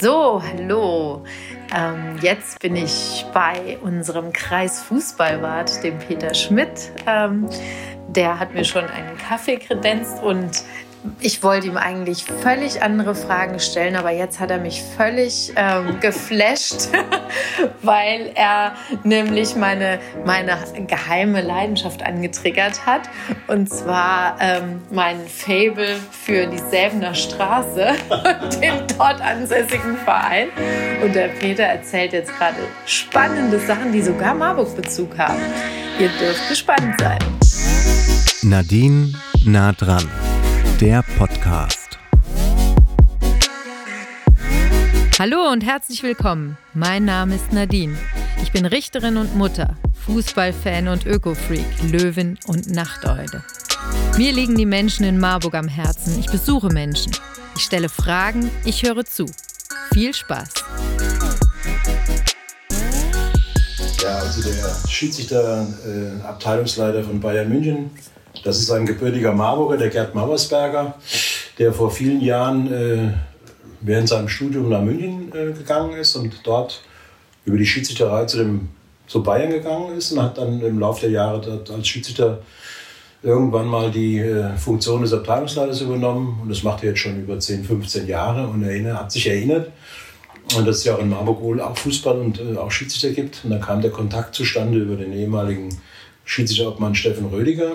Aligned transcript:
So, 0.00 0.40
hallo. 0.40 1.24
Ähm, 1.74 2.18
jetzt 2.22 2.60
bin 2.60 2.76
ich 2.76 3.26
bei 3.34 3.78
unserem 3.82 4.32
Kreisfußballwart, 4.32 5.82
dem 5.82 5.98
Peter 5.98 6.34
Schmidt. 6.34 6.92
Ähm, 7.04 7.48
der 8.06 8.38
hat 8.38 8.54
mir 8.54 8.64
schon 8.64 8.84
einen 8.84 9.18
Kaffee 9.18 9.56
kredenzt 9.56 10.22
und 10.22 10.62
ich 11.20 11.42
wollte 11.42 11.66
ihm 11.66 11.76
eigentlich 11.76 12.24
völlig 12.24 12.82
andere 12.82 13.14
Fragen 13.14 13.60
stellen, 13.60 13.96
aber 13.96 14.10
jetzt 14.10 14.40
hat 14.40 14.50
er 14.50 14.58
mich 14.58 14.82
völlig 14.82 15.52
ähm, 15.56 16.00
geflasht, 16.00 16.88
weil 17.82 18.32
er 18.34 18.72
nämlich 19.04 19.56
meine, 19.56 20.00
meine 20.24 20.58
geheime 20.86 21.40
Leidenschaft 21.40 22.02
angetriggert 22.02 22.86
hat. 22.86 23.02
Und 23.46 23.68
zwar 23.68 24.36
ähm, 24.40 24.82
mein 24.90 25.18
Fable 25.26 25.96
für 26.10 26.46
die 26.46 26.58
Säbener 26.58 27.14
Straße 27.14 27.94
und 28.42 28.62
den 28.62 28.74
dort 28.96 29.20
ansässigen 29.20 29.96
Verein. 29.98 30.48
Und 31.02 31.14
der 31.14 31.28
Peter 31.28 31.64
erzählt 31.64 32.12
jetzt 32.12 32.36
gerade 32.36 32.56
spannende 32.86 33.58
Sachen, 33.60 33.92
die 33.92 34.02
sogar 34.02 34.34
Marburg-Bezug 34.34 35.16
haben. 35.18 35.40
Ihr 35.98 36.10
dürft 36.20 36.48
gespannt 36.48 36.94
sein. 37.00 37.18
Nadine 38.42 39.12
nah 39.44 39.72
dran 39.72 40.08
der 40.80 41.02
Podcast. 41.18 41.98
Hallo 45.18 45.50
und 45.50 45.64
herzlich 45.64 46.04
willkommen. 46.04 46.56
Mein 46.72 47.04
Name 47.04 47.34
ist 47.34 47.52
Nadine. 47.52 47.96
Ich 48.40 48.52
bin 48.52 48.64
Richterin 48.64 49.16
und 49.16 49.34
Mutter, 49.34 49.76
Fußballfan 50.06 50.86
und 50.86 51.04
Ökofreak, 51.04 51.66
Löwin 51.90 52.38
und 52.46 52.70
Nachteule. 52.70 53.42
Mir 54.16 54.32
liegen 54.32 54.54
die 54.54 54.66
Menschen 54.66 55.04
in 55.04 55.18
Marburg 55.18 55.56
am 55.56 55.66
Herzen. 55.66 56.16
Ich 56.20 56.26
besuche 56.26 56.68
Menschen. 56.68 57.10
Ich 57.56 57.62
stelle 57.62 57.88
Fragen, 57.88 58.48
ich 58.64 58.84
höre 58.84 59.04
zu. 59.04 59.26
Viel 59.92 60.14
Spaß. 60.14 60.48
Ja, 64.00 64.18
also 64.18 64.42
der 64.42 64.88
Schiedsrichter, 64.88 65.66
äh, 65.84 66.24
Abteilungsleiter 66.24 67.02
von 67.02 67.18
Bayern 67.18 67.48
München, 67.48 67.90
das 68.44 68.58
ist 68.58 68.70
ein 68.70 68.86
gebürtiger 68.86 69.32
Marburger, 69.32 69.76
der 69.76 69.88
Gerd 69.88 70.14
Mauersberger, 70.14 70.94
der 71.58 71.72
vor 71.72 71.90
vielen 71.90 72.20
Jahren 72.20 72.72
äh, 72.72 73.12
während 73.80 74.08
seinem 74.08 74.28
Studium 74.28 74.68
nach 74.68 74.82
München 74.82 75.32
äh, 75.34 75.52
gegangen 75.52 75.92
ist 75.96 76.16
und 76.16 76.40
dort 76.44 76.82
über 77.44 77.56
die 77.56 77.66
Schiedsrichterei 77.66 78.24
zu, 78.26 78.38
dem, 78.38 78.68
zu 79.06 79.22
Bayern 79.22 79.50
gegangen 79.50 79.96
ist 79.96 80.12
und 80.12 80.22
hat 80.22 80.38
dann 80.38 80.60
im 80.60 80.78
Laufe 80.78 81.02
der 81.02 81.10
Jahre 81.10 81.40
dort 81.40 81.70
als 81.70 81.88
Schiedsrichter 81.88 82.40
irgendwann 83.22 83.66
mal 83.66 83.90
die 83.90 84.18
äh, 84.18 84.56
Funktion 84.56 85.02
des 85.02 85.12
Abteilungsleiters 85.12 85.80
übernommen. 85.80 86.40
Und 86.42 86.48
das 86.48 86.62
macht 86.62 86.82
er 86.82 86.90
jetzt 86.90 87.00
schon 87.00 87.20
über 87.20 87.38
10, 87.38 87.64
15 87.64 88.06
Jahre 88.06 88.46
und 88.46 88.62
er 88.62 88.98
hat 88.98 89.12
sich 89.12 89.26
erinnert, 89.26 89.70
dass 90.48 90.76
es 90.76 90.84
ja 90.84 90.94
auch 90.94 91.00
in 91.00 91.10
Marburg 91.10 91.40
wohl 91.42 91.60
auch 91.60 91.76
Fußball 91.76 92.18
und 92.18 92.40
äh, 92.40 92.56
auch 92.56 92.70
Schiedsrichter 92.70 93.10
gibt. 93.10 93.44
Und 93.44 93.50
dann 93.50 93.60
kam 93.60 93.82
der 93.82 93.90
Kontakt 93.90 94.34
zustande 94.34 94.78
über 94.78 94.96
den 94.96 95.12
ehemaligen 95.12 95.68
Schiedsrichterobmann 96.24 96.94
Steffen 96.94 97.26
Rödiger, 97.26 97.72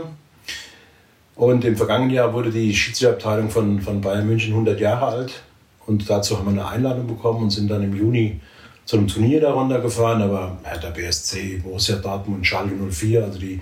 und 1.36 1.66
im 1.66 1.76
vergangenen 1.76 2.12
Jahr 2.12 2.34
wurde 2.34 2.52
die 2.52 2.76
Schiedsrichterabteilung 2.76 3.50
von, 3.50 3.82
von 3.82 4.02
Bayern 4.02 4.28
München 4.28 4.52
100 4.54 4.80
Jahre 4.80 5.06
alt. 5.08 5.44
Und 5.86 6.10
dazu 6.10 6.38
haben 6.38 6.46
wir 6.46 6.52
eine 6.52 6.68
Einladung 6.68 7.08
bekommen 7.08 7.44
und 7.44 7.50
sind 7.50 7.70
dann 7.70 7.84
im 7.84 7.96
Juni 7.96 8.40
zu 8.86 8.98
einem 8.98 9.08
Turnier 9.08 9.42
da 9.42 9.52
runtergefahren. 9.52 10.20
Da 10.20 10.32
war 10.32 10.58
Hertha 10.64 10.90
BSC, 10.90 11.62
Borussia 11.64 11.96
Dortmund, 11.98 12.46
Schalke 12.46 12.76
04, 12.76 13.24
also 13.24 13.40
die 13.40 13.60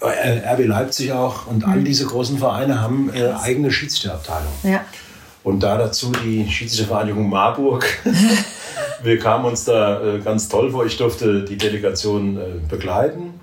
äh, 0.00 0.54
RB 0.54 0.66
Leipzig 0.66 1.12
auch. 1.12 1.46
Und 1.46 1.66
mhm. 1.66 1.72
all 1.72 1.82
diese 1.82 2.06
großen 2.06 2.38
Vereine 2.38 2.80
haben 2.80 3.10
äh, 3.14 3.32
eigene 3.32 3.70
Schiedsrichterabteilungen. 3.70 4.54
Ja. 4.62 4.84
Und 5.42 5.62
da 5.62 5.78
dazu 5.78 6.12
die 6.24 6.48
Schiedsrichtervereinigung 6.48 7.28
Marburg. 7.28 7.86
wir 9.02 9.18
kamen 9.18 9.44
uns 9.46 9.64
da 9.64 10.16
äh, 10.16 10.18
ganz 10.18 10.48
toll 10.48 10.70
vor. 10.70 10.84
Ich 10.84 10.96
durfte 10.96 11.44
die 11.44 11.56
Delegation 11.56 12.36
äh, 12.36 12.40
begleiten. 12.68 13.40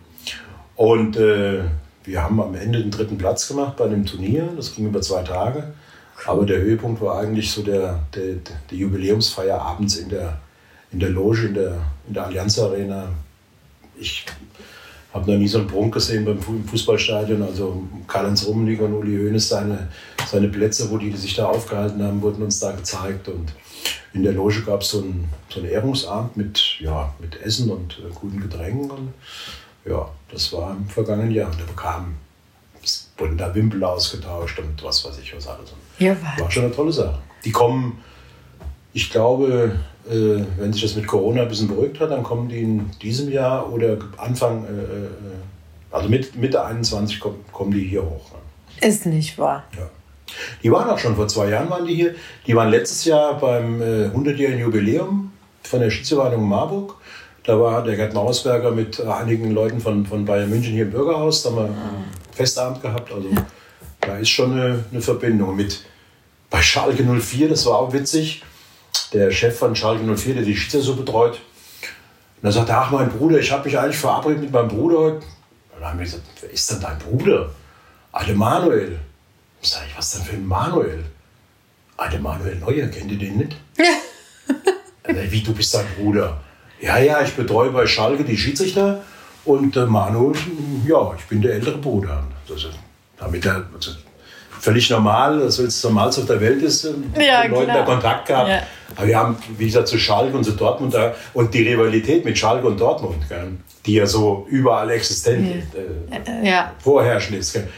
Und 0.76 1.18
äh, 1.18 1.62
wir 2.04 2.22
haben 2.22 2.42
am 2.42 2.56
Ende 2.56 2.80
den 2.80 2.92
dritten 2.92 3.18
Platz 3.18 3.48
gemacht 3.48 3.78
bei 3.78 3.86
einem 3.86 4.06
Turnier. 4.06 4.50
Das 4.56 4.76
ging 4.76 4.88
über 4.88 5.02
zwei 5.02 5.24
Tage. 5.24 5.74
Aber 6.26 6.46
der 6.46 6.60
Höhepunkt 6.60 7.02
war 7.02 7.20
eigentlich 7.20 7.52
so 7.52 7.64
der, 7.64 8.00
der, 8.16 8.36
der 8.70 8.78
Jubiläumsfeier 8.78 9.60
abends 9.60 9.96
in 9.96 10.10
der, 10.10 10.40
in 10.92 11.00
der 11.00 11.10
Loge, 11.10 11.48
in 11.48 11.54
der, 11.54 11.78
in 12.08 12.14
der 12.14 12.26
Allianz 12.26 12.60
Arena. 12.60 13.10
Ich 13.98 14.26
habe 15.14 15.32
noch 15.32 15.38
nie 15.38 15.48
so 15.48 15.60
einen 15.60 15.68
Prunk 15.68 15.94
gesehen 15.94 16.26
beim 16.26 16.40
Fußballstadion. 16.40 17.42
Also 17.42 17.84
Karl-Heinz 18.08 18.46
Rummenigge 18.46 18.84
und 18.84 18.94
Uli 18.94 19.18
Hoeneß, 19.18 19.50
seine, 19.50 19.90
seine 20.28 20.48
Plätze, 20.48 20.90
wo 20.90 20.98
die 20.98 21.12
sich 21.12 21.36
da 21.36 21.46
aufgehalten 21.46 22.04
haben, 22.04 22.22
wurden 22.22 22.44
uns 22.44 22.60
da 22.60 22.72
gezeigt. 22.72 23.28
Und 23.28 23.54
in 24.14 24.24
der 24.24 24.34
Loge 24.34 24.62
gab 24.62 24.82
es 24.82 24.90
so 24.90 25.00
einen, 25.00 25.30
so 25.50 25.60
einen 25.60 25.70
Ehrungsabend 25.70 26.38
mit, 26.38 26.80
ja, 26.80 27.14
mit 27.20 27.42
Essen 27.42 27.70
und 27.70 28.00
äh, 28.00 28.14
guten 28.14 28.40
Getränken. 28.40 28.90
Und 28.92 29.14
ja, 29.86 30.10
das 30.32 30.52
war 30.54 30.72
im 30.72 30.88
vergangenen 30.88 31.32
Jahr. 31.32 31.52
Und 31.52 31.60
da 31.60 31.66
bekam 31.66 32.16
es 32.84 33.10
wurden 33.18 33.38
da 33.38 33.54
Wimpel 33.56 33.84
ausgetauscht 33.84 34.60
und 34.60 34.84
was 34.84 35.06
weiß 35.06 35.18
ich 35.20 35.36
was 35.36 35.48
alles. 35.48 35.74
Ja, 36.00 36.16
war 36.38 36.52
schon 36.52 36.66
eine 36.66 36.74
tolle 36.74 36.92
Sache. 36.92 37.20
Die 37.46 37.52
kommen, 37.52 38.04
ich 38.94 39.10
glaube, 39.10 39.80
äh, 40.10 40.44
wenn 40.58 40.74
sich 40.74 40.82
das 40.82 40.96
mit 40.96 41.08
Corona 41.08 41.44
ein 41.44 41.48
bisschen 41.48 41.68
beruhigt 41.68 42.00
hat, 42.00 42.12
dann 42.12 42.24
kommen 42.24 42.50
die 42.50 42.62
in 42.62 42.92
diesem 43.02 43.32
Jahr 43.32 43.72
oder 43.72 43.98
Anfang, 44.18 44.66
äh, 44.66 44.68
äh 44.68 45.08
also 45.92 46.10
mit, 46.10 46.36
Mitte 46.36 46.66
21 46.66 47.20
kommen, 47.20 47.46
kommen 47.52 47.72
die 47.72 47.84
hier 47.84 48.04
hoch. 48.04 48.32
Ne? 48.32 48.88
Ist 48.88 49.06
nicht 49.06 49.38
wahr. 49.38 49.64
Ja. 49.78 49.90
Die 50.64 50.72
waren 50.72 50.90
auch 50.90 50.98
schon 50.98 51.16
vor 51.16 51.28
zwei 51.28 51.50
Jahren 51.50 51.70
waren 51.70 51.86
die 51.86 51.96
hier. 51.96 52.16
Die 52.48 52.56
waren 52.56 52.70
letztes 52.70 53.06
Jahr 53.06 53.38
beim 53.38 53.82
äh, 53.82 54.08
100-jährigen 54.08 54.62
Jubiläum 54.62 55.32
von 55.62 55.80
der 55.80 55.92
Schiedsverwaltung 55.92 56.48
Marburg. 56.48 56.96
Da 57.44 57.60
war 57.60 57.84
der 57.84 57.98
Gerd 57.98 58.14
Mausberger 58.14 58.72
mit 58.72 59.02
einigen 59.02 59.52
Leuten 59.52 59.82
von, 59.82 60.06
von 60.06 60.24
Bayern 60.24 60.50
München 60.50 60.72
hier 60.74 60.84
im 60.84 60.92
Bürgerhaus. 60.92 61.44
Da 61.44 61.50
haben 61.50 61.56
wir 61.58 61.64
einen 61.66 62.06
Festabend 62.32 62.82
gehabt. 62.82 63.12
Also 63.12 63.28
ja. 63.30 63.46
da 64.00 64.18
ist 64.18 64.30
schon 64.30 64.54
eine, 64.54 64.86
eine 64.90 65.02
Verbindung. 65.02 65.56
Mit 65.56 65.84
bei 66.50 66.62
Schalke 66.62 67.04
04, 67.04 67.50
das 67.50 67.66
war 67.66 67.80
auch 67.80 67.92
witzig. 67.92 68.44
Der 69.12 69.30
Chef 69.32 69.58
von 69.58 69.76
Schalke 69.76 70.04
04, 70.04 70.36
der 70.36 70.44
die 70.44 70.56
Schiedsrichter 70.56 70.86
so 70.86 70.96
betreut. 70.96 71.34
Und 71.34 72.44
da 72.44 72.52
sagt 72.52 72.70
er, 72.70 72.78
ach 72.78 72.92
mein 72.92 73.10
Bruder, 73.10 73.40
ich 73.40 73.52
habe 73.52 73.66
mich 73.66 73.78
eigentlich 73.78 73.98
verabredet 73.98 74.42
mit 74.42 74.52
meinem 74.52 74.70
Bruder 74.70 75.00
heute. 75.00 75.26
dann 75.74 75.90
haben 75.90 76.00
wir 76.00 76.06
gesagt, 76.06 76.24
wer 76.40 76.50
ist 76.50 76.72
denn 76.72 76.80
dein 76.80 76.98
Bruder? 76.98 77.50
Alte 78.14 78.36
Manuel. 78.36 79.00
Sag 79.62 79.82
ich, 79.88 79.98
was 79.98 80.14
denn 80.14 80.24
für 80.24 80.36
ein 80.36 80.46
Manuel? 80.46 81.04
Alte 81.98 82.20
Manuel 82.20 82.56
Neuer, 82.56 82.88
kennt 82.88 83.12
ihr 83.12 83.20
den 83.20 83.38
nicht? 83.38 83.56
Ja. 85.06 85.16
Wie, 85.30 85.42
du 85.42 85.54
bist 85.54 85.74
dein 85.74 85.86
Bruder? 85.98 86.40
Ja, 86.84 86.98
ja, 86.98 87.22
ich 87.22 87.34
betreue 87.34 87.70
bei 87.70 87.88
Schalke 87.88 88.26
die 88.26 88.38
Schiedsrichter 88.38 89.02
und 89.46 89.78
äh, 89.78 89.86
Manu, 89.86 90.34
ja, 90.86 91.14
ich 91.18 91.24
bin 91.26 91.42
der 91.42 91.54
ältere 91.54 91.78
Bruder. 91.78 92.26
Also, 92.50 92.68
damit 93.18 93.46
er 93.46 93.64
also, 93.74 93.92
völlig 94.60 94.90
normal, 94.90 95.36
das 95.36 95.46
also, 95.46 95.64
das 95.64 95.82
Normalste 95.86 96.22
auf 96.22 96.28
der 96.28 96.42
Welt 96.42 96.62
ist, 96.62 96.84
mit 96.84 97.18
äh, 97.18 97.26
ja, 97.26 97.44
den 97.44 97.52
Leuten 97.52 97.68
da 97.68 97.84
Kontakt 97.84 98.28
gehabt. 98.28 98.50
Ja. 98.50 98.64
Aber 98.98 99.08
wir 99.08 99.18
haben, 99.18 99.38
wie 99.58 99.66
gesagt, 99.66 99.88
zu 99.88 99.98
Schalke 99.98 100.36
und 100.36 100.44
zu 100.44 100.52
Dortmund 100.52 100.94
da, 100.94 101.16
und 101.34 101.54
die 101.54 101.66
Rivalität 101.66 102.26
mit 102.26 102.38
Schalke 102.38 102.68
und 102.68 102.78
Dortmund, 102.78 103.30
gell, 103.30 103.54
die 103.86 103.94
ja 103.94 104.06
so 104.06 104.46
überall 104.50 104.92
existent 104.92 105.64
äh, 105.76 106.46
ja. 106.46 106.74
vorherrschend 106.80 107.38
ist. 107.38 107.54
Gell. 107.54 107.70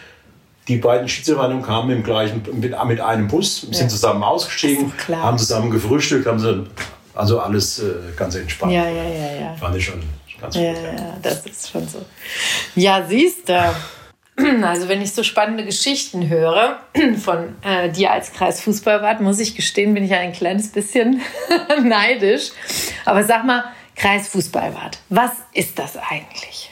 Die 0.67 0.77
beiden 0.77 1.07
Schiedsrichter 1.07 1.61
kamen 1.63 1.91
im 1.91 2.01
gleichen, 2.01 2.41
mit, 2.59 2.83
mit 2.85 3.01
einem 3.01 3.27
Bus, 3.27 3.67
sind 3.69 3.91
zusammen 3.91 4.23
ausgestiegen, 4.23 4.91
haben 5.11 5.37
zusammen 5.37 5.69
gefrühstückt, 5.69 6.25
haben 6.25 6.39
sie 6.39 6.65
also 7.15 7.39
alles 7.39 7.79
äh, 7.79 7.93
ganz 8.15 8.35
entspannt. 8.35 8.73
Ja, 8.73 8.87
ja, 8.87 9.03
ja, 9.03 9.41
ja. 9.41 9.55
Fand 9.55 9.75
ich 9.75 9.85
schon 9.85 10.01
ganz 10.39 10.55
gut. 10.55 10.63
Ja, 10.63 10.71
ja, 10.73 11.17
das 11.21 11.45
ist 11.45 11.69
schon 11.69 11.87
so. 11.87 12.05
Ja, 12.75 13.05
siehst 13.07 13.49
du. 13.49 13.75
Also 14.63 14.89
wenn 14.89 15.01
ich 15.01 15.13
so 15.13 15.23
spannende 15.23 15.63
Geschichten 15.63 16.27
höre 16.27 16.81
von 17.23 17.55
äh, 17.61 17.89
dir 17.89 18.11
als 18.11 18.33
Kreisfußballwart, 18.33 19.21
muss 19.21 19.39
ich 19.39 19.55
gestehen, 19.55 19.93
bin 19.93 20.03
ich 20.03 20.13
ein 20.13 20.33
kleines 20.33 20.73
bisschen 20.73 21.21
neidisch. 21.83 22.51
Aber 23.05 23.23
sag 23.23 23.45
mal, 23.45 23.63
Kreisfußballwart, 23.95 24.99
was 25.07 25.31
ist 25.53 25.79
das 25.79 25.95
eigentlich? 25.95 26.69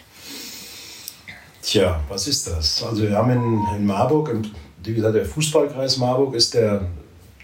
Tja, 1.61 2.01
was 2.09 2.27
ist 2.27 2.47
das? 2.47 2.83
Also 2.83 3.03
wir 3.03 3.15
haben 3.15 3.31
in, 3.31 3.77
in 3.77 3.85
Marburg, 3.85 4.35
wie 4.83 4.93
gesagt, 4.93 5.15
der 5.15 5.25
Fußballkreis 5.25 5.97
Marburg 5.97 6.35
ist 6.35 6.53
der, 6.53 6.81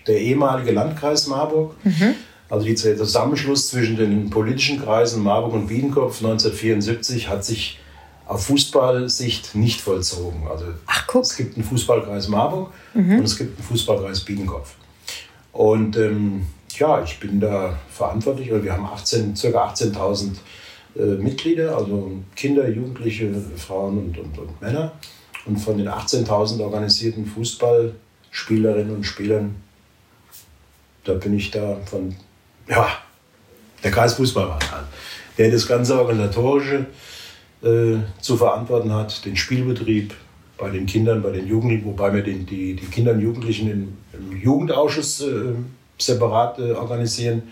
der 0.06 0.20
ehemalige 0.20 0.72
Landkreis 0.72 1.28
Marburg. 1.28 1.76
Mhm. 1.86 2.16
Also 2.50 2.66
der 2.66 2.98
Zusammenschluss 2.98 3.70
zwischen 3.70 3.96
den 3.96 4.30
politischen 4.30 4.82
Kreisen 4.82 5.24
Marburg 5.24 5.54
und 5.54 5.68
Biedenkopf 5.68 6.18
1974 6.18 7.30
hat 7.30 7.46
sich 7.46 7.80
auf 8.26 8.46
Fußballsicht 8.46 9.56
nicht 9.56 9.82
vollzogen. 9.82 10.48
Also 10.50 10.66
Ach, 10.88 11.06
guck. 11.08 11.24
es 11.24 11.36
gibt 11.36 11.56
einen 11.56 11.66
Fußballkreis 11.66 12.28
Marburg 12.28 12.72
mhm. 12.94 13.20
und 13.20 13.24
es 13.24 13.38
gibt 13.38 13.58
einen 13.58 13.68
Fußballkreis 13.68 14.22
Biedenkopf. 14.22 14.76
Und 15.52 15.98
ähm, 15.98 16.48
ja, 16.78 17.04
ich 17.04 17.20
bin 17.20 17.40
da 17.40 17.78
verantwortlich, 17.92 18.50
wir 18.52 18.74
haben 18.74 18.86
18, 18.86 19.34
ca. 19.34 19.48
18.000 19.48 20.32
äh, 20.96 21.02
Mitglieder, 21.22 21.76
also 21.76 22.12
Kinder, 22.36 22.68
Jugendliche, 22.68 23.34
Frauen 23.58 23.98
und, 23.98 24.18
und, 24.18 24.38
und 24.38 24.62
Männer. 24.62 24.94
Und 25.46 25.58
von 25.58 25.78
den 25.78 25.88
18.000 25.88 26.62
organisierten 26.62 27.26
Fußballspielerinnen 27.26 28.96
und 28.96 29.04
Spielern, 29.04 29.56
da 31.04 31.14
bin 31.14 31.34
ich 31.34 31.50
da 31.50 31.78
von 31.86 32.16
ja, 32.70 32.88
der 33.84 33.92
Kreisfußballverein 33.92 34.72
halt, 34.72 34.86
der 35.38 35.52
das 35.52 35.68
ganze 35.68 36.00
Organisatorische 36.00 36.86
äh, 37.64 37.98
zu 38.22 38.38
verantworten 38.38 38.94
hat, 38.94 39.26
den 39.26 39.36
Spielbetrieb 39.36 40.14
bei 40.58 40.70
den 40.70 40.86
Kindern, 40.86 41.22
bei 41.22 41.32
den 41.32 41.48
Jugendlichen, 41.48 41.86
wobei 41.86 42.14
wir 42.14 42.22
den, 42.22 42.46
die, 42.46 42.76
die 42.76 42.86
Kinder 42.88 43.12
und 43.14 43.22
Jugendlichen 43.22 43.72
im, 43.72 43.98
im 44.14 44.42
Jugendausschuss 44.42 45.22
äh, 45.22 45.54
separat 45.98 46.60
äh, 46.60 46.74
organisieren. 46.74 47.44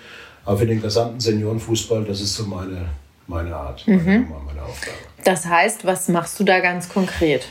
Aber 0.46 0.58
für 0.58 0.66
den 0.66 0.82
gesamten 0.82 1.20
Seniorenfußball, 1.20 2.06
das 2.06 2.22
ist 2.22 2.36
so 2.36 2.46
meine, 2.46 2.86
meine 3.28 3.54
Art, 3.56 3.84
meine, 3.88 4.02
Mhm. 4.02 4.28
meine 4.46 4.62
Aufgabe. 4.62 4.96
Das 5.24 5.46
heißt, 5.46 5.86
was 5.86 6.08
machst 6.08 6.40
du 6.40 6.44
da 6.46 6.60
ganz 6.60 6.88
konkret? 6.88 7.48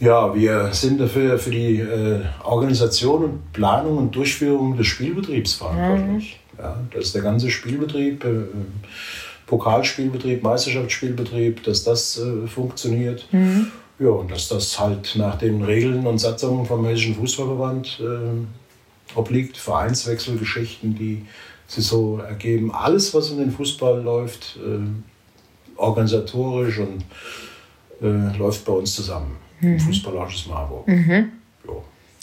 Ja, 0.00 0.34
wir 0.34 0.70
sind 0.72 0.98
dafür 1.00 1.38
für 1.38 1.50
die 1.50 1.78
äh, 1.78 2.22
Organisation 2.42 3.24
und 3.24 3.52
Planung 3.52 3.98
und 3.98 4.16
Durchführung 4.16 4.76
des 4.76 4.86
Spielbetriebs 4.86 5.54
verantwortlich. 5.54 6.40
Ja, 6.60 6.76
das 6.92 7.06
ist 7.06 7.14
der 7.14 7.22
ganze 7.22 7.50
Spielbetrieb, 7.50 8.24
äh, 8.24 8.44
Pokalspielbetrieb, 9.46 10.42
Meisterschaftsspielbetrieb, 10.42 11.62
dass 11.64 11.84
das 11.84 12.18
äh, 12.18 12.46
funktioniert. 12.46 13.26
Ja, 13.98 14.08
und 14.08 14.30
dass 14.30 14.48
das 14.48 14.78
halt 14.78 15.14
nach 15.16 15.36
den 15.36 15.62
Regeln 15.62 16.06
und 16.06 16.18
Satzungen 16.18 16.64
vom 16.66 16.84
Hessischen 16.86 17.14
Fußballverband 17.16 18.00
äh, 18.00 19.16
obliegt. 19.18 19.56
Vereinswechselgeschichten, 19.56 20.94
die 20.96 21.26
sich 21.66 21.86
so 21.86 22.18
ergeben. 22.18 22.74
Alles, 22.74 23.12
was 23.14 23.30
um 23.30 23.38
den 23.38 23.50
Fußball 23.50 24.02
läuft, 24.02 24.58
äh, 24.58 25.78
organisatorisch 25.78 26.78
und 26.78 27.04
äh, 28.02 28.36
läuft 28.38 28.64
bei 28.64 28.72
uns 28.72 28.94
zusammen. 28.94 29.36
Im 29.60 29.78
Fußballausschuss 29.78 30.46
Marburg. 30.46 30.88
Jo. 30.88 31.30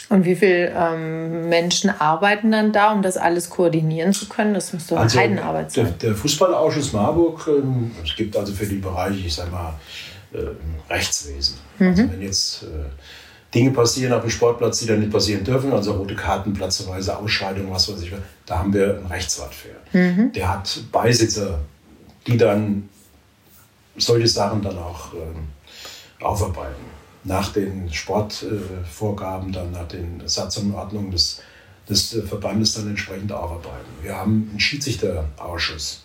Und 0.10 0.24
wie 0.24 0.36
viele 0.36 0.70
ähm, 0.70 1.50
Menschen 1.50 1.90
arbeiten 1.90 2.52
dann 2.52 2.72
da, 2.72 2.94
um 2.94 3.02
das 3.02 3.18
alles 3.18 3.50
koordinieren 3.50 4.14
zu 4.14 4.30
können? 4.30 4.54
Das 4.54 4.72
muss 4.72 4.88
doch 4.88 4.98
eine 4.98 5.14
Heidenarbeit 5.14 5.76
der, 5.76 5.86
sein. 5.86 5.96
der 6.02 6.16
Fußballausschuss 6.16 6.94
Marburg, 6.94 7.46
ähm, 7.48 7.92
es 8.04 8.16
gibt 8.16 8.36
also 8.38 8.54
für 8.54 8.66
die 8.66 8.78
Bereiche, 8.78 9.26
ich 9.26 9.36
sag 9.36 9.52
mal, 9.52 9.74
äh, 10.34 10.38
Rechtswesen. 10.90 11.58
Also 11.80 12.10
wenn 12.10 12.22
jetzt 12.22 12.64
äh, 12.64 12.68
Dinge 13.54 13.72
passieren 13.72 14.14
auf 14.14 14.22
dem 14.22 14.30
Sportplatz, 14.30 14.80
die 14.80 14.86
dann 14.86 15.00
nicht 15.00 15.12
passieren 15.12 15.44
dürfen, 15.44 15.74
also 15.74 15.94
rote 15.94 16.16
Karten, 16.16 16.54
platzweise 16.54 17.18
Ausscheidungen, 17.18 17.72
was 17.72 17.92
weiß 17.92 18.02
ich, 18.02 18.12
da 18.46 18.60
haben 18.60 18.74
wir 18.74 18.98
einen 18.98 19.08
Rechtsrat 19.08 19.54
für. 19.54 19.70
Der 20.30 20.50
hat 20.50 20.80
Beisitzer, 20.92 21.60
die 22.26 22.38
dann 22.38 22.88
solche 23.98 24.28
Sachen 24.28 24.62
dann 24.62 24.78
auch 24.78 25.14
ähm, 25.14 25.48
aufarbeiten. 26.22 26.97
Nach 27.28 27.52
den 27.52 27.92
Sportvorgaben, 27.92 29.52
dann 29.52 29.72
nach 29.72 29.88
den 29.90 30.22
Satzungen 30.26 30.72
und 30.72 30.78
Ordnungen 30.78 31.12
des, 31.12 31.42
des 31.90 32.18
Verbandes 32.26 32.74
dann 32.74 32.88
entsprechend 32.88 33.34
aufarbeiten. 33.34 33.90
Wir 34.02 34.16
haben 34.16 34.48
einen 34.50 34.60
Schiedsrichterausschuss, 34.62 36.04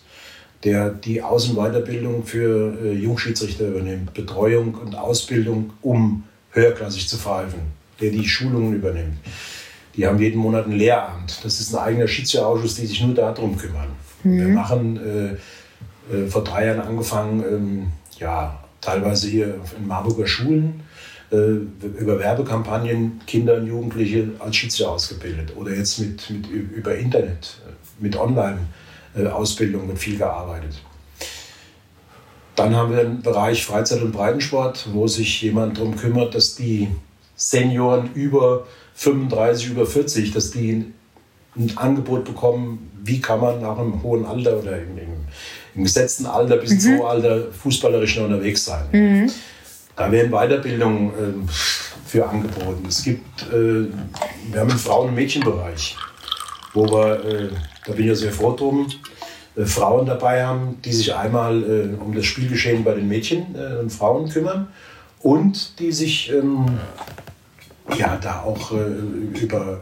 der 0.65 0.89
die 0.89 1.21
Aus- 1.21 1.47
und 1.47 1.55
Weiterbildung 1.55 2.25
für 2.25 2.77
äh, 2.83 2.91
Jungschiedsrichter 2.91 3.69
übernimmt, 3.69 4.13
Betreuung 4.13 4.75
und 4.75 4.95
Ausbildung, 4.95 5.71
um 5.81 6.25
höherklassig 6.51 7.07
zu 7.07 7.17
pfeifen, 7.17 7.61
der 8.01 8.11
die 8.11 8.27
Schulungen 8.27 8.73
übernimmt. 8.73 9.17
Die 9.95 10.05
haben 10.05 10.19
jeden 10.19 10.39
Monat 10.39 10.65
ein 10.65 10.73
Lehramt. 10.73 11.39
Das 11.41 11.61
ist 11.61 11.73
ein 11.73 11.81
eigener 11.81 12.07
Schiedsrichterausschuss, 12.07 12.75
die 12.75 12.85
sich 12.85 13.01
nur 13.01 13.15
darum 13.15 13.57
kümmern. 13.57 13.87
Wir 14.23 14.49
machen 14.49 14.97
äh, 14.97 16.13
äh, 16.13 16.27
vor 16.27 16.43
drei 16.43 16.65
Jahren 16.65 16.81
angefangen, 16.81 17.43
ähm, 17.43 17.87
ja, 18.19 18.59
teilweise 18.81 19.29
hier 19.29 19.61
in 19.77 19.87
Marburger 19.87 20.27
Schulen 20.27 20.83
über 21.33 22.19
Werbekampagnen 22.19 23.21
Kinder 23.25 23.55
und 23.55 23.67
Jugendliche 23.67 24.31
als 24.39 24.55
Schiedsrichter 24.55 24.91
ausgebildet. 24.91 25.53
Oder 25.55 25.75
jetzt 25.75 25.99
mit, 25.99 26.29
mit, 26.29 26.47
über 26.49 26.95
Internet, 26.95 27.57
äh, 27.67 28.03
mit 28.03 28.15
Online-Ausbildung 28.15 29.87
wird 29.87 29.99
viel 29.99 30.17
gearbeitet. 30.17 30.81
Dann 32.55 32.75
haben 32.75 32.91
wir 32.91 32.99
einen 32.99 33.21
Bereich 33.21 33.65
Freizeit- 33.65 34.01
und 34.01 34.11
Breitensport, 34.11 34.87
wo 34.93 35.07
sich 35.07 35.41
jemand 35.41 35.77
darum 35.77 35.95
kümmert, 35.95 36.35
dass 36.35 36.55
die 36.55 36.87
Senioren 37.35 38.11
über 38.13 38.67
35, 38.95 39.71
über 39.71 39.87
40, 39.87 40.31
dass 40.33 40.51
die 40.51 40.93
ein 41.55 41.77
Angebot 41.77 42.25
bekommen, 42.25 42.91
wie 43.03 43.19
kann 43.19 43.39
man 43.39 43.63
auch 43.63 43.79
im 43.79 44.01
hohen 44.03 44.25
Alter 44.25 44.59
oder 44.59 44.77
im, 44.77 44.97
im, 44.97 45.09
im 45.75 45.83
gesetzten 45.83 46.25
Alter 46.25 46.57
bis 46.57 46.71
ins 46.71 46.87
hohe 46.87 47.07
Alter 47.07 47.51
fußballerisch 47.51 48.17
noch 48.17 48.25
unterwegs 48.25 48.65
sein. 48.65 48.85
Da 49.95 50.11
werden 50.11 50.31
Weiterbildungen 50.31 51.11
ähm, 51.19 51.49
für 52.05 52.27
angeboten. 52.27 52.85
Es 52.87 53.03
gibt, 53.03 53.43
äh, 53.43 53.87
wir 54.51 54.59
haben 54.59 54.69
einen 54.69 54.79
Frauen- 54.79 55.09
und 55.09 55.15
Mädchenbereich, 55.15 55.95
wo 56.73 56.85
wir, 56.85 57.25
äh, 57.25 57.49
da 57.85 57.93
bin 57.93 58.01
ich 58.01 58.07
ja 58.07 58.15
sehr 58.15 58.31
froh 58.31 58.55
drum, 58.55 58.87
äh, 59.55 59.65
Frauen 59.65 60.05
dabei 60.05 60.45
haben, 60.45 60.81
die 60.83 60.93
sich 60.93 61.13
einmal 61.13 61.63
äh, 61.63 61.95
um 62.01 62.13
das 62.15 62.25
Spielgeschehen 62.25 62.83
bei 62.83 62.95
den 62.95 63.07
Mädchen 63.07 63.55
äh, 63.55 63.79
und 63.79 63.91
Frauen 63.91 64.29
kümmern 64.29 64.67
und 65.19 65.79
die 65.79 65.91
sich 65.91 66.31
ähm, 66.31 66.65
ja 67.97 68.17
da 68.21 68.41
auch 68.41 68.71
äh, 68.71 69.39
über 69.39 69.81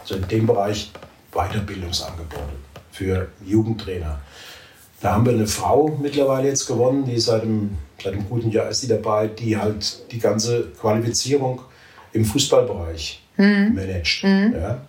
also 0.00 0.16
in 0.16 0.28
dem 0.28 0.46
Bereich 0.46 0.90
Weiterbildungsangebote 1.32 2.42
für 2.90 3.28
Jugendtrainer. 3.44 4.20
Da 5.00 5.12
haben 5.12 5.24
wir 5.24 5.32
eine 5.32 5.46
Frau 5.46 5.96
mittlerweile 6.00 6.48
jetzt 6.48 6.66
gewonnen, 6.66 7.04
die 7.04 7.18
seit 7.18 7.42
einem, 7.42 7.78
seit 8.02 8.14
einem 8.14 8.28
guten 8.28 8.50
Jahr 8.50 8.68
ist 8.68 8.82
die 8.82 8.88
dabei, 8.88 9.28
die 9.28 9.56
halt 9.56 10.10
die 10.12 10.18
ganze 10.18 10.68
Qualifizierung 10.80 11.60
im 12.12 12.24
Fußballbereich 12.24 13.22
managt. 13.36 14.22
Ja. 14.22 14.80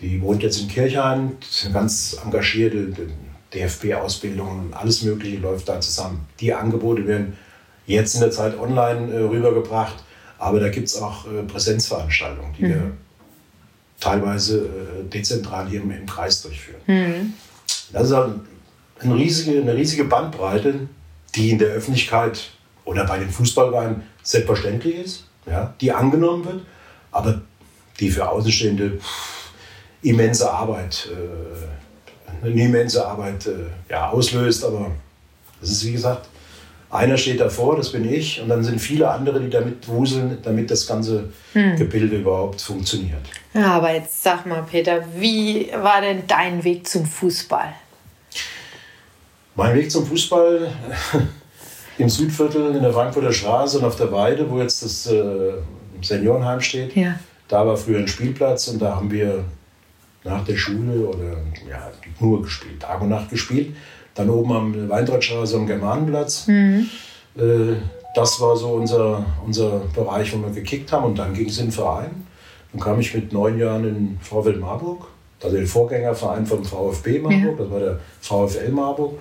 Die 0.00 0.20
wohnt 0.22 0.42
jetzt 0.42 0.60
in 0.60 0.68
Kirchheim, 0.68 1.36
ist 1.40 1.64
eine 1.64 1.74
ganz 1.74 2.16
engagierte 2.24 2.92
DFB-Ausbildung 3.54 4.48
und 4.48 4.74
alles 4.74 5.02
Mögliche 5.02 5.38
läuft 5.38 5.68
da 5.68 5.80
zusammen. 5.80 6.26
Die 6.40 6.52
Angebote 6.52 7.06
werden 7.06 7.36
jetzt 7.86 8.14
in 8.14 8.20
der 8.20 8.30
Zeit 8.30 8.58
online 8.58 9.12
äh, 9.12 9.18
rübergebracht, 9.18 9.96
aber 10.38 10.60
da 10.60 10.68
gibt 10.68 10.88
es 10.88 11.00
auch 11.00 11.26
äh, 11.26 11.42
Präsenzveranstaltungen, 11.42 12.52
die 12.56 12.62
wir 12.64 12.92
teilweise 13.98 14.66
äh, 14.66 15.08
dezentral 15.08 15.68
hier 15.68 15.80
im, 15.80 15.90
im 15.90 16.06
Kreis 16.06 16.42
durchführen. 16.42 16.80
Das 17.92 18.08
ist 18.08 18.14
halt 18.14 18.34
eine 19.00 19.14
riesige, 19.14 19.60
eine 19.60 19.74
riesige 19.74 20.04
Bandbreite, 20.04 20.88
die 21.34 21.50
in 21.50 21.58
der 21.58 21.68
Öffentlichkeit 21.68 22.50
oder 22.84 23.04
bei 23.04 23.18
den 23.18 23.30
Fußballvereinen 23.30 24.02
selbstverständlich 24.22 24.96
ist, 24.96 25.24
ja, 25.46 25.74
die 25.80 25.92
angenommen 25.92 26.44
wird, 26.44 26.60
aber 27.10 27.42
die 28.00 28.10
für 28.10 28.28
Außenstehende 28.28 28.98
immense 30.02 30.50
Arbeit, 30.50 31.08
äh, 31.10 32.46
eine 32.46 32.62
immense 32.62 33.06
Arbeit 33.06 33.46
äh, 33.46 33.66
ja, 33.90 34.10
auslöst. 34.10 34.64
Aber 34.64 34.92
das 35.60 35.70
ist 35.70 35.84
wie 35.86 35.92
gesagt, 35.92 36.28
einer 36.90 37.18
steht 37.18 37.40
davor, 37.40 37.76
das 37.76 37.92
bin 37.92 38.10
ich, 38.10 38.40
und 38.40 38.48
dann 38.48 38.64
sind 38.64 38.80
viele 38.80 39.10
andere, 39.10 39.40
die 39.40 39.50
damit 39.50 39.86
wuseln, 39.88 40.38
damit 40.42 40.70
das 40.70 40.86
ganze 40.86 41.30
Gebilde 41.52 42.16
überhaupt 42.16 42.62
funktioniert. 42.62 43.20
Ja, 43.52 43.74
aber 43.74 43.92
jetzt 43.92 44.22
sag 44.22 44.46
mal, 44.46 44.62
Peter, 44.62 45.04
wie 45.16 45.70
war 45.72 46.00
denn 46.00 46.22
dein 46.26 46.64
Weg 46.64 46.88
zum 46.88 47.04
Fußball? 47.04 47.74
Mein 49.58 49.74
Weg 49.74 49.90
zum 49.90 50.06
Fußball 50.06 50.70
im 51.98 52.08
Südviertel 52.08 52.76
in 52.76 52.80
der 52.80 52.92
Frankfurter 52.92 53.32
Straße 53.32 53.80
und 53.80 53.86
auf 53.86 53.96
der 53.96 54.12
Weide, 54.12 54.48
wo 54.48 54.60
jetzt 54.60 54.84
das 54.84 55.08
äh, 55.08 55.54
Seniorenheim 56.00 56.60
steht. 56.60 56.94
Ja. 56.94 57.18
Da 57.48 57.66
war 57.66 57.76
früher 57.76 57.98
ein 57.98 58.06
Spielplatz 58.06 58.68
und 58.68 58.80
da 58.80 58.94
haben 58.94 59.10
wir 59.10 59.44
nach 60.22 60.44
der 60.44 60.56
Schule 60.56 61.08
oder 61.08 61.38
ja, 61.68 61.90
nur 62.20 62.42
gespielt, 62.42 62.78
Tag 62.78 63.00
und 63.00 63.08
Nacht 63.08 63.30
gespielt. 63.30 63.74
Dann 64.14 64.30
oben 64.30 64.52
am 64.52 64.88
Weintrautstraße 64.88 65.56
am 65.56 65.66
Germanenplatz. 65.66 66.46
Äh, 67.36 67.74
das 68.14 68.40
war 68.40 68.56
so 68.56 68.68
unser, 68.68 69.26
unser 69.44 69.80
Bereich, 69.92 70.32
wo 70.32 70.40
wir 70.40 70.52
gekickt 70.52 70.92
haben. 70.92 71.06
Und 71.06 71.18
dann 71.18 71.34
ging 71.34 71.48
es 71.48 71.58
in 71.58 71.66
den 71.66 71.72
Verein. 71.72 72.26
Dann 72.72 72.80
kam 72.80 73.00
ich 73.00 73.12
mit 73.12 73.32
neun 73.32 73.58
Jahren 73.58 73.82
in 73.82 74.18
VfL 74.20 74.58
Marburg, 74.58 75.08
also 75.42 75.56
den 75.56 75.66
Vorgängerverein 75.66 76.46
vom 76.46 76.64
VfB 76.64 77.18
Marburg, 77.18 77.58
das 77.58 77.70
war 77.70 77.80
der 77.80 77.98
VfL 78.20 78.70
Marburg. 78.70 79.18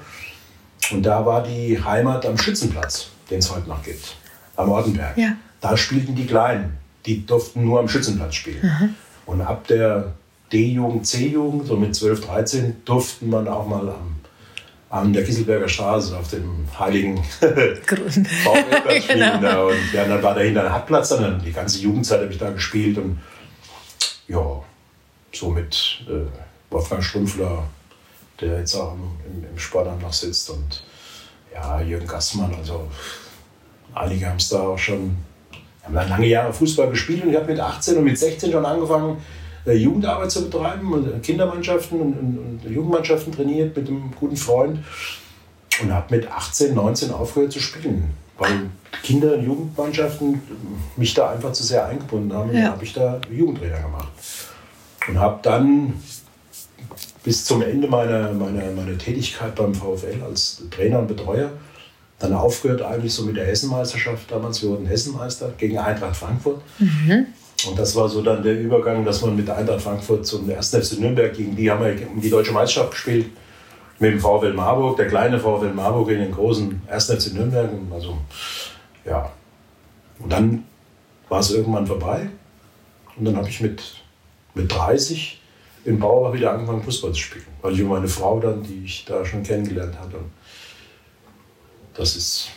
Und 0.91 1.03
da 1.03 1.25
war 1.25 1.43
die 1.43 1.81
Heimat 1.83 2.25
am 2.25 2.37
Schützenplatz, 2.37 3.09
den 3.29 3.39
es 3.39 3.53
heute 3.53 3.67
noch 3.67 3.83
gibt, 3.83 4.15
am 4.55 4.69
Ortenberg. 4.69 5.17
Ja. 5.17 5.35
Da 5.61 5.75
spielten 5.75 6.15
die 6.15 6.25
Kleinen, 6.25 6.77
die 7.05 7.25
durften 7.25 7.65
nur 7.65 7.79
am 7.79 7.89
Schützenplatz 7.89 8.35
spielen. 8.35 8.95
Und 9.25 9.41
ab 9.41 9.67
der 9.67 10.13
D-Jugend, 10.51 11.05
C-Jugend, 11.05 11.67
so 11.67 11.75
mit 11.75 11.95
12, 11.95 12.25
13, 12.25 12.75
durften 12.85 13.29
man 13.29 13.47
auch 13.47 13.67
mal 13.67 13.89
am, 13.89 14.15
an 14.89 15.11
der 15.11 15.25
Kisselberger 15.25 15.67
Straße 15.67 16.15
auf 16.17 16.29
dem 16.29 16.65
heiligen 16.77 17.15
Grund. 17.85 18.15
Genau. 19.07 19.41
da. 19.41 19.63
Und 19.63 19.93
ja, 19.93 20.05
dann 20.05 20.23
war 20.23 20.33
dahinter 20.35 20.65
ein 20.65 20.71
Hartplatz, 20.71 21.09
dann 21.09 21.41
die 21.43 21.51
ganze 21.51 21.79
Jugendzeit 21.79 22.21
habe 22.21 22.31
ich 22.31 22.37
da 22.37 22.51
gespielt. 22.51 22.97
Und 22.97 23.19
ja, 24.27 24.63
so 25.33 25.49
mit 25.49 26.05
äh, 26.07 26.71
Wolfgang 26.71 27.03
Strümpfler, 27.03 27.63
der 28.41 28.59
jetzt 28.59 28.75
auch 28.75 28.93
im, 28.93 29.45
im 29.51 29.57
Sportamt 29.57 30.01
noch 30.01 30.13
sitzt. 30.13 30.49
Und 30.49 30.83
ja, 31.53 31.81
Jürgen 31.81 32.07
Gassmann, 32.07 32.53
also 32.55 32.87
einige 33.93 34.27
haben 34.27 34.37
es 34.37 34.49
da 34.49 34.59
auch 34.59 34.77
schon, 34.77 35.17
haben 35.83 35.95
dann 35.95 36.09
lange 36.09 36.27
Jahre 36.27 36.53
Fußball 36.53 36.89
gespielt 36.89 37.23
und 37.23 37.31
ich 37.31 37.35
habe 37.35 37.51
mit 37.51 37.59
18 37.59 37.97
und 37.97 38.03
mit 38.03 38.17
16 38.17 38.51
schon 38.51 38.65
angefangen, 38.65 39.17
äh, 39.65 39.73
Jugendarbeit 39.73 40.31
zu 40.31 40.49
betreiben 40.49 40.93
und 40.93 41.23
Kindermannschaften 41.23 41.99
und, 41.99 42.13
und, 42.13 42.37
und 42.63 42.71
Jugendmannschaften 42.71 43.33
trainiert 43.33 43.75
mit 43.75 43.87
einem 43.87 44.11
guten 44.17 44.37
Freund 44.37 44.79
und 45.81 45.93
habe 45.93 46.15
mit 46.15 46.31
18, 46.31 46.73
19 46.73 47.11
aufgehört 47.11 47.51
zu 47.51 47.59
spielen, 47.59 48.11
weil 48.37 48.69
Kinder- 49.03 49.33
und 49.35 49.45
Jugendmannschaften 49.45 50.41
mich 50.95 51.13
da 51.13 51.31
einfach 51.31 51.51
zu 51.51 51.63
sehr 51.63 51.85
eingebunden 51.85 52.33
haben. 52.33 52.55
Ja. 52.55 52.71
habe 52.71 52.83
ich 52.83 52.93
da 52.93 53.19
Jugendtrainer 53.29 53.81
gemacht 53.81 54.07
und 55.07 55.19
habe 55.19 55.39
dann 55.43 55.93
bis 57.27 57.43
zum 57.43 57.61
Ende 57.61 57.89
meiner, 57.89 58.31
meiner, 58.31 58.71
meiner 58.71 58.97
Tätigkeit 58.97 59.53
beim 59.53 59.75
VfL 59.75 60.23
als 60.25 60.63
Trainer 60.71 60.99
und 60.99 61.07
Betreuer 61.09 61.49
dann 62.19 62.33
aufgehört 62.33 62.81
eigentlich 62.81 63.13
so 63.13 63.23
mit 63.23 63.35
der 63.35 63.45
Hessenmeisterschaft 63.45 64.31
damals. 64.31 64.63
Wir 64.63 64.69
wurden 64.69 64.85
Hessenmeister 64.85 65.51
gegen 65.57 65.77
Eintracht 65.77 66.15
Frankfurt. 66.15 66.61
Mhm. 66.79 67.25
Und 67.67 67.77
das 67.77 67.97
war 67.97 68.07
so 68.07 68.21
dann 68.21 68.43
der 68.43 68.57
Übergang, 68.57 69.03
dass 69.03 69.21
man 69.23 69.35
mit 69.35 69.49
Eintracht 69.49 69.81
Frankfurt 69.81 70.25
zum 70.25 70.49
1. 70.49 70.69
FC 70.69 71.01
Nürnberg, 71.01 71.33
gegen 71.33 71.53
die 71.53 71.69
haben 71.69 71.83
wir 71.83 71.97
um 72.09 72.21
die 72.21 72.29
deutsche 72.29 72.53
Meisterschaft 72.53 72.91
gespielt, 72.91 73.25
mit 73.99 74.13
dem 74.13 74.21
VfL 74.21 74.53
Marburg, 74.53 74.95
der 74.95 75.09
kleine 75.09 75.37
VfL 75.37 75.73
Marburg 75.73 76.09
in 76.09 76.19
den 76.19 76.31
großen 76.31 76.81
1. 76.87 77.11
FC 77.11 77.33
Nürnberg. 77.33 77.69
Also, 77.91 78.17
ja. 79.03 79.29
Und 80.19 80.31
dann 80.31 80.63
war 81.27 81.41
es 81.41 81.51
irgendwann 81.51 81.87
vorbei. 81.87 82.29
Und 83.17 83.25
dann 83.25 83.35
habe 83.35 83.49
ich 83.49 83.59
mit, 83.59 83.83
mit 84.53 84.71
30 84.71 85.41
in 85.85 85.99
Bauerbach 85.99 86.33
wieder 86.33 86.51
angefangen, 86.51 86.83
Fußball 86.83 87.11
zu 87.13 87.19
spielen. 87.19 87.45
Weil 87.61 87.73
ich 87.73 87.81
meine 87.83 88.07
Frau 88.07 88.39
dann, 88.39 88.63
die 88.63 88.83
ich 88.85 89.05
da 89.05 89.25
schon 89.25 89.43
kennengelernt 89.43 89.97
hatte, 89.99 90.17
das 91.93 92.15
ist, 92.15 92.49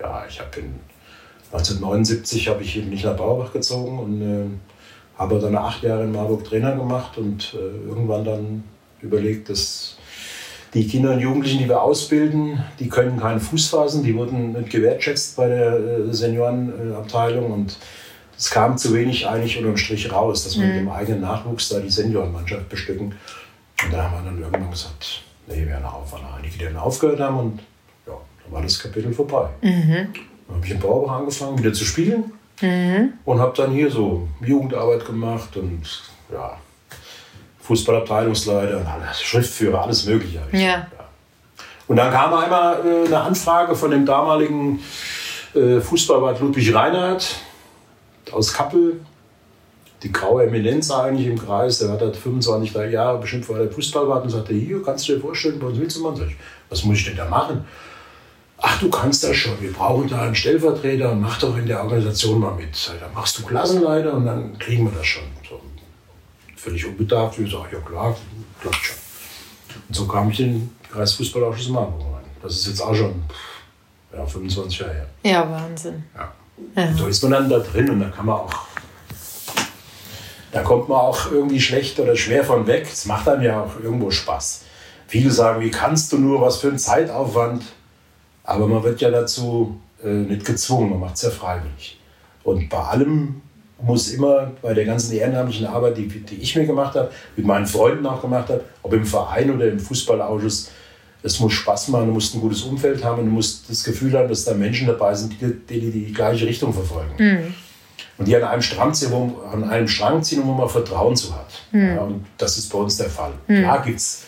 ja, 0.00 0.24
ich 0.28 0.40
habe 0.40 0.62
1979 1.52 2.48
habe 2.48 2.62
ich 2.62 2.76
eben 2.76 2.90
nicht 2.90 3.04
nach 3.04 3.16
Bauerbach 3.16 3.52
gezogen 3.52 3.98
und 3.98 4.22
äh, 4.22 4.46
habe 5.16 5.38
dann 5.38 5.54
acht 5.56 5.82
Jahre 5.82 6.04
in 6.04 6.12
Marburg 6.12 6.44
Trainer 6.44 6.74
gemacht 6.74 7.16
und 7.18 7.54
äh, 7.54 7.88
irgendwann 7.88 8.24
dann 8.24 8.64
überlegt, 9.00 9.48
dass 9.48 9.96
die 10.74 10.88
Kinder 10.88 11.12
und 11.12 11.20
Jugendlichen, 11.20 11.58
die 11.60 11.68
wir 11.68 11.80
ausbilden, 11.80 12.64
die 12.80 12.88
können 12.88 13.20
keinen 13.20 13.38
Fuß 13.38 13.68
fassen, 13.68 14.02
die 14.02 14.16
wurden 14.16 14.52
nicht 14.52 14.70
gewertschätzt 14.70 15.36
bei 15.36 15.46
der 15.46 15.76
äh, 15.76 16.12
Seniorenabteilung 16.12 17.52
und 17.52 17.76
es 18.36 18.50
kam 18.50 18.76
zu 18.76 18.94
wenig 18.94 19.28
eigentlich 19.28 19.58
unterm 19.58 19.76
Strich 19.76 20.10
raus, 20.10 20.44
dass 20.44 20.58
wir 20.58 20.66
mhm. 20.66 20.72
mit 20.72 20.80
dem 20.80 20.90
eigenen 20.90 21.20
Nachwuchs 21.20 21.68
da 21.68 21.78
die 21.80 21.90
Seniorenmannschaft 21.90 22.68
bestücken. 22.68 23.14
Und 23.84 23.92
da 23.92 24.04
haben 24.04 24.24
wir 24.24 24.30
dann 24.30 24.40
irgendwann 24.40 24.70
gesagt, 24.70 25.22
nee, 25.46 25.56
wir 25.56 25.66
werden 25.66 25.84
auf, 25.84 26.14
einige, 26.36 26.58
die 26.58 26.64
dann 26.64 26.76
aufgehört 26.76 27.20
haben 27.20 27.38
und 27.38 27.60
dann 28.06 28.52
war 28.52 28.62
das 28.62 28.78
Kapitel 28.78 29.12
vorbei. 29.12 29.48
Mhm. 29.62 30.12
Dann 30.46 30.56
habe 30.56 30.66
ich 30.66 30.72
in 30.72 30.80
Bauerbach 30.80 31.18
angefangen, 31.18 31.58
wieder 31.58 31.72
zu 31.72 31.84
spielen 31.84 32.32
mhm. 32.60 33.14
und 33.24 33.40
habe 33.40 33.56
dann 33.56 33.72
hier 33.72 33.90
so 33.90 34.28
Jugendarbeit 34.40 35.04
gemacht 35.04 35.56
und 35.56 35.82
ja, 36.32 36.56
Fußballabteilungsleiter, 37.60 38.84
Schriftführer, 39.14 39.82
alles 39.82 40.04
Mögliche. 40.04 40.42
Ja. 40.52 40.58
ja. 40.58 40.86
Und 41.86 41.96
dann 41.96 42.12
kam 42.12 42.32
einmal 42.34 42.80
äh, 42.84 43.06
eine 43.06 43.20
Anfrage 43.20 43.74
von 43.74 43.90
dem 43.90 44.06
damaligen 44.06 44.80
äh, 45.54 45.80
Fußballwart 45.80 46.40
Ludwig 46.40 46.74
Reinhardt 46.74 47.36
aus 48.34 48.52
Kappel, 48.52 49.00
die 50.02 50.12
graue 50.12 50.44
Eminenz 50.44 50.90
eigentlich 50.90 51.26
im 51.26 51.38
Kreis, 51.38 51.78
der 51.78 51.90
hat 51.90 52.00
halt 52.00 52.16
25 52.16 52.74
Jahre 52.92 53.18
bestimmt 53.18 53.46
vor 53.46 53.58
der 53.58 53.70
Fußballwart 53.70 54.24
und 54.24 54.30
sagte, 54.30 54.52
hier, 54.54 54.82
kannst 54.82 55.08
du 55.08 55.14
dir 55.14 55.20
vorstellen, 55.20 55.58
bei 55.58 55.68
uns 55.68 55.78
willst 55.78 55.96
du 55.96 56.02
machen? 56.02 56.16
Sag 56.16 56.28
ich, 56.28 56.36
was 56.68 56.84
muss 56.84 56.98
ich 56.98 57.04
denn 57.06 57.16
da 57.16 57.26
machen? 57.26 57.64
ach, 58.64 58.80
du 58.80 58.90
kannst 58.90 59.22
das 59.24 59.36
schon, 59.36 59.60
wir 59.60 59.72
brauchen 59.72 60.08
da 60.08 60.22
einen 60.22 60.34
Stellvertreter 60.34 61.12
und 61.12 61.20
mach 61.20 61.38
doch 61.38 61.56
in 61.56 61.66
der 61.66 61.82
Organisation 61.82 62.40
mal 62.40 62.54
mit. 62.54 62.92
Dann 63.00 63.12
machst 63.12 63.38
du 63.38 63.44
Klassenleiter 63.44 64.14
und 64.14 64.24
dann 64.24 64.58
kriegen 64.58 64.84
wir 64.84 64.96
das 64.96 65.06
schon. 65.06 65.24
So, 65.48 65.60
völlig 66.56 66.86
unbedarft, 66.86 67.38
ich 67.38 67.52
sage, 67.52 67.76
ja 67.76 67.80
klar, 67.80 68.16
klappt 68.60 68.76
schon. 68.76 68.96
Und 69.88 69.94
so 69.94 70.06
kam 70.06 70.30
ich 70.30 70.40
in 70.40 70.52
den 70.52 70.76
Kreisfußballausschuss 70.90 71.68
Marburg 71.68 72.14
rein. 72.14 72.24
Das 72.42 72.54
ist 72.54 72.66
jetzt 72.66 72.80
auch 72.80 72.94
schon 72.94 73.22
ja, 74.12 74.24
25 74.24 74.78
Jahre 74.78 74.94
her. 74.94 75.06
Ja, 75.22 75.50
Wahnsinn. 75.50 76.04
Ja. 76.14 76.32
Ja. 76.76 76.92
So 76.96 77.06
ist 77.06 77.22
man 77.22 77.32
dann 77.32 77.48
da 77.48 77.58
drin 77.58 77.90
und 77.90 78.00
da 78.00 78.08
kann 78.08 78.26
man 78.26 78.36
auch 78.36 78.52
da 80.54 80.62
kommt 80.62 80.88
man 80.88 80.98
auch 80.98 81.32
irgendwie 81.32 81.60
schlecht 81.60 81.98
oder 81.98 82.14
schwer 82.14 82.44
von 82.44 82.68
weg. 82.68 82.86
Es 82.90 83.06
macht 83.06 83.28
einem 83.28 83.42
ja 83.42 83.64
auch 83.64 83.72
irgendwo 83.82 84.12
Spaß. 84.12 84.62
Viele 85.08 85.32
sagen, 85.32 85.60
wie 85.60 85.70
kannst 85.70 86.12
du 86.12 86.18
nur, 86.18 86.40
was 86.40 86.58
für 86.58 86.68
ein 86.68 86.78
Zeitaufwand. 86.78 87.64
Aber 88.44 88.68
man 88.68 88.84
wird 88.84 89.00
ja 89.00 89.10
dazu 89.10 89.80
äh, 90.02 90.08
nicht 90.08 90.44
gezwungen, 90.44 90.90
man 90.90 91.00
macht 91.00 91.16
es 91.16 91.22
ja 91.22 91.30
freiwillig. 91.30 91.98
Und 92.44 92.68
bei 92.68 92.78
allem 92.78 93.42
muss 93.82 94.10
immer 94.10 94.52
bei 94.62 94.74
der 94.74 94.84
ganzen 94.84 95.14
ehrenamtlichen 95.14 95.66
Arbeit, 95.66 95.96
die, 95.96 96.06
die 96.06 96.36
ich 96.36 96.54
mir 96.54 96.66
gemacht 96.66 96.94
habe, 96.94 97.10
mit 97.34 97.44
meinen 97.44 97.66
Freunden 97.66 98.06
auch 98.06 98.20
gemacht 98.20 98.48
habe, 98.48 98.62
ob 98.82 98.92
im 98.92 99.04
Verein 99.04 99.52
oder 99.52 99.66
im 99.66 99.80
Fußballausschuss, 99.80 100.70
es 101.24 101.40
muss 101.40 101.52
Spaß 101.54 101.88
machen, 101.88 102.06
du 102.06 102.12
musst 102.12 102.34
ein 102.34 102.40
gutes 102.40 102.62
Umfeld 102.62 103.02
haben 103.02 103.20
und 103.20 103.26
du 103.26 103.32
musst 103.32 103.68
das 103.68 103.82
Gefühl 103.82 104.12
haben, 104.16 104.28
dass 104.28 104.44
da 104.44 104.54
Menschen 104.54 104.86
dabei 104.86 105.14
sind, 105.14 105.32
die 105.40 105.46
die, 105.46 105.80
die, 105.80 105.90
die 105.90 106.12
gleiche 106.12 106.46
Richtung 106.46 106.72
verfolgen. 106.72 107.14
Mhm. 107.18 107.54
Und 108.16 108.28
die 108.28 108.36
an 108.36 108.44
einem, 108.44 108.62
Strang 108.62 108.94
ziehen, 108.94 109.10
wo, 109.10 109.40
an 109.50 109.64
einem 109.64 109.88
Strang 109.88 110.22
ziehen, 110.22 110.42
wo 110.44 110.52
man 110.52 110.68
Vertrauen 110.68 111.16
zu 111.16 111.34
hat. 111.34 111.62
Mhm. 111.72 111.88
Ja, 111.96 112.02
und 112.02 112.24
das 112.38 112.58
ist 112.58 112.70
bei 112.70 112.78
uns 112.78 112.96
der 112.96 113.10
Fall. 113.10 113.32
Mhm. 113.48 113.62
Klar 113.62 113.82
gibt 113.82 113.98
es 113.98 114.24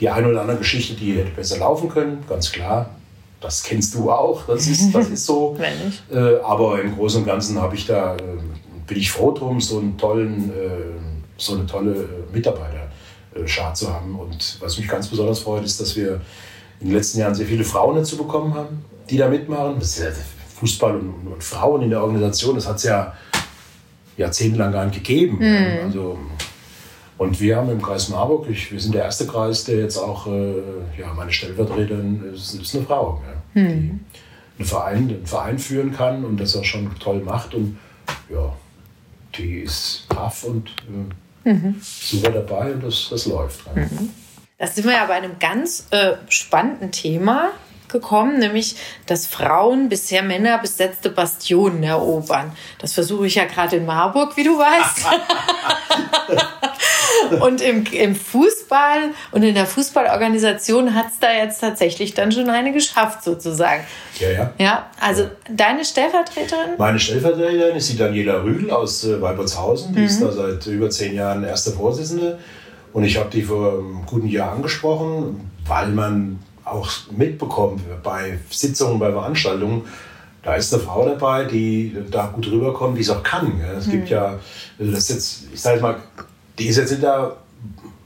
die 0.00 0.08
eine 0.08 0.28
oder 0.28 0.40
andere 0.40 0.58
Geschichte, 0.58 0.94
die 0.94 1.16
hätte 1.16 1.32
besser 1.32 1.58
laufen 1.58 1.88
können, 1.88 2.24
ganz 2.28 2.50
klar 2.50 2.90
das 3.40 3.62
kennst 3.62 3.94
du 3.94 4.10
auch, 4.10 4.46
das 4.46 4.66
ist, 4.66 4.90
das 4.94 5.08
ist 5.08 5.26
so. 5.26 5.56
äh, 6.10 6.40
aber 6.42 6.80
im 6.80 6.96
Großen 6.96 7.20
und 7.20 7.26
Ganzen 7.26 7.60
habe 7.60 7.76
ich 7.76 7.86
da, 7.86 8.16
äh, 8.16 8.20
bin 8.86 8.98
ich 8.98 9.10
froh 9.10 9.32
drum, 9.32 9.60
so 9.60 9.78
einen 9.78 9.96
tollen, 9.96 10.50
äh, 10.50 10.54
so 11.36 11.54
eine 11.54 11.66
tolle 11.66 11.92
äh, 11.92 12.34
Mitarbeiterschar 13.36 13.74
zu 13.74 13.92
haben. 13.92 14.18
Und 14.18 14.56
was 14.60 14.78
mich 14.78 14.88
ganz 14.88 15.08
besonders 15.08 15.40
freut, 15.40 15.64
ist, 15.64 15.80
dass 15.80 15.96
wir 15.96 16.20
in 16.80 16.88
den 16.88 16.96
letzten 16.96 17.20
Jahren 17.20 17.34
sehr 17.34 17.46
viele 17.46 17.64
Frauen 17.64 17.96
dazu 17.96 18.16
bekommen 18.16 18.54
haben, 18.54 18.84
die 19.08 19.16
da 19.16 19.28
mitmachen. 19.28 19.76
Das 19.78 19.96
ist 19.96 19.98
ja 19.98 20.10
Fußball 20.60 20.96
und, 20.96 21.26
und 21.32 21.44
Frauen 21.44 21.82
in 21.82 21.90
der 21.90 22.02
Organisation, 22.02 22.54
das 22.54 22.66
hat 22.66 22.76
es 22.76 22.84
ja 22.84 23.14
jahrzehntelang 24.16 24.72
gar 24.72 24.86
nicht 24.86 24.96
gegeben. 24.96 25.38
Mhm. 25.38 25.84
Also 25.84 26.18
und 27.18 27.40
wir 27.40 27.56
haben 27.56 27.70
im 27.70 27.80
Kreis 27.80 28.10
Marburg, 28.10 28.46
ich, 28.50 28.70
wir 28.70 28.78
sind 28.78 28.94
der 28.94 29.04
erste 29.04 29.26
Kreis, 29.26 29.64
der 29.64 29.78
jetzt 29.78 29.96
auch, 29.96 30.26
äh, 30.26 30.52
ja, 30.98 31.14
meine 31.14 31.32
Stellvertreterin 31.32 32.22
ist, 32.34 32.54
ist 32.54 32.76
eine 32.76 32.84
Frau, 32.84 33.22
ja, 33.54 33.62
hm. 33.62 34.00
die 34.58 34.60
einen 34.60 34.68
Verein, 34.68 34.96
einen 34.96 35.26
Verein 35.26 35.58
führen 35.58 35.92
kann 35.92 36.26
und 36.26 36.38
das 36.38 36.54
auch 36.56 36.64
schon 36.64 36.90
toll 36.98 37.20
macht. 37.20 37.54
Und 37.54 37.78
ja, 38.28 38.52
die 39.38 39.60
ist 39.60 40.04
brav 40.10 40.44
und 40.44 40.68
äh, 40.68 41.14
mhm. 41.46 41.80
super 41.80 42.30
dabei 42.30 42.72
und 42.72 42.84
das, 42.84 43.08
das 43.10 43.26
läuft. 43.26 43.74
Mhm. 43.74 44.10
Da 44.58 44.66
sind 44.66 44.86
wir 44.86 44.92
ja 44.92 45.06
bei 45.06 45.14
einem 45.14 45.38
ganz 45.38 45.86
äh, 45.90 46.14
spannenden 46.28 46.90
Thema 46.90 47.52
gekommen, 47.88 48.38
nämlich 48.38 48.76
dass 49.06 49.26
Frauen 49.26 49.88
bisher 49.88 50.22
Männer 50.22 50.58
besetzte 50.58 51.10
Bastionen 51.10 51.82
erobern. 51.82 52.52
Das 52.78 52.92
versuche 52.94 53.26
ich 53.26 53.36
ja 53.36 53.44
gerade 53.44 53.76
in 53.76 53.86
Marburg, 53.86 54.36
wie 54.36 54.44
du 54.44 54.58
weißt. 54.58 55.06
und 57.40 57.60
im, 57.60 57.84
im 57.86 58.14
Fußball 58.14 59.10
und 59.32 59.42
in 59.42 59.54
der 59.54 59.66
Fußballorganisation 59.66 60.94
hat 60.94 61.06
es 61.12 61.18
da 61.20 61.32
jetzt 61.32 61.60
tatsächlich 61.60 62.14
dann 62.14 62.32
schon 62.32 62.48
eine 62.50 62.72
geschafft, 62.72 63.24
sozusagen. 63.24 63.82
Ja, 64.18 64.30
ja. 64.30 64.52
Ja, 64.58 64.86
also 65.00 65.22
ja. 65.22 65.30
deine 65.50 65.84
Stellvertreterin? 65.84 66.70
Meine 66.78 66.98
Stellvertreterin 66.98 67.76
ist 67.76 67.92
die 67.92 67.96
Daniela 67.96 68.42
Rühl 68.42 68.70
aus 68.70 69.04
äh, 69.04 69.20
Weibertshausen. 69.20 69.94
Die 69.94 70.00
mhm. 70.00 70.06
ist 70.06 70.22
da 70.22 70.32
seit 70.32 70.66
über 70.66 70.90
zehn 70.90 71.14
Jahren 71.14 71.44
erste 71.44 71.72
Vorsitzende. 71.72 72.38
Und 72.92 73.04
ich 73.04 73.18
habe 73.18 73.30
die 73.30 73.42
vor 73.42 73.72
einem 73.72 74.06
guten 74.06 74.28
Jahr 74.28 74.52
angesprochen, 74.52 75.50
weil 75.66 75.88
man 75.88 76.38
auch 76.64 76.90
mitbekommt 77.10 77.82
bei 78.02 78.38
Sitzungen, 78.50 78.98
bei 78.98 79.12
Veranstaltungen, 79.12 79.82
da 80.46 80.54
ist 80.54 80.72
eine 80.72 80.82
Frau 80.82 81.04
dabei, 81.04 81.44
die 81.44 81.96
da 82.10 82.26
gut 82.26 82.46
rüberkommt, 82.46 82.96
die 82.96 83.02
es 83.02 83.10
auch 83.10 83.22
kann. 83.22 83.60
Es 83.76 83.86
mhm. 83.86 83.90
gibt 83.90 84.10
ja, 84.10 84.38
also 84.78 84.92
das 84.92 85.00
ist 85.00 85.10
jetzt, 85.10 85.44
ich 85.52 85.60
sage 85.60 85.80
mal, 85.80 85.96
die 86.58 86.66
ist 86.66 86.76
jetzt 86.76 86.90
nicht 86.90 87.02
da, 87.02 87.36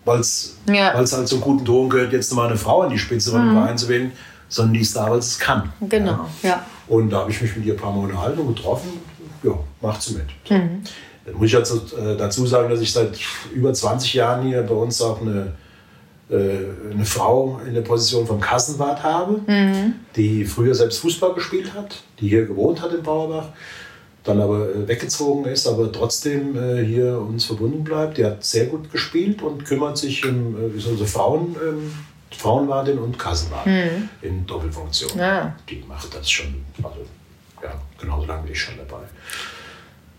weil 0.04 0.21
es 0.21 0.57
ja. 0.69 0.95
halt 0.95 1.09
zum 1.09 1.40
guten 1.40 1.64
Ton 1.64 1.88
gehört, 1.88 2.12
jetzt 2.12 2.33
mal 2.35 2.47
eine 2.47 2.57
Frau 2.57 2.83
an 2.83 2.90
die 2.90 2.99
Spitze 2.99 3.30
von 3.30 3.49
mhm. 3.49 3.54
Verein 3.54 3.78
zu 3.78 3.88
wählen, 3.88 4.12
sondern 4.49 4.75
die 4.75 4.80
ist 4.80 4.97
da, 4.97 5.11
weil 5.11 5.19
es 5.19 5.38
kann. 5.38 5.73
Genau, 5.88 6.26
ja. 6.42 6.49
ja. 6.49 6.66
Und 6.88 7.11
da 7.11 7.21
habe 7.21 7.30
ich 7.30 7.40
mich 7.40 7.57
mit 7.57 7.66
ihr 7.66 7.75
ein 7.75 7.78
paar 7.78 7.92
Mal 7.92 8.04
unterhalten 8.04 8.40
und 8.40 8.57
getroffen. 8.57 8.90
Ja, 9.42 9.52
macht 9.80 10.02
sie 10.02 10.14
mit. 10.14 10.26
Mhm. 10.50 10.83
Dann 11.25 11.35
muss 11.35 11.47
ich 11.47 11.57
also, 11.57 11.76
äh, 11.97 12.16
dazu 12.16 12.47
sagen, 12.47 12.69
dass 12.69 12.80
ich 12.80 12.92
seit 12.92 13.19
über 13.54 13.73
20 13.73 14.14
Jahren 14.14 14.47
hier 14.47 14.62
bei 14.62 14.75
uns 14.75 15.00
auch 15.00 15.21
eine, 15.21 15.52
äh, 16.28 16.92
eine 16.92 17.04
Frau 17.04 17.61
in 17.66 17.75
der 17.75 17.83
Position 17.83 18.26
vom 18.26 18.40
Kassenwart 18.40 19.02
habe, 19.02 19.40
mhm. 19.47 19.95
die 20.16 20.45
früher 20.45 20.75
selbst 20.75 20.99
Fußball 20.99 21.35
gespielt 21.35 21.73
hat, 21.75 22.02
die 22.19 22.28
hier 22.28 22.47
gewohnt 22.47 22.83
hat 22.83 22.92
in 22.92 23.02
Bauerbach 23.02 23.49
dann 24.24 24.40
aber 24.40 24.68
äh, 24.68 24.88
weggezogen 24.88 25.46
ist, 25.46 25.66
aber 25.66 25.90
trotzdem 25.90 26.56
äh, 26.56 26.84
hier 26.84 27.18
uns 27.18 27.44
verbunden 27.44 27.84
bleibt. 27.84 28.18
Die 28.18 28.24
hat 28.24 28.44
sehr 28.44 28.66
gut 28.66 28.90
gespielt 28.92 29.42
und 29.42 29.64
kümmert 29.64 29.98
sich 29.98 30.24
um 30.24 30.56
äh, 30.56 30.66
unsere 30.74 31.06
Frauen, 31.06 31.56
ähm, 31.62 31.92
Frauenwartin 32.36 32.98
und 32.98 33.18
Kassenwartin 33.18 33.72
mhm. 33.72 34.08
in 34.22 34.46
Doppelfunktion. 34.46 35.18
Ja. 35.18 35.56
Die 35.68 35.82
macht 35.88 36.14
das 36.14 36.30
schon, 36.30 36.64
also 36.82 37.00
ja, 37.62 37.72
genauso 37.98 38.26
lange 38.26 38.48
wie 38.48 38.52
ich 38.52 38.60
schon 38.60 38.76
dabei. 38.76 39.02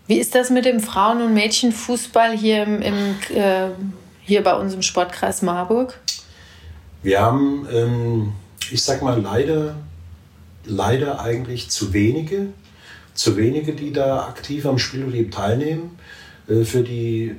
Wie 0.06 0.18
ist 0.18 0.34
das 0.34 0.50
mit 0.50 0.64
dem 0.64 0.80
Frauen- 0.80 1.22
und 1.22 1.32
Mädchenfußball 1.32 2.36
hier, 2.36 2.64
im, 2.64 2.82
im 2.82 3.16
äh, 3.34 3.68
hier 4.22 4.42
bei 4.42 4.54
uns 4.54 4.74
im 4.74 4.82
Sportkreis 4.82 5.42
Marburg? 5.42 5.98
Wir 7.02 7.20
haben, 7.20 7.66
ähm, 7.72 8.32
ich 8.70 8.82
sag 8.82 9.02
mal, 9.02 9.20
leider, 9.20 9.76
leider 10.64 11.20
eigentlich 11.20 11.70
zu 11.70 11.92
wenige, 11.92 12.48
zu 13.14 13.36
wenige, 13.36 13.72
die 13.72 13.92
da 13.92 14.26
aktiv 14.26 14.66
am 14.66 14.78
Spielbetrieb 14.78 15.32
teilnehmen. 15.32 15.98
Äh, 16.48 16.64
für 16.64 16.82
die, 16.82 17.36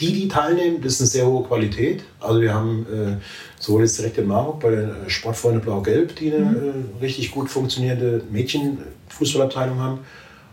die, 0.00 0.12
die 0.12 0.28
teilnehmen, 0.28 0.80
das 0.82 0.94
ist 0.94 1.00
eine 1.00 1.08
sehr 1.08 1.26
hohe 1.26 1.44
Qualität. 1.44 2.04
Also 2.20 2.40
wir 2.40 2.54
haben 2.54 2.86
äh, 2.92 3.16
sowohl 3.58 3.82
jetzt 3.82 3.98
direkt 3.98 4.18
in 4.18 4.26
Marburg 4.26 4.60
bei 4.60 4.70
der 4.70 4.94
Sportfreunde 5.08 5.60
Blau-Gelb, 5.60 6.16
die 6.16 6.32
eine 6.32 6.44
mhm. 6.44 6.84
äh, 7.00 7.04
richtig 7.04 7.30
gut 7.30 7.50
funktionierende 7.50 8.22
Mädchenfußballabteilung 8.30 9.78
haben, 9.78 10.00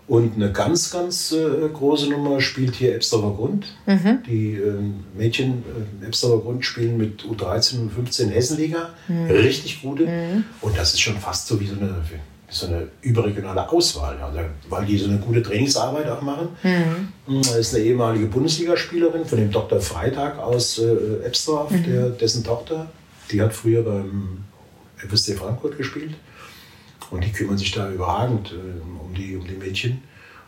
und 0.10 0.36
eine 0.36 0.52
ganz, 0.52 0.90
ganz 0.90 1.32
äh, 1.32 1.70
große 1.72 2.10
Nummer 2.10 2.42
spielt 2.42 2.76
hier 2.76 2.96
Ebsdorfer 2.96 3.36
Grund. 3.36 3.68
Mhm. 3.86 4.24
Die 4.26 4.54
äh, 4.56 4.74
Mädchen 5.16 5.64
äh, 6.02 6.08
Ebsdorfer 6.08 6.42
Grund 6.42 6.66
spielen 6.66 6.98
mit 6.98 7.24
U13 7.24 7.82
und 7.82 7.92
15 7.92 8.30
Hessenliga. 8.30 8.90
Mhm. 9.08 9.28
Richtig 9.28 9.84
gute. 9.84 10.08
Mhm. 10.08 10.46
Und 10.62 10.76
das 10.76 10.94
ist 10.94 11.02
schon 11.02 11.18
fast 11.18 11.48
so 11.48 11.60
wie 11.60 11.68
so 11.68 11.76
eine, 11.76 12.02
so 12.50 12.68
eine 12.68 12.88
überregionale 13.02 13.70
Auswahl. 13.70 14.18
Also, 14.22 14.40
weil 14.70 14.86
die 14.86 14.98
so 14.98 15.10
eine 15.10 15.20
gute 15.20 15.42
Trainingsarbeit 15.42 16.10
auch 16.10 16.22
machen. 16.22 16.50
Mhm. 16.64 17.42
Das 17.42 17.56
ist 17.56 17.76
eine 17.76 17.84
ehemalige 17.84 18.26
Bundesligaspielerin 18.26 19.26
von 19.26 19.38
dem 19.38 19.52
Dr. 19.52 19.80
Freitag 19.80 20.40
aus 20.40 20.80
äh, 20.80 21.26
Ebsdorf, 21.26 21.72
mhm. 21.72 21.84
der, 21.84 22.10
dessen 22.10 22.44
Tochter. 22.44 22.88
Die 23.32 23.42
hat 23.42 23.54
früher 23.54 23.84
beim 23.84 24.46
FSC 24.98 25.36
Frankfurt 25.36 25.78
gespielt. 25.78 26.16
Und 27.12 27.24
die 27.24 27.32
kümmern 27.32 27.58
sich 27.58 27.72
da 27.72 27.90
überragend 27.92 28.52
äh, 28.52 29.02
um, 29.02 29.14
die, 29.14 29.36
um 29.36 29.48
die 29.48 29.56
Mädchen. 29.56 30.04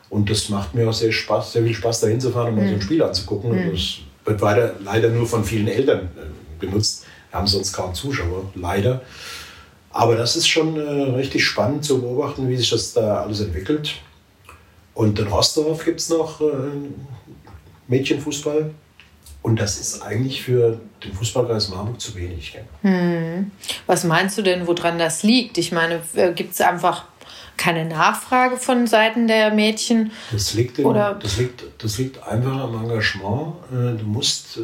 Und 0.10 0.30
das 0.30 0.50
macht 0.50 0.76
mir 0.76 0.90
auch 0.90 0.94
sehr 0.94 1.12
Spaß, 1.12 1.54
sehr 1.54 1.64
viel 1.64 1.74
Spaß, 1.74 2.02
da 2.02 2.08
hinzufahren 2.08 2.50
und 2.50 2.56
mal 2.56 2.64
mhm. 2.64 2.68
so 2.68 2.74
ein 2.74 2.80
mhm. 2.80 2.84
Spiel 2.84 3.04
anzugucken. 3.04 3.52
Mhm. 3.52 3.70
Und 3.70 3.74
das 3.74 3.98
wird 4.26 4.42
weiter, 4.42 4.76
leider 4.84 5.10
nur 5.10 5.28
von 5.28 5.44
vielen 5.44 5.68
Eltern 5.68 6.10
äh, 6.18 6.60
genutzt. 6.60 7.06
Wir 7.30 7.40
haben 7.40 7.48
sonst 7.48 7.74
kaum 7.74 7.94
Zuschauer, 7.94 8.52
leider. 8.56 9.02
Aber 9.94 10.16
das 10.16 10.36
ist 10.36 10.48
schon 10.48 10.78
äh, 10.78 11.16
richtig 11.16 11.46
spannend 11.46 11.84
zu 11.84 12.02
beobachten, 12.02 12.48
wie 12.48 12.58
sich 12.58 12.70
das 12.70 12.94
da 12.94 13.22
alles 13.22 13.42
entwickelt. 13.42 13.96
Und 14.94 15.20
in 15.20 15.28
Rostorf 15.28 15.84
gibt 15.84 16.00
es 16.00 16.10
noch 16.10 16.42
äh, 16.42 16.46
Mädchenfußball. 17.88 18.72
Und 19.42 19.60
das 19.60 19.80
ist 19.80 20.02
eigentlich 20.02 20.44
für 20.44 20.80
den 21.04 21.14
Fußballkreis 21.14 21.70
Marburg 21.70 22.00
zu 22.00 22.16
wenig. 22.16 22.58
Hm. 22.84 23.52
Was 23.88 24.04
meinst 24.04 24.38
du 24.38 24.44
denn, 24.44 24.68
woran 24.68 25.00
das 25.00 25.24
liegt? 25.24 25.58
Ich 25.58 25.72
meine, 25.72 26.02
äh, 26.14 26.32
gibt 26.34 26.54
es 26.54 26.62
einfach 26.62 27.06
keine 27.58 27.86
Nachfrage 27.86 28.58
von 28.58 28.88
Seiten 28.88 29.28
der 29.28 29.52
Mädchen? 29.54 30.12
Das 30.32 30.54
liegt, 30.54 30.80
in, 30.80 30.86
Oder? 30.86 31.16
Das 31.16 31.38
liegt, 31.38 31.64
das 31.80 31.98
liegt 31.98 32.24
einfach 32.24 32.56
am 32.60 32.84
Engagement. 32.84 33.56
Äh, 33.72 33.98
du 33.98 34.06
musst 34.06 34.58
äh, 34.58 34.62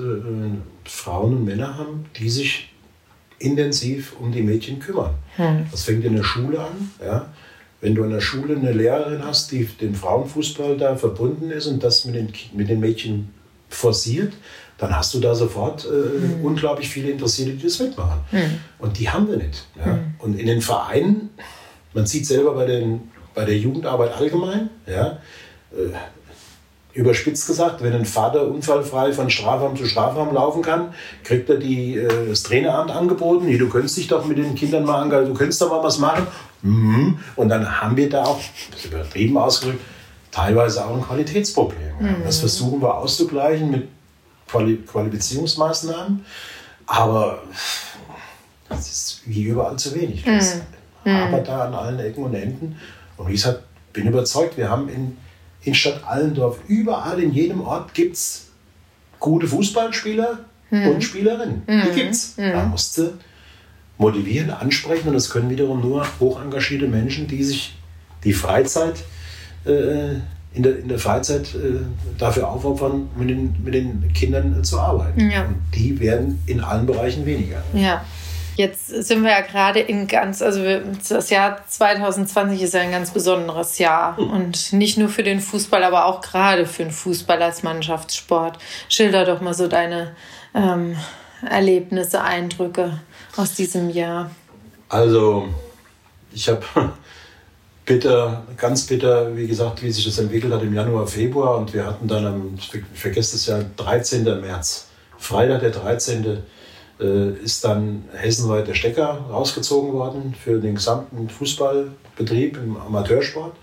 Frauen 0.85 1.37
und 1.37 1.45
Männer 1.45 1.77
haben, 1.77 2.05
die 2.17 2.29
sich 2.29 2.69
intensiv 3.39 4.15
um 4.19 4.31
die 4.31 4.41
Mädchen 4.41 4.79
kümmern. 4.79 5.15
Hm. 5.35 5.67
Das 5.71 5.83
fängt 5.83 6.03
in 6.05 6.15
der 6.15 6.23
Schule 6.23 6.59
an. 6.59 6.91
Ja? 7.03 7.27
Wenn 7.81 7.93
du 7.93 8.03
in 8.03 8.09
der 8.09 8.21
Schule 8.21 8.55
eine 8.55 8.71
Lehrerin 8.71 9.23
hast, 9.23 9.51
die 9.51 9.65
den 9.65 9.93
Frauenfußball 9.93 10.77
da 10.77 10.95
verbunden 10.95 11.51
ist 11.51 11.67
und 11.67 11.83
das 11.83 12.05
mit 12.05 12.15
den, 12.15 12.33
mit 12.53 12.69
den 12.69 12.79
Mädchen 12.79 13.29
forciert, 13.69 14.33
dann 14.77 14.95
hast 14.95 15.13
du 15.13 15.19
da 15.19 15.35
sofort 15.35 15.85
äh, 15.85 15.89
mhm. 15.89 16.45
unglaublich 16.45 16.89
viele 16.89 17.09
Interessierte, 17.09 17.53
die 17.53 17.63
das 17.63 17.79
mitmachen. 17.79 18.19
Mhm. 18.31 18.59
Und 18.79 18.99
die 18.99 19.09
haben 19.09 19.27
wir 19.27 19.37
nicht. 19.37 19.65
Ja? 19.77 19.93
Mhm. 19.93 20.15
Und 20.19 20.39
in 20.39 20.47
den 20.47 20.61
Vereinen, 20.61 21.29
man 21.93 22.05
sieht 22.05 22.25
selber 22.25 22.53
bei, 22.53 22.65
den, 22.65 23.11
bei 23.33 23.45
der 23.45 23.57
Jugendarbeit 23.57 24.13
allgemein, 24.13 24.69
ja, 24.87 25.19
äh, 25.71 25.93
überspitzt 26.97 27.45
gesagt, 27.45 27.83
wenn 27.83 27.93
ein 27.93 28.05
Vater 28.05 28.47
unfallfrei 28.47 29.13
von 29.13 29.29
Strafraum 29.29 29.75
zu 29.75 29.85
Strafraum 29.85 30.33
laufen 30.33 30.63
kann, 30.63 30.93
kriegt 31.23 31.47
er 31.47 31.57
die, 31.57 31.95
äh, 31.97 32.29
das 32.29 32.41
Traineramt 32.41 32.89
angeboten. 32.89 33.45
Nee, 33.45 33.59
du 33.59 33.69
könntest 33.69 33.97
dich 33.97 34.07
doch 34.07 34.25
mit 34.25 34.39
den 34.39 34.55
Kindern 34.55 34.83
mal 34.83 35.03
engagieren, 35.03 35.31
du 35.31 35.37
könntest 35.37 35.61
doch 35.61 35.69
mal 35.69 35.83
was 35.83 35.99
machen. 35.99 36.25
Mhm. 36.63 37.19
Und 37.35 37.49
dann 37.49 37.81
haben 37.81 37.95
wir 37.95 38.09
da 38.09 38.23
auch, 38.23 38.39
das 38.71 38.79
ist 38.79 38.85
übertrieben 38.85 39.37
ausgedrückt, 39.37 39.81
teilweise 40.31 40.83
auch 40.85 40.95
ein 40.95 41.03
Qualitätsproblem. 41.03 41.79
Mhm. 41.99 42.15
Das 42.25 42.39
versuchen 42.39 42.81
wir 42.81 42.95
auszugleichen 42.95 43.69
mit 43.69 43.87
Quali 44.47 44.77
Qualifizierungsmaßnahmen, 44.77 46.25
aber 46.87 47.43
das 48.69 48.79
ist 48.87 49.21
wie 49.25 49.43
überall 49.43 49.75
zu 49.75 49.93
wenig. 49.93 50.25
Mhm. 50.25 51.11
aber 51.11 51.39
da 51.39 51.65
an 51.65 51.73
allen 51.75 51.99
Ecken 51.99 52.23
und 52.23 52.33
Enden. 52.33 52.75
Und 53.17 53.27
wie 53.27 53.33
gesagt, 53.33 53.63
bin 53.93 54.07
überzeugt, 54.07 54.57
wir 54.57 54.69
haben 54.69 54.89
in, 54.89 55.17
in 55.67 55.75
Stadt 55.75 56.01
Allendorf, 56.05 56.59
überall 56.67 57.21
in 57.21 57.31
jedem 57.33 57.61
Ort 57.61 57.93
gibt 57.93 58.15
es 58.15 58.47
gute 59.19 59.47
Fußballspieler 59.47 60.39
mhm. 60.69 60.87
und 60.87 61.03
Spielerinnen. 61.03 61.63
Mhm. 61.67 61.81
Die 61.87 61.99
gibt 61.99 62.11
es. 62.11 62.37
Mhm. 62.37 62.51
Da 62.51 62.65
musst 62.65 62.97
du 62.97 63.13
motivieren, 63.97 64.49
ansprechen 64.49 65.07
und 65.09 65.13
das 65.13 65.29
können 65.29 65.49
wiederum 65.49 65.81
nur 65.81 66.05
hoch 66.19 66.41
engagierte 66.41 66.87
Menschen, 66.87 67.27
die 67.27 67.43
sich 67.43 67.75
die 68.23 68.33
Freizeit 68.33 69.03
äh, 69.65 70.15
in 70.53 70.63
der, 70.63 70.79
in 70.79 70.87
der 70.87 70.99
Freizeit 70.99 71.53
äh, 71.55 71.81
dafür 72.17 72.47
aufopfern, 72.47 73.09
mit 73.15 73.29
den, 73.29 73.55
mit 73.63 73.73
den 73.73 74.11
Kindern 74.13 74.63
zu 74.63 74.79
arbeiten. 74.79 75.29
Ja. 75.29 75.45
Und 75.45 75.55
die 75.75 75.99
werden 75.99 76.39
in 76.45 76.61
allen 76.61 76.85
Bereichen 76.85 77.25
weniger. 77.25 77.61
Ja. 77.73 78.03
Jetzt 78.57 78.87
sind 78.87 79.21
wir 79.21 79.29
ja 79.29 79.41
gerade 79.41 79.79
in 79.79 80.07
ganz, 80.07 80.41
also 80.41 80.63
das 81.07 81.29
Jahr 81.29 81.63
2020 81.67 82.63
ist 82.63 82.73
ja 82.73 82.81
ein 82.81 82.89
ganz 82.89 83.11
besonderes 83.11 83.77
Jahr. 83.77 84.17
Hm. 84.17 84.31
Und 84.31 84.73
nicht 84.73 84.97
nur 84.97 85.09
für 85.09 85.21
den 85.21 85.41
Fußball, 85.41 85.83
aber 85.83 86.05
auch 86.05 86.21
gerade 86.21 86.65
für 86.65 86.81
den 86.81 86.91
Fußball 86.91 87.39
als 87.39 87.61
Mannschaftssport. 87.61 88.57
Schilder 88.89 89.25
doch 89.25 89.41
mal 89.41 89.53
so 89.53 89.67
deine 89.67 90.15
ähm, 90.55 90.97
Erlebnisse, 91.47 92.23
Eindrücke 92.23 92.99
aus 93.35 93.53
diesem 93.53 93.91
Jahr. 93.91 94.31
Also, 94.89 95.49
ich 96.33 96.49
habe 96.49 96.65
bitter, 97.85 98.43
ganz 98.57 98.87
bitter, 98.87 99.37
wie 99.37 99.45
gesagt, 99.45 99.83
wie 99.83 99.91
sich 99.91 100.05
das 100.05 100.17
entwickelt 100.17 100.51
hat 100.51 100.63
im 100.63 100.73
Januar, 100.73 101.05
Februar. 101.05 101.57
Und 101.57 101.75
wir 101.75 101.85
hatten 101.85 102.07
dann 102.07 102.25
am, 102.25 102.55
ich 102.57 102.71
vergesse 102.95 103.33
das 103.33 103.45
ja, 103.45 103.59
13. 103.75 104.23
März, 104.23 104.87
Freitag 105.19 105.59
der 105.59 105.69
13. 105.69 106.39
Äh, 106.99 107.33
ist 107.43 107.63
dann 107.63 108.05
hessenweit 108.15 108.67
der 108.67 108.73
Stecker 108.73 109.19
rausgezogen 109.29 109.93
worden 109.93 110.33
für 110.33 110.59
den 110.59 110.75
gesamten 110.75 111.29
Fußballbetrieb 111.29 112.57
im 112.57 112.75
Amateursport. 112.75 113.55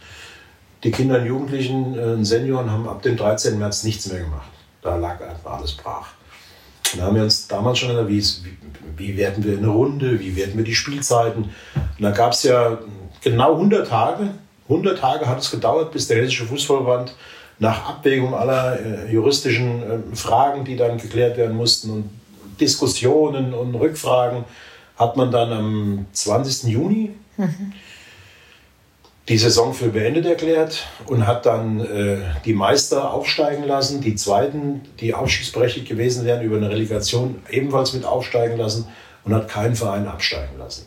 Die 0.85 0.93
Kinder 0.93 1.19
und 1.19 1.27
Jugendlichen 1.27 1.99
äh, 1.99 2.13
und 2.13 2.25
Senioren 2.25 2.71
haben 2.71 2.89
ab 2.89 3.03
dem 3.03 3.17
13. 3.17 3.59
März 3.59 3.83
nichts 3.83 4.07
mehr 4.07 4.21
gemacht. 4.21 4.51
Da 4.83 4.95
lag 4.95 5.21
einfach 5.21 5.59
alles 5.59 5.73
brach. 5.73 6.13
Und 6.93 7.01
da 7.01 7.07
haben 7.07 7.17
wir 7.17 7.25
uns 7.25 7.49
damals 7.49 7.81
schon 7.81 7.89
gesagt, 7.89 8.09
wie, 8.09 8.25
wie 8.97 9.17
werten 9.17 9.43
wir 9.43 9.59
eine 9.59 9.67
Runde, 9.67 10.21
wie 10.21 10.37
werten 10.37 10.57
wir 10.57 10.65
die 10.65 10.75
Spielzeiten. 10.75 11.43
Und 11.75 12.03
da 12.03 12.13
gab 12.13 12.35
es 12.35 12.45
ja 12.45 12.79
genau 13.21 13.55
100 13.55 13.89
Tage. 13.89 14.31
100 14.69 14.97
Tage 14.97 15.27
hat 15.27 15.41
es 15.41 15.51
gedauert, 15.51 15.91
bis 15.91 16.07
der 16.07 16.19
Hessische 16.19 16.45
Fußballverband 16.45 17.17
nach 17.59 17.89
Abwägung 17.89 18.33
aller 18.33 18.79
äh, 18.79 19.13
juristischen 19.13 20.15
Fragen, 20.15 20.65
die 20.65 20.77
dann 20.77 20.99
geklärt 20.99 21.37
werden 21.37 21.57
mussten 21.57 21.91
und 21.91 22.11
Diskussionen 22.61 23.55
und 23.55 23.75
Rückfragen, 23.75 24.45
hat 24.97 25.17
man 25.17 25.31
dann 25.31 25.53
am 25.53 26.07
20. 26.13 26.71
Juni 26.71 27.11
mhm. 27.37 27.73
die 29.29 29.39
Saison 29.39 29.75
für 29.75 29.89
beendet 29.89 30.27
erklärt 30.27 30.87
und 31.07 31.27
hat 31.27 31.47
dann 31.47 31.81
äh, 31.81 32.19
die 32.45 32.53
Meister 32.53 33.13
aufsteigen 33.13 33.65
lassen, 33.65 34.01
die 34.01 34.15
Zweiten, 34.15 34.83
die 35.01 35.15
aufstiegsberechtigt 35.15 35.89
gewesen 35.89 36.25
wären, 36.25 36.43
über 36.43 36.57
eine 36.57 36.71
Relegation 36.71 37.43
ebenfalls 37.51 37.93
mit 37.93 38.05
aufsteigen 38.05 38.57
lassen 38.57 38.87
und 39.25 39.35
hat 39.35 39.49
keinen 39.49 39.75
Verein 39.75 40.07
absteigen 40.07 40.59
lassen. 40.59 40.87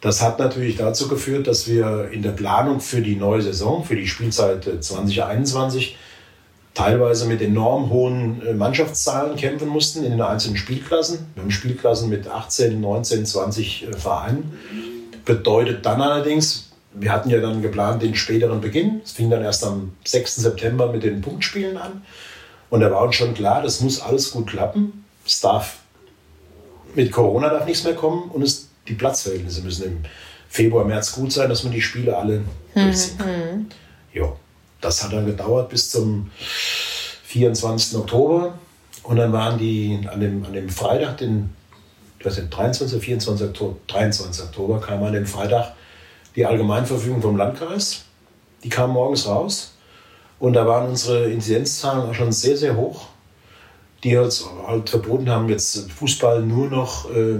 Das 0.00 0.22
hat 0.22 0.38
natürlich 0.38 0.76
dazu 0.76 1.08
geführt, 1.08 1.46
dass 1.46 1.66
wir 1.66 2.10
in 2.12 2.22
der 2.22 2.30
Planung 2.30 2.80
für 2.80 3.00
die 3.00 3.16
neue 3.16 3.42
Saison, 3.42 3.82
für 3.82 3.96
die 3.96 4.06
Spielzeit 4.06 4.64
2021, 4.80 5.96
teilweise 6.76 7.26
mit 7.26 7.40
enorm 7.40 7.88
hohen 7.88 8.46
äh, 8.46 8.52
Mannschaftszahlen 8.52 9.34
kämpfen 9.36 9.68
mussten 9.68 10.04
in 10.04 10.10
den 10.10 10.20
einzelnen 10.20 10.58
Spielklassen. 10.58 11.26
Wir 11.34 11.42
haben 11.42 11.50
Spielklassen 11.50 12.10
mit 12.10 12.28
18, 12.28 12.78
19, 12.80 13.24
20 13.24 13.88
Vereinen. 13.96 14.52
Bedeutet 15.24 15.86
dann 15.86 16.02
allerdings, 16.02 16.70
wir 16.92 17.10
hatten 17.12 17.30
ja 17.30 17.40
dann 17.40 17.62
geplant 17.62 18.02
den 18.02 18.14
späteren 18.14 18.60
Beginn. 18.60 19.00
Es 19.02 19.12
fing 19.12 19.30
dann 19.30 19.42
erst 19.42 19.64
am 19.64 19.94
6. 20.04 20.36
September 20.36 20.92
mit 20.92 21.02
den 21.02 21.22
Punktspielen 21.22 21.78
an. 21.78 22.02
Und 22.68 22.80
da 22.80 22.90
war 22.90 23.02
uns 23.02 23.16
schon 23.16 23.32
klar, 23.32 23.62
das 23.62 23.80
muss 23.80 24.02
alles 24.02 24.30
gut 24.30 24.46
klappen. 24.46 25.04
Es 25.24 25.40
darf 25.40 25.78
mit 26.94 27.10
Corona 27.10 27.48
darf 27.48 27.64
nichts 27.64 27.84
mehr 27.84 27.94
kommen 27.94 28.30
und 28.30 28.42
es 28.42 28.68
die 28.86 28.94
Platzverhältnisse 28.94 29.62
müssen 29.62 29.84
im 29.84 29.98
Februar, 30.48 30.84
März 30.84 31.12
gut 31.12 31.32
sein, 31.32 31.48
dass 31.48 31.64
man 31.64 31.72
die 31.72 31.80
Spiele 31.80 32.16
alle 32.16 32.40
mhm. 32.40 32.46
durchziehen 32.74 33.18
kann. 33.18 33.66
Ja, 34.12 34.32
das 34.80 35.02
hat 35.02 35.12
dann 35.12 35.26
gedauert 35.26 35.68
bis 35.70 35.90
zum 35.90 36.30
24. 37.24 37.98
Oktober. 37.98 38.58
Und 39.02 39.16
dann 39.16 39.32
waren 39.32 39.58
die 39.58 40.00
an 40.10 40.20
dem, 40.20 40.44
an 40.44 40.52
dem 40.52 40.68
Freitag, 40.68 41.18
den 41.18 41.50
ich 42.18 42.26
weiß 42.26 42.38
nicht, 42.38 42.56
23. 42.56 43.02
24. 43.02 43.48
Oktober, 43.48 43.76
23. 43.86 44.44
Oktober, 44.46 44.80
kam 44.80 45.02
an 45.02 45.12
dem 45.12 45.26
Freitag 45.26 45.74
die 46.34 46.46
Allgemeinverfügung 46.46 47.22
vom 47.22 47.36
Landkreis. 47.36 48.04
Die 48.64 48.68
kam 48.68 48.90
morgens 48.90 49.26
raus. 49.26 49.72
Und 50.38 50.54
da 50.54 50.66
waren 50.66 50.88
unsere 50.88 51.30
Inzidenzzahlen 51.30 52.10
auch 52.10 52.14
schon 52.14 52.32
sehr, 52.32 52.56
sehr 52.56 52.76
hoch, 52.76 53.06
die 54.04 54.16
uns 54.16 54.46
halt 54.66 54.90
verboten 54.90 55.30
haben, 55.30 55.48
jetzt 55.48 55.90
Fußball 55.90 56.42
nur 56.42 56.68
noch 56.68 57.10
äh, 57.10 57.38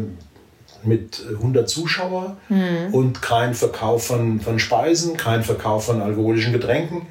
mit 0.83 1.23
100 1.29 1.69
Zuschauern 1.69 2.37
mhm. 2.49 2.95
und 2.95 3.21
kein 3.21 3.55
Verkauf 3.55 4.07
von, 4.07 4.41
von 4.41 4.59
Speisen, 4.59 5.17
kein 5.17 5.43
Verkauf 5.43 5.87
von 5.87 6.01
alkoholischen 6.01 6.53
Getränken. 6.53 7.03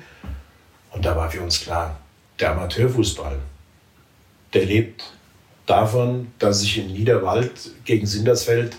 Und 0.96 1.06
da 1.06 1.16
war 1.16 1.30
für 1.30 1.42
uns 1.42 1.62
klar, 1.62 1.98
der 2.40 2.52
Amateurfußball, 2.52 3.38
der 4.54 4.66
lebt 4.66 5.04
davon, 5.66 6.32
dass 6.40 6.64
ich 6.64 6.78
in 6.78 6.94
Niederwald 6.94 7.52
gegen 7.84 8.08
Sindersfeld 8.08 8.78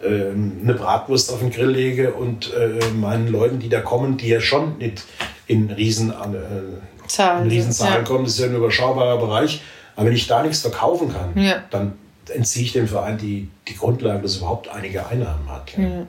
äh, 0.00 0.30
eine 0.30 0.74
Bratwurst 0.74 1.32
auf 1.32 1.38
den 1.38 1.50
Grill 1.50 1.70
lege 1.70 2.12
und 2.12 2.52
äh, 2.52 2.90
meinen 2.90 3.28
Leuten, 3.28 3.60
die 3.60 3.70
da 3.70 3.80
kommen, 3.80 4.18
die 4.18 4.28
ja 4.28 4.40
schon 4.40 4.78
nicht 4.78 5.04
in 5.46 5.70
riesen, 5.70 6.10
äh, 6.10 7.06
Zahlen, 7.08 7.44
in 7.44 7.50
Riesenzahlen 7.50 7.94
ja. 7.94 8.02
kommen, 8.02 8.24
das 8.24 8.34
ist 8.34 8.40
ja 8.40 8.46
ein 8.46 8.56
überschaubarer 8.56 9.18
Bereich, 9.18 9.62
aber 9.96 10.06
wenn 10.06 10.14
ich 10.14 10.26
da 10.26 10.42
nichts 10.42 10.60
verkaufen 10.60 11.12
kann, 11.12 11.42
ja. 11.42 11.62
dann 11.70 11.94
entziehe 12.28 12.64
ich 12.64 12.72
dem 12.72 12.88
Verein 12.88 13.16
die, 13.16 13.48
die 13.68 13.76
Grundlage, 13.76 14.22
dass 14.22 14.34
er 14.34 14.38
überhaupt 14.40 14.68
einige 14.68 15.06
Einnahmen 15.06 15.48
hat. 15.48 15.72
Ja. 15.76 15.84
Mhm. 15.84 16.06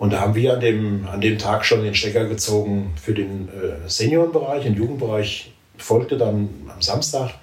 Und 0.00 0.14
da 0.14 0.20
haben 0.20 0.34
wir 0.34 0.54
an 0.54 0.60
dem, 0.60 1.06
an 1.06 1.20
dem 1.20 1.38
Tag 1.38 1.62
schon 1.62 1.84
den 1.84 1.94
Stecker 1.94 2.24
gezogen 2.24 2.94
für 2.96 3.12
den 3.12 3.50
äh, 3.50 3.86
Seniorenbereich, 3.86 4.62
den 4.62 4.74
Jugendbereich 4.74 5.52
folgte 5.76 6.16
dann 6.16 6.48
am 6.74 6.80
Samstag 6.80 7.34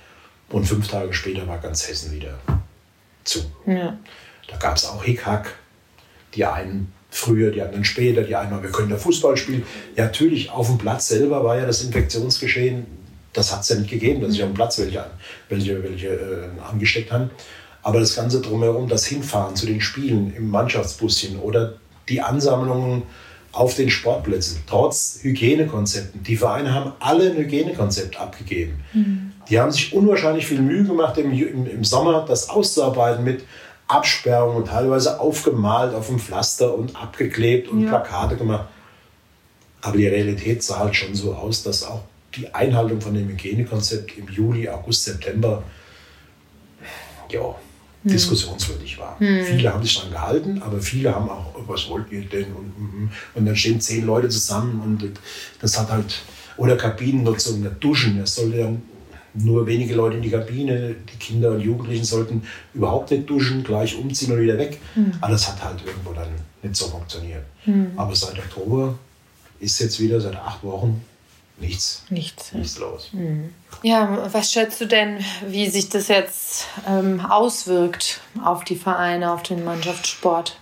und 0.49 0.65
fünf 0.65 0.87
Tage 0.87 1.13
später 1.13 1.47
war 1.47 1.59
ganz 1.59 1.87
Hessen 1.87 2.11
wieder 2.11 2.39
zu. 3.23 3.41
Ja. 3.67 3.95
Da 4.47 4.57
gab 4.57 4.75
es 4.75 4.85
auch 4.85 5.03
Hickhack. 5.03 5.53
Die 6.33 6.45
einen 6.45 6.91
früher, 7.11 7.51
die 7.51 7.61
anderen 7.61 7.85
später, 7.85 8.23
die 8.23 8.35
einen, 8.35 8.63
wir 8.63 8.71
können 8.71 8.89
da 8.89 8.97
Fußball 8.97 9.37
spielen. 9.37 9.63
Ja, 9.95 10.05
natürlich, 10.05 10.49
auf 10.49 10.65
dem 10.65 10.79
Platz 10.79 11.09
selber 11.09 11.43
war 11.43 11.59
ja 11.59 11.67
das 11.67 11.83
Infektionsgeschehen, 11.83 12.87
das 13.33 13.53
hat 13.53 13.61
es 13.61 13.69
ja 13.69 13.75
nicht 13.75 13.91
gegeben, 13.91 14.21
dass 14.21 14.31
sich 14.31 14.41
auf 14.41 14.49
dem 14.49 14.55
Platz 14.55 14.79
welche, 14.79 15.05
welche, 15.49 15.83
welche 15.83 16.07
äh, 16.07 16.61
angesteckt 16.67 17.11
haben. 17.11 17.29
Aber 17.83 17.99
das 17.99 18.15
Ganze 18.15 18.41
drumherum, 18.41 18.89
das 18.89 19.05
Hinfahren 19.05 19.55
zu 19.55 19.67
den 19.67 19.79
Spielen 19.79 20.33
im 20.35 20.49
Mannschaftsbuschen 20.49 21.39
oder 21.39 21.75
die 22.09 22.21
Ansammlungen 22.21 23.03
auf 23.51 23.75
den 23.75 23.89
Sportplätzen, 23.89 24.61
trotz 24.67 25.19
Hygienekonzepten. 25.21 26.23
Die 26.23 26.37
Vereine 26.37 26.73
haben 26.73 26.93
alle 26.99 27.31
ein 27.31 27.37
Hygienekonzept 27.37 28.19
abgegeben. 28.19 28.83
Mhm. 28.93 29.31
Die 29.49 29.59
haben 29.59 29.71
sich 29.71 29.93
unwahrscheinlich 29.93 30.45
viel 30.45 30.61
Mühe 30.61 30.83
gemacht, 30.83 31.17
im, 31.17 31.31
im, 31.31 31.65
im 31.65 31.83
Sommer 31.83 32.25
das 32.27 32.49
auszuarbeiten 32.49 33.23
mit 33.23 33.43
Absperrungen, 33.87 34.65
teilweise 34.65 35.19
aufgemalt 35.19 35.95
auf 35.95 36.07
dem 36.07 36.19
Pflaster 36.19 36.75
und 36.75 36.95
abgeklebt 36.95 37.69
und 37.69 37.83
ja. 37.83 37.89
Plakate 37.89 38.35
gemacht. 38.35 38.67
Aber 39.81 39.97
die 39.97 40.07
Realität 40.07 40.61
sah 40.61 40.79
halt 40.79 40.95
schon 40.95 41.15
so 41.15 41.33
aus, 41.33 41.63
dass 41.63 41.83
auch 41.83 42.01
die 42.35 42.53
Einhaltung 42.53 42.99
von 42.99 43.13
dem 43.13 43.29
Hygienekonzept 43.29 44.17
im 44.17 44.27
Juli, 44.27 44.67
August, 44.67 45.05
September 45.05 45.63
ja, 47.31 47.55
hm. 48.07 48.13
diskussionswürdig 48.13 48.97
war. 48.97 49.19
Hm. 49.19 49.45
Viele 49.45 49.73
haben 49.73 49.83
sich 49.83 49.95
daran 49.95 50.11
gehalten, 50.11 50.61
aber 50.61 50.79
viele 50.79 51.13
haben 51.13 51.29
auch, 51.29 51.53
was 51.67 51.89
wollt 51.89 52.11
ihr 52.11 52.21
denn? 52.21 52.53
Und, 52.53 52.73
und, 52.77 53.11
und 53.35 53.45
dann 53.45 53.55
stehen 53.55 53.79
zehn 53.79 54.05
Leute 54.05 54.29
zusammen 54.29 54.81
und 54.81 55.19
das 55.61 55.79
hat 55.79 55.91
halt, 55.91 56.21
oder 56.57 56.75
Kabinennutzung, 56.75 57.65
Duschen, 57.79 58.19
es 58.19 58.35
sollte 58.35 58.57
dann 58.57 58.81
nur 59.33 59.67
wenige 59.67 59.93
Leute 59.93 60.17
in 60.17 60.23
die 60.23 60.31
Kabine, 60.31 60.95
die 61.11 61.17
Kinder 61.17 61.51
und 61.51 61.61
Jugendlichen 61.61 62.03
sollten 62.03 62.41
überhaupt 62.73 63.11
nicht 63.11 63.29
duschen, 63.29 63.63
gleich 63.63 63.95
umziehen 63.95 64.31
und 64.31 64.39
wieder 64.39 64.57
weg. 64.57 64.79
Mhm. 64.95 65.11
Aber 65.21 65.31
das 65.31 65.47
hat 65.47 65.63
halt 65.63 65.85
irgendwo 65.85 66.13
dann 66.13 66.29
nicht 66.63 66.75
so 66.75 66.87
funktioniert. 66.87 67.43
Mhm. 67.65 67.91
Aber 67.95 68.15
seit 68.15 68.37
Oktober 68.39 68.97
ist 69.59 69.79
jetzt 69.79 69.99
wieder 69.99 70.19
seit 70.19 70.35
acht 70.35 70.63
Wochen 70.63 71.01
nichts, 71.59 72.03
nichts, 72.09 72.53
nichts 72.53 72.77
los. 72.79 73.09
Mhm. 73.11 73.53
Ja, 73.83 74.29
was 74.31 74.51
schätzt 74.51 74.81
du 74.81 74.85
denn, 74.85 75.23
wie 75.47 75.69
sich 75.69 75.89
das 75.89 76.07
jetzt 76.07 76.65
ähm, 76.87 77.19
auswirkt 77.19 78.21
auf 78.43 78.63
die 78.63 78.75
Vereine, 78.75 79.31
auf 79.31 79.43
den 79.43 79.63
Mannschaftssport? 79.63 80.57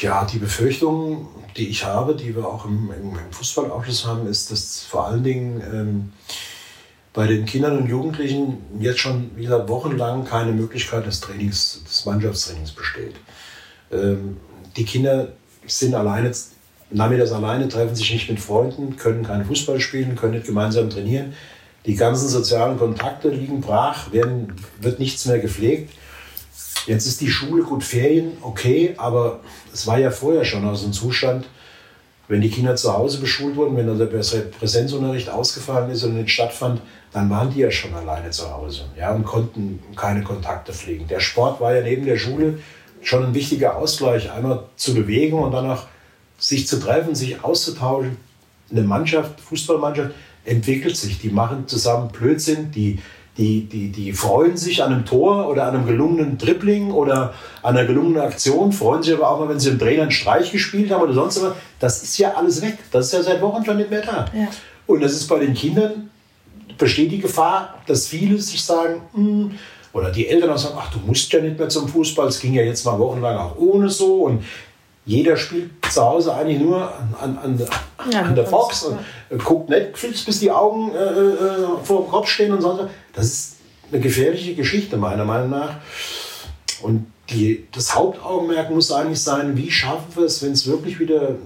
Ja, 0.00 0.24
die 0.24 0.38
Befürchtung, 0.38 1.28
die 1.56 1.68
ich 1.68 1.84
habe, 1.84 2.14
die 2.14 2.34
wir 2.34 2.46
auch 2.46 2.64
im, 2.64 2.90
im, 2.90 3.18
im 3.18 3.32
Fußballausschuss 3.32 4.06
haben, 4.06 4.26
ist, 4.26 4.50
dass 4.50 4.82
vor 4.82 5.06
allen 5.06 5.22
Dingen 5.22 5.62
ähm, 5.72 6.12
bei 7.12 7.26
den 7.26 7.44
Kindern 7.44 7.76
und 7.78 7.88
Jugendlichen 7.88 8.58
jetzt 8.78 9.00
schon, 9.00 9.30
wie 9.36 9.42
gesagt, 9.42 9.68
wochenlang 9.68 10.24
keine 10.24 10.52
Möglichkeit 10.52 11.06
des 11.06 11.20
Trainings, 11.20 11.82
des 11.84 12.06
Mannschaftstrainings 12.06 12.72
besteht. 12.72 13.16
Ähm, 13.90 14.38
die 14.76 14.84
Kinder 14.84 15.32
sind 15.66 15.94
alleine, 15.94 16.32
nachmittags 16.90 17.32
alleine, 17.32 17.68
treffen 17.68 17.94
sich 17.94 18.12
nicht 18.12 18.28
mit 18.28 18.40
Freunden, 18.40 18.96
können 18.96 19.22
kein 19.22 19.44
Fußball 19.44 19.80
spielen, 19.80 20.16
können 20.16 20.34
nicht 20.34 20.46
gemeinsam 20.46 20.90
trainieren. 20.90 21.34
Die 21.86 21.94
ganzen 21.94 22.28
sozialen 22.28 22.78
Kontakte 22.78 23.28
liegen 23.28 23.60
brach, 23.60 24.12
werden, 24.12 24.54
wird 24.80 24.98
nichts 24.98 25.24
mehr 25.26 25.38
gepflegt. 25.38 25.92
Jetzt 26.86 27.06
ist 27.06 27.20
die 27.20 27.30
Schule 27.30 27.62
gut 27.62 27.84
Ferien, 27.84 28.32
okay, 28.42 28.94
aber 28.96 29.40
es 29.72 29.86
war 29.86 29.98
ja 29.98 30.10
vorher 30.10 30.44
schon 30.44 30.66
aus 30.66 30.82
dem 30.82 30.92
Zustand, 30.92 31.46
wenn 32.28 32.40
die 32.40 32.50
Kinder 32.50 32.76
zu 32.76 32.92
Hause 32.92 33.18
beschult 33.18 33.56
wurden, 33.56 33.76
wenn 33.76 33.88
also 33.88 34.04
der 34.04 34.18
Präsenzunterricht 34.58 35.28
ausgefallen 35.28 35.90
ist 35.90 36.04
und 36.04 36.14
nicht 36.14 36.30
stattfand, 36.30 36.80
dann 37.12 37.28
waren 37.28 37.52
die 37.52 37.60
ja 37.60 37.70
schon 37.70 37.92
alleine 37.92 38.30
zu 38.30 38.48
Hause 38.54 38.84
ja, 38.96 39.12
und 39.12 39.24
konnten 39.24 39.82
keine 39.96 40.22
Kontakte 40.22 40.72
pflegen. 40.72 41.08
Der 41.08 41.18
Sport 41.18 41.60
war 41.60 41.74
ja 41.74 41.82
neben 41.82 42.04
der 42.04 42.16
Schule 42.16 42.60
schon 43.02 43.24
ein 43.24 43.34
wichtiger 43.34 43.76
Ausgleich, 43.76 44.30
einmal 44.30 44.64
zu 44.76 44.94
bewegen 44.94 45.38
und 45.38 45.50
dann 45.52 45.70
auch 45.70 45.86
sich 46.40 46.66
zu 46.66 46.80
treffen, 46.80 47.14
sich 47.14 47.44
auszutauschen. 47.44 48.16
Eine 48.70 48.82
Mannschaft, 48.82 49.40
Fußballmannschaft 49.40 50.10
entwickelt 50.44 50.96
sich, 50.96 51.20
die 51.20 51.28
machen 51.28 51.68
zusammen 51.68 52.08
Blödsinn, 52.08 52.72
die, 52.72 52.98
die, 53.36 53.64
die, 53.64 53.90
die 53.90 54.12
freuen 54.12 54.56
sich 54.56 54.82
an 54.82 54.92
einem 54.92 55.04
Tor 55.04 55.48
oder 55.48 55.66
an 55.66 55.76
einem 55.76 55.86
gelungenen 55.86 56.38
Dribbling 56.38 56.90
oder 56.90 57.34
an 57.62 57.76
einer 57.76 57.86
gelungenen 57.86 58.22
Aktion, 58.22 58.72
freuen 58.72 59.02
sich 59.02 59.14
aber 59.14 59.28
auch 59.30 59.38
mal, 59.38 59.48
wenn 59.48 59.60
sie 59.60 59.70
im 59.70 59.78
Trainer 59.78 60.02
einen 60.02 60.10
Streich 60.10 60.50
gespielt 60.50 60.90
haben 60.90 61.02
oder 61.02 61.14
sonst 61.14 61.42
was. 61.42 61.52
Das 61.78 62.02
ist 62.02 62.18
ja 62.18 62.34
alles 62.34 62.62
weg. 62.62 62.78
Das 62.90 63.06
ist 63.06 63.12
ja 63.12 63.22
seit 63.22 63.40
Wochen 63.40 63.64
schon 63.64 63.76
nicht 63.76 63.90
mehr 63.90 64.02
da. 64.02 64.26
Ja. 64.34 64.48
Und 64.86 65.02
das 65.02 65.12
ist 65.12 65.28
bei 65.28 65.38
den 65.38 65.54
Kindern 65.54 66.10
besteht 66.80 67.12
die 67.12 67.20
Gefahr, 67.20 67.74
dass 67.86 68.06
viele 68.06 68.38
sich 68.38 68.64
sagen, 68.64 69.02
hm, 69.14 69.52
oder 69.92 70.10
die 70.10 70.26
Eltern 70.28 70.50
auch 70.50 70.58
sagen, 70.58 70.76
ach, 70.78 70.92
du 70.92 70.98
musst 71.00 71.32
ja 71.32 71.40
nicht 71.40 71.58
mehr 71.58 71.68
zum 71.68 71.88
Fußball, 71.88 72.28
es 72.28 72.40
ging 72.40 72.54
ja 72.54 72.62
jetzt 72.62 72.84
mal 72.84 72.98
wochenlang 72.98 73.36
auch 73.36 73.56
ohne 73.56 73.88
so 73.88 74.22
und 74.22 74.44
jeder 75.06 75.36
spielt 75.36 75.70
zu 75.90 76.02
Hause 76.02 76.34
eigentlich 76.34 76.60
nur 76.60 76.82
an, 76.82 77.14
an, 77.20 77.38
an, 77.42 77.68
ja, 78.10 78.22
an 78.22 78.34
der 78.34 78.46
Fox 78.46 78.84
und 78.84 78.98
ja. 79.30 79.36
guckt 79.38 79.68
Netflix, 79.68 80.24
bis 80.24 80.40
die 80.40 80.50
Augen 80.50 80.94
äh, 80.94 80.98
äh, 80.98 81.66
vor 81.82 82.02
dem 82.02 82.10
Kopf 82.10 82.28
stehen 82.28 82.52
und 82.52 82.60
so. 82.60 82.88
Das 83.12 83.24
ist 83.24 83.56
eine 83.90 84.00
gefährliche 84.00 84.54
Geschichte, 84.54 84.96
meiner 84.96 85.24
Meinung 85.24 85.50
nach. 85.50 85.76
Und 86.82 87.06
die, 87.30 87.66
das 87.72 87.94
Hauptaugenmerk 87.94 88.70
muss 88.70 88.92
eigentlich 88.92 89.20
sein, 89.20 89.56
wie 89.56 89.70
schaffen 89.70 90.14
wir 90.14 90.24
es, 90.24 90.42
wenn 90.42 90.52
es 90.52 90.66
wirklich 90.66 90.98
wieder 91.00 91.36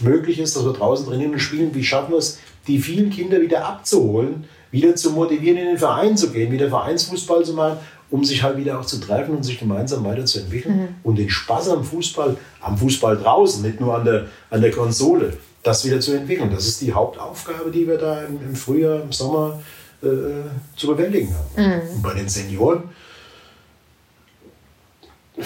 möglich 0.00 0.38
ist, 0.38 0.56
dass 0.56 0.64
wir 0.64 0.72
draußen 0.72 1.06
trainieren 1.06 1.32
und 1.32 1.38
spielen, 1.38 1.74
wie 1.74 1.84
schaffen 1.84 2.12
wir 2.12 2.18
es, 2.18 2.38
die 2.66 2.78
vielen 2.78 3.10
Kinder 3.10 3.40
wieder 3.40 3.66
abzuholen, 3.66 4.44
wieder 4.70 4.94
zu 4.96 5.10
motivieren, 5.12 5.58
in 5.58 5.66
den 5.66 5.78
Verein 5.78 6.16
zu 6.16 6.30
gehen, 6.30 6.52
wieder 6.52 6.68
Vereinsfußball 6.68 7.44
zu 7.44 7.54
machen, 7.54 7.78
um 8.10 8.24
sich 8.24 8.42
halt 8.42 8.56
wieder 8.56 8.78
auch 8.78 8.86
zu 8.86 9.00
treffen 9.00 9.36
und 9.36 9.42
sich 9.42 9.58
gemeinsam 9.58 10.04
weiterzuentwickeln 10.04 10.76
mhm. 10.76 10.88
und 11.02 11.16
den 11.16 11.28
Spaß 11.28 11.70
am 11.70 11.84
Fußball, 11.84 12.36
am 12.60 12.78
Fußball 12.78 13.16
draußen, 13.16 13.62
nicht 13.62 13.80
nur 13.80 13.96
an 13.96 14.04
der, 14.04 14.26
an 14.50 14.60
der 14.60 14.70
Konsole, 14.70 15.36
das 15.62 15.84
wieder 15.84 16.00
zu 16.00 16.12
entwickeln. 16.12 16.50
Das 16.50 16.66
ist 16.66 16.80
die 16.80 16.92
Hauptaufgabe, 16.92 17.70
die 17.70 17.86
wir 17.86 17.98
da 17.98 18.22
im, 18.22 18.40
im 18.40 18.54
Frühjahr, 18.54 19.02
im 19.02 19.12
Sommer 19.12 19.60
äh, 20.02 20.06
zu 20.76 20.86
bewältigen 20.88 21.34
haben. 21.34 21.66
Mhm. 21.66 21.96
Und 21.96 22.02
bei 22.02 22.14
den 22.14 22.28
Senioren, 22.28 22.84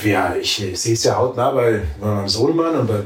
ja, 0.05 0.37
ich 0.37 0.55
sehe 0.75 0.95
es 0.95 1.05
ja 1.05 1.17
hautnah 1.17 1.51
bei, 1.51 1.83
bei 2.01 2.07
meinem 2.07 2.29
Sohnemann 2.29 2.79
und 2.79 2.87
bei, 2.87 3.01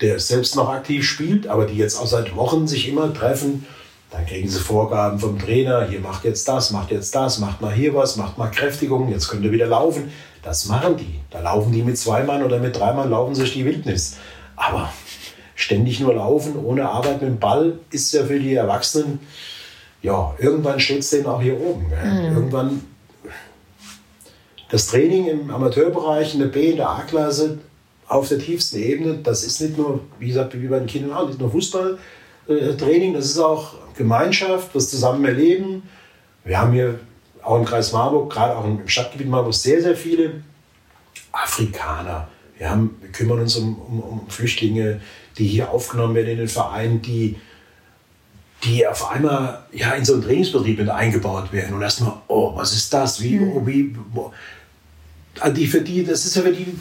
der 0.00 0.18
selbst 0.18 0.56
noch 0.56 0.68
aktiv 0.68 1.04
spielt, 1.04 1.46
aber 1.46 1.64
die 1.64 1.76
jetzt 1.76 1.98
auch 1.98 2.06
seit 2.06 2.34
Wochen 2.36 2.66
sich 2.66 2.88
immer 2.88 3.12
treffen 3.14 3.66
dann 4.12 4.26
kriegen 4.26 4.48
sie 4.48 4.60
Vorgaben 4.60 5.18
vom 5.18 5.38
Trainer, 5.38 5.86
hier 5.88 6.00
macht 6.00 6.24
jetzt 6.24 6.46
das, 6.46 6.70
macht 6.70 6.90
jetzt 6.90 7.14
das, 7.14 7.38
macht 7.38 7.62
mal 7.62 7.72
hier 7.72 7.94
was, 7.94 8.16
macht 8.16 8.36
mal 8.36 8.50
Kräftigung, 8.50 9.10
jetzt 9.10 9.28
könnt 9.28 9.42
ihr 9.44 9.52
wieder 9.52 9.66
laufen. 9.66 10.12
Das 10.42 10.66
machen 10.66 10.96
die. 10.98 11.20
Da 11.30 11.40
laufen 11.40 11.72
die 11.72 11.82
mit 11.82 11.96
zwei 11.96 12.22
Mann 12.22 12.42
oder 12.42 12.58
mit 12.58 12.78
drei 12.78 12.92
Mann, 12.92 13.10
laufen 13.10 13.34
sich 13.34 13.54
die 13.54 13.64
Wildnis. 13.64 14.16
Aber 14.54 14.92
ständig 15.54 16.00
nur 16.00 16.14
laufen, 16.14 16.56
ohne 16.62 16.90
Arbeit 16.90 17.22
mit 17.22 17.30
dem 17.30 17.38
Ball, 17.38 17.78
ist 17.90 18.12
ja 18.12 18.24
für 18.24 18.38
die 18.38 18.54
Erwachsenen, 18.54 19.20
ja, 20.02 20.34
irgendwann 20.38 20.78
steht 20.80 20.98
es 20.98 21.10
denen 21.10 21.26
auch 21.26 21.40
hier 21.40 21.58
oben. 21.58 21.86
Mhm. 21.86 22.36
Irgendwann 22.36 22.84
das 24.70 24.88
Training 24.88 25.28
im 25.28 25.50
Amateurbereich, 25.50 26.34
in 26.34 26.40
der 26.40 26.48
B, 26.48 26.70
in 26.70 26.76
der 26.76 26.90
A-Klasse, 26.90 27.60
auf 28.08 28.28
der 28.28 28.40
tiefsten 28.40 28.76
Ebene, 28.76 29.18
das 29.22 29.44
ist 29.44 29.60
nicht 29.60 29.78
nur, 29.78 30.00
wie 30.18 30.28
gesagt, 30.28 30.60
wie 30.60 30.66
bei 30.66 30.78
den 30.78 30.88
Kindern 30.88 31.12
auch, 31.12 31.26
nicht 31.26 31.38
nur 31.38 31.50
Fußballtraining, 32.58 33.14
das 33.14 33.26
ist 33.26 33.38
auch 33.38 33.74
Gemeinschaft, 33.96 34.74
das 34.74 34.90
zusammen 34.90 35.24
erleben. 35.24 35.82
Wir 36.44 36.58
haben 36.58 36.72
hier 36.72 37.00
auch 37.42 37.58
im 37.58 37.64
Kreis 37.64 37.92
Marburg, 37.92 38.32
gerade 38.32 38.56
auch 38.56 38.64
im 38.64 38.86
Stadtgebiet 38.88 39.28
Marburg, 39.28 39.54
sehr, 39.54 39.82
sehr 39.82 39.96
viele 39.96 40.42
Afrikaner. 41.32 42.28
Wir, 42.58 42.70
haben, 42.70 42.96
wir 43.00 43.10
kümmern 43.10 43.40
uns 43.40 43.56
um, 43.56 43.76
um, 43.76 44.00
um 44.00 44.28
Flüchtlinge, 44.28 45.00
die 45.38 45.46
hier 45.46 45.70
aufgenommen 45.70 46.14
werden 46.14 46.28
in 46.28 46.38
den 46.38 46.48
Verein, 46.48 47.02
die 47.02 47.36
die 48.64 48.86
auf 48.86 49.10
einmal 49.10 49.64
ja, 49.72 49.90
in 49.94 50.04
so 50.04 50.12
einen 50.12 50.22
Trainingsbetrieb 50.22 50.78
mit 50.78 50.88
eingebaut 50.88 51.52
werden 51.52 51.74
und 51.74 51.82
erstmal, 51.82 52.12
oh, 52.28 52.54
was 52.54 52.72
ist 52.72 52.94
das? 52.94 53.20
Wie, 53.20 53.40
Mhm. 53.40 53.52
oh, 53.56 53.66
wie, 53.66 53.96
Also 55.40 55.54
die, 55.56 55.66
für 55.66 55.80
die, 55.80 56.04
das 56.04 56.24
ist 56.26 56.36
ja 56.36 56.42
für 56.42 56.52
die 56.52 56.78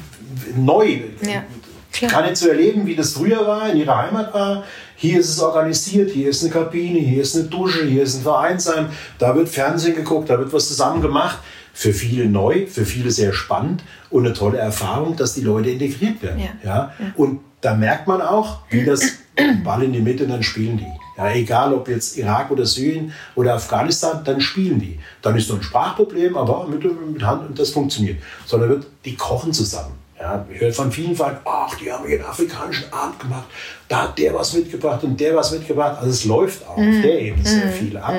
neu. 0.55 0.99
Ja, 1.23 1.43
klar. 1.91 2.21
Nicht 2.23 2.37
zu 2.37 2.49
erleben, 2.49 2.85
wie 2.85 2.95
das 2.95 3.13
früher 3.13 3.45
war, 3.45 3.69
in 3.69 3.77
ihrer 3.77 3.97
Heimat 3.97 4.33
war. 4.33 4.63
Hier 4.95 5.19
ist 5.19 5.29
es 5.29 5.39
organisiert, 5.39 6.11
hier 6.11 6.29
ist 6.29 6.43
eine 6.43 6.51
Kabine, 6.51 6.99
hier 6.99 7.21
ist 7.21 7.35
eine 7.35 7.45
Dusche, 7.45 7.85
hier 7.85 8.03
ist 8.03 8.15
ein 8.15 8.21
Vereinsheim, 8.21 8.87
da 9.17 9.35
wird 9.35 9.49
Fernsehen 9.49 9.95
geguckt, 9.95 10.29
da 10.29 10.37
wird 10.37 10.53
was 10.53 10.67
zusammen 10.67 11.01
gemacht. 11.01 11.39
Für 11.73 11.93
viele 11.93 12.25
neu, 12.25 12.67
für 12.67 12.85
viele 12.85 13.11
sehr 13.11 13.31
spannend 13.31 13.81
und 14.09 14.25
eine 14.25 14.35
tolle 14.35 14.57
Erfahrung, 14.57 15.15
dass 15.15 15.33
die 15.33 15.41
Leute 15.41 15.69
integriert 15.69 16.21
werden. 16.21 16.41
Ja. 16.41 16.51
Ja? 16.63 16.93
Und 17.15 17.39
da 17.61 17.75
merkt 17.75 18.07
man 18.07 18.21
auch, 18.21 18.59
wie 18.69 18.83
das 18.83 19.01
Ball 19.63 19.83
in 19.83 19.93
die 19.93 20.01
Mitte, 20.01 20.27
dann 20.27 20.43
spielen 20.43 20.77
die. 20.77 20.91
Ja, 21.17 21.31
egal 21.31 21.73
ob 21.73 21.87
jetzt 21.87 22.17
Irak 22.17 22.51
oder 22.51 22.65
Syrien 22.65 23.13
oder 23.35 23.53
Afghanistan, 23.53 24.23
dann 24.23 24.41
spielen 24.41 24.79
die. 24.79 24.99
Dann 25.21 25.35
ist 25.35 25.49
noch 25.49 25.57
ein 25.57 25.63
Sprachproblem, 25.63 26.35
aber 26.35 26.67
mit, 26.67 26.83
mit 26.83 27.23
Hand 27.23 27.47
und 27.49 27.59
das 27.59 27.69
funktioniert. 27.69 28.21
Sondern 28.45 28.69
wird, 28.69 28.87
die 29.05 29.15
kochen 29.15 29.53
zusammen. 29.53 30.00
Ja, 30.21 30.45
ich 30.53 30.61
höre 30.61 30.71
von 30.71 30.91
vielen 30.91 31.15
Vereinen, 31.15 31.39
ach, 31.45 31.73
die 31.75 31.91
haben 31.91 32.05
hier 32.05 32.19
einen 32.19 32.29
afrikanischen 32.29 32.93
Abend 32.93 33.19
gemacht, 33.19 33.45
da 33.87 34.03
hat 34.03 34.19
der 34.19 34.35
was 34.35 34.53
mitgebracht 34.53 35.03
und 35.03 35.19
der 35.19 35.35
was 35.35 35.51
mitgebracht. 35.51 35.97
Also 35.97 36.11
es 36.11 36.25
läuft 36.25 36.63
auch 36.67 36.77
auf 36.77 37.01
der 37.01 37.19
Ebene 37.19 37.43
sehr 37.43 37.69
viel 37.69 37.97
ab. 37.97 38.13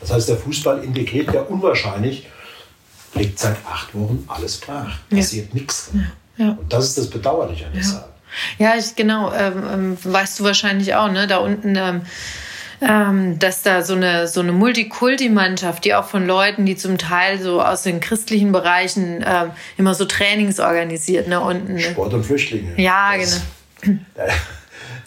Das 0.00 0.12
heißt, 0.12 0.28
der 0.28 0.36
Fußball 0.36 0.84
integriert 0.84 1.34
ja 1.34 1.40
unwahrscheinlich, 1.42 2.28
liegt 3.14 3.40
seit 3.40 3.56
acht 3.68 3.92
Wochen 3.94 4.24
alles 4.28 4.58
brach. 4.58 4.98
Passiert 5.10 5.52
nichts. 5.52 5.90
Ja. 6.36 6.50
Und 6.50 6.72
das 6.72 6.84
ist 6.84 6.98
das 6.98 7.10
Bedauerliche 7.10 7.66
an 7.66 7.72
der 7.72 7.82
Sache. 7.82 8.08
Ja, 8.58 8.74
ich, 8.76 8.94
genau. 8.94 9.32
Ähm, 9.32 9.64
ähm, 9.72 9.98
weißt 10.00 10.38
du 10.38 10.44
wahrscheinlich 10.44 10.94
auch, 10.94 11.10
ne? 11.10 11.26
Da 11.26 11.38
unten, 11.38 11.74
ähm, 11.74 12.02
ähm, 12.80 13.38
dass 13.38 13.62
da 13.62 13.82
so 13.82 13.94
eine, 13.94 14.28
so 14.28 14.40
eine 14.40 14.52
Multikulti-Mannschaft, 14.52 15.84
die 15.84 15.94
auch 15.94 16.04
von 16.04 16.26
Leuten, 16.26 16.66
die 16.66 16.76
zum 16.76 16.98
Teil 16.98 17.40
so 17.40 17.60
aus 17.62 17.82
den 17.82 18.00
christlichen 18.00 18.52
Bereichen 18.52 19.24
ähm, 19.26 19.50
immer 19.76 19.94
so 19.94 20.04
Trainings 20.04 20.60
organisiert, 20.60 21.28
ne? 21.28 21.40
Unten. 21.40 21.74
Ne? 21.74 21.80
Sport 21.80 22.14
und 22.14 22.24
Flüchtlinge. 22.24 22.72
Ja, 22.76 23.16
das, 23.18 23.42
genau. 23.80 24.00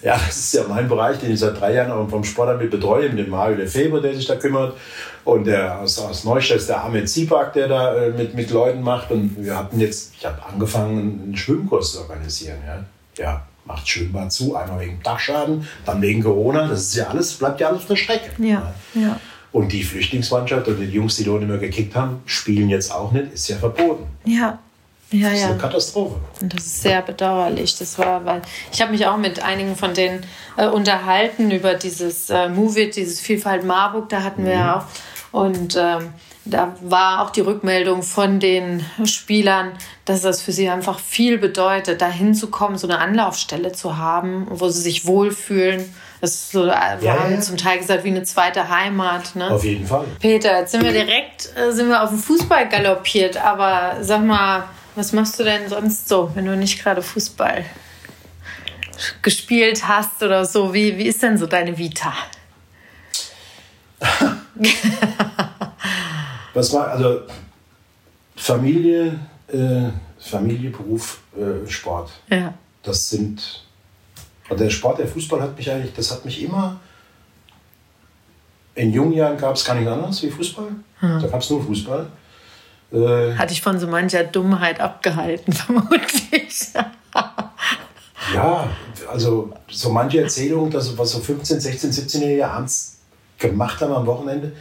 Ja, 0.04 0.14
das 0.14 0.36
ist 0.36 0.54
ja 0.56 0.64
mein 0.68 0.88
Bereich, 0.88 1.20
den 1.20 1.32
ich 1.32 1.40
seit 1.40 1.60
drei 1.60 1.76
Jahren 1.76 1.92
auch 1.92 2.10
vom 2.10 2.24
Sport 2.24 2.60
mit 2.60 2.72
betreue, 2.72 3.10
mit 3.10 3.20
dem 3.20 3.30
Mario 3.30 3.58
Lefebvre, 3.58 4.02
der 4.02 4.16
sich 4.16 4.26
da 4.26 4.36
kümmert. 4.36 4.76
Und 5.24 5.46
der 5.46 5.80
aus, 5.80 6.00
aus 6.00 6.24
Neustadt 6.24 6.58
ist 6.58 6.70
der 6.70 6.84
Ahmed 6.84 7.08
Zibak, 7.08 7.54
der 7.54 7.68
da 7.68 7.96
äh, 7.96 8.10
mit, 8.10 8.34
mit 8.34 8.50
Leuten 8.50 8.82
macht. 8.82 9.12
Und 9.12 9.36
wir 9.38 9.56
hatten 9.56 9.80
jetzt, 9.80 10.14
ich 10.18 10.26
habe 10.26 10.44
angefangen, 10.44 11.22
einen 11.24 11.38
Schwimmkurs 11.38 11.92
zu 11.92 12.00
organisieren. 12.00 12.58
Ja, 12.66 13.24
ja 13.24 13.48
macht 13.72 13.88
Schwimmbad 13.88 14.32
zu, 14.32 14.56
einmal 14.56 14.82
wegen 14.82 15.00
Dachschaden, 15.02 15.68
dann 15.86 16.02
wegen 16.02 16.22
Corona. 16.24 16.68
Das 16.68 16.82
ist 16.82 16.96
ja 16.96 17.08
alles, 17.08 17.34
bleibt 17.34 17.60
ja 17.62 17.70
alles 17.70 17.82
auf 17.82 17.88
der 17.88 17.96
Strecke. 17.96 18.32
Ja, 18.38 18.74
ja. 18.94 19.20
Und 19.52 19.72
die 19.72 19.84
Flüchtlingsmannschaft 19.84 20.68
und 20.68 20.80
die 20.80 20.86
Jungs, 20.86 21.18
die 21.18 21.26
dort 21.26 21.44
immer 21.44 21.58
gekickt 21.58 21.96
haben, 21.96 22.22
spielen 22.26 22.70
jetzt 22.70 22.94
auch 22.94 23.12
nicht, 23.12 23.34
ist 23.34 23.48
ja 23.50 23.58
verboten. 23.58 24.06
Ja. 24.26 24.60
Ja, 25.14 25.28
Das 25.28 25.38
ist 25.38 25.42
ja. 25.42 25.50
eine 25.50 25.58
Katastrophe. 25.58 26.16
Und 26.40 26.54
das 26.54 26.66
ist 26.66 26.82
sehr 26.84 27.02
bedauerlich. 27.02 27.78
Das 27.78 28.00
war, 28.00 28.24
weil 28.24 28.42
ich 28.72 28.82
habe 28.82 28.94
mich 28.94 29.06
auch 29.06 29.18
mit 29.18 29.44
einigen 29.44 29.76
von 29.76 29.94
denen 29.94 30.26
äh, 30.56 30.68
unterhalten 30.68 31.52
über 31.52 31.74
dieses 31.74 32.30
äh, 32.30 32.48
Move 32.48 32.80
It, 32.84 32.96
dieses 32.96 33.20
Vielfalt 33.20 33.66
Marburg, 33.66 34.08
da 34.08 34.24
hatten 34.24 34.46
wir 34.46 34.54
ja 34.54 34.78
auch. 34.78 34.86
Und 35.38 35.78
ähm, 35.78 36.14
da 36.44 36.76
war 36.82 37.22
auch 37.22 37.30
die 37.30 37.42
Rückmeldung 37.42 38.02
von 38.02 38.40
den 38.40 38.84
Spielern, 39.06 39.74
dass 40.06 40.22
das 40.22 40.42
für 40.42 40.52
sie 40.52 40.70
einfach 40.70 41.00
viel 41.00 41.38
bedeutet, 41.38 42.02
da 42.02 42.08
hinzukommen, 42.10 42.78
so 42.78 42.88
eine 42.88 42.98
Anlaufstelle 43.00 43.72
zu 43.74 43.98
haben, 43.98 44.48
wo 44.50 44.70
sie 44.70 44.82
sich 44.82 45.06
wohlfühlen. 45.06 45.94
Das 46.20 46.32
ist 46.32 46.52
so, 46.52 46.66
äh, 46.66 46.72
wir 47.00 47.08
Ja, 47.08 47.20
haben 47.20 47.34
ja. 47.34 47.40
zum 47.42 47.58
Teil 47.58 47.78
gesagt, 47.80 48.04
wie 48.04 48.10
eine 48.10 48.24
zweite 48.24 48.70
Heimat. 48.70 49.36
Ne? 49.36 49.52
Auf 49.52 49.64
jeden 49.64 49.86
Fall. 49.86 50.06
Peter, 50.20 50.60
jetzt 50.60 50.72
sind 50.72 50.84
wir 50.84 50.92
direkt 50.92 51.50
äh, 51.56 51.72
sind 51.72 51.90
wir 51.90 52.02
auf 52.04 52.10
den 52.10 52.20
Fußball 52.20 52.70
galoppiert, 52.70 53.38
aber 53.38 53.98
sag 54.02 54.24
mal, 54.24 54.64
was 54.96 55.14
machst 55.14 55.40
du 55.40 55.44
denn 55.44 55.70
sonst 55.70 56.10
so, 56.10 56.32
wenn 56.34 56.46
du 56.46 56.56
nicht 56.58 56.82
gerade 56.82 57.02
Fußball 57.02 57.66
gespielt 59.22 59.88
hast 59.88 60.22
oder 60.24 60.46
so? 60.46 60.74
Wie, 60.74 60.98
wie 60.98 61.06
ist 61.06 61.22
denn 61.24 61.38
so 61.38 61.46
deine 61.46 61.78
Vita? 61.78 62.14
Was 66.54 66.74
war, 66.74 66.88
also 66.90 67.22
Familie, 68.36 69.20
äh, 69.48 69.90
Familie, 70.20 70.70
Beruf, 70.72 71.22
äh, 71.36 71.68
Sport. 71.70 72.12
Ja. 72.30 72.54
Das 72.84 73.10
sind, 73.10 73.64
also 74.50 74.64
der 74.64 74.70
Sport, 74.70 75.00
der 75.00 75.08
Fußball 75.08 75.42
hat 75.42 75.56
mich 75.58 75.70
eigentlich, 75.72 75.94
das 75.94 76.12
hat 76.12 76.26
mich 76.26 76.42
immer, 76.44 76.80
in 78.76 78.94
jungen 78.94 79.14
Jahren 79.14 79.38
gab 79.38 79.56
es 79.56 79.66
gar 79.66 79.76
nichts 79.76 79.92
anderes 79.92 80.24
wie 80.24 80.30
Fußball. 80.30 80.68
Da 81.02 81.28
gab 81.28 81.42
es 81.42 81.50
nur 81.50 81.64
Fußball. 81.64 82.08
Äh, 82.94 83.34
Hat 83.36 83.50
dich 83.50 83.62
von 83.62 83.80
so 83.80 83.88
mancher 83.88 84.24
Dummheit 84.24 84.80
abgehalten, 84.80 85.54
vermutlich. 85.54 86.74
ja, 88.34 88.68
also 89.12 89.54
so 89.70 89.90
manche 89.90 90.22
Erzählungen, 90.22 90.72
dass 90.72 90.98
was 90.98 91.12
so 91.12 91.20
15, 91.20 91.60
16, 91.60 91.92
17-Jährige 91.92 92.48
abends 92.48 93.00
gemacht 93.38 93.82
haben 93.82 93.94
am 93.94 94.06
Wochenende, 94.06 94.54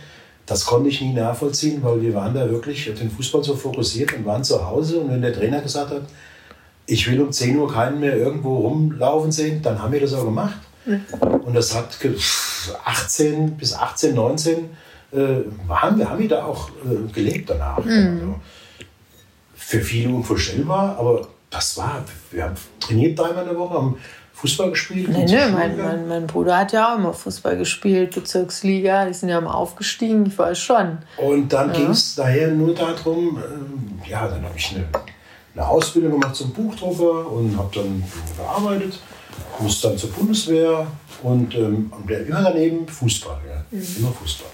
das 0.50 0.66
konnte 0.66 0.88
ich 0.88 1.00
nie 1.00 1.12
nachvollziehen, 1.12 1.80
weil 1.82 2.02
wir 2.02 2.12
waren 2.14 2.34
da 2.34 2.50
wirklich 2.50 2.90
auf 2.90 2.98
den 2.98 3.10
Fußball 3.10 3.44
so 3.44 3.54
fokussiert 3.54 4.12
und 4.14 4.26
waren 4.26 4.42
zu 4.42 4.66
Hause. 4.68 4.98
Und 5.00 5.10
wenn 5.10 5.22
der 5.22 5.32
Trainer 5.32 5.60
gesagt 5.60 5.90
hat, 5.92 6.02
ich 6.86 7.08
will 7.08 7.20
um 7.20 7.30
10 7.30 7.56
Uhr 7.56 7.72
keinen 7.72 8.00
mehr 8.00 8.16
irgendwo 8.16 8.58
rumlaufen 8.66 9.30
sehen, 9.30 9.62
dann 9.62 9.80
haben 9.80 9.92
wir 9.92 10.00
das 10.00 10.12
auch 10.12 10.24
gemacht. 10.24 10.58
Und 11.44 11.54
das 11.54 11.74
hat 11.76 12.00
ge- 12.00 12.16
18 12.84 13.56
bis 13.56 13.74
18, 13.74 14.14
19 14.14 14.56
äh, 15.12 15.18
waren 15.68 15.96
wir, 15.98 16.10
haben 16.10 16.18
wir 16.18 16.28
da 16.28 16.44
auch 16.44 16.68
äh, 16.70 17.12
gelebt 17.12 17.48
danach. 17.50 17.78
Also, 17.78 18.34
für 19.54 19.80
viele 19.80 20.12
unvorstellbar, 20.12 20.96
aber 20.98 21.28
das 21.48 21.76
war, 21.76 22.04
wir 22.32 22.44
haben 22.44 22.54
trainiert 22.80 23.16
dreimal 23.18 23.42
in 23.44 23.50
der 23.50 23.58
Woche, 23.58 23.74
haben 23.74 23.96
Fußball 24.40 24.70
gespielt. 24.70 25.08
Nee, 25.10 25.26
nö, 25.26 25.38
Schule 25.38 25.52
mein, 25.52 25.76
mein, 25.76 26.08
mein 26.08 26.26
Bruder 26.26 26.56
hat 26.56 26.72
ja 26.72 26.92
auch 26.92 26.98
immer 26.98 27.12
Fußball 27.12 27.58
gespielt, 27.58 28.14
Bezirksliga, 28.14 29.04
die 29.04 29.12
sind 29.12 29.28
ja 29.28 29.38
mal 29.38 29.52
aufgestiegen, 29.52 30.24
ich 30.26 30.38
weiß 30.38 30.58
schon. 30.58 30.98
Und 31.18 31.52
dann 31.52 31.72
ging 31.72 31.90
es 31.90 32.14
daher 32.14 32.48
nur 32.48 32.74
darum, 32.74 33.36
ähm, 33.36 34.00
ja, 34.08 34.26
dann 34.26 34.42
habe 34.42 34.56
ich 34.56 34.74
eine, 34.74 34.86
eine 35.54 35.68
Ausbildung 35.68 36.12
gemacht 36.12 36.34
zum 36.34 36.52
Buchdrucker 36.52 37.30
und 37.30 37.54
habe 37.58 37.68
dann 37.74 38.02
gearbeitet, 38.38 38.98
musste 39.58 39.88
dann 39.88 39.98
zur 39.98 40.10
Bundeswehr 40.12 40.86
und, 41.22 41.54
ähm, 41.54 41.92
immer 42.08 42.42
daneben 42.42 42.88
Fußball, 42.88 43.40
ja, 43.46 43.78
immer 43.98 44.12
Fußball. 44.12 44.50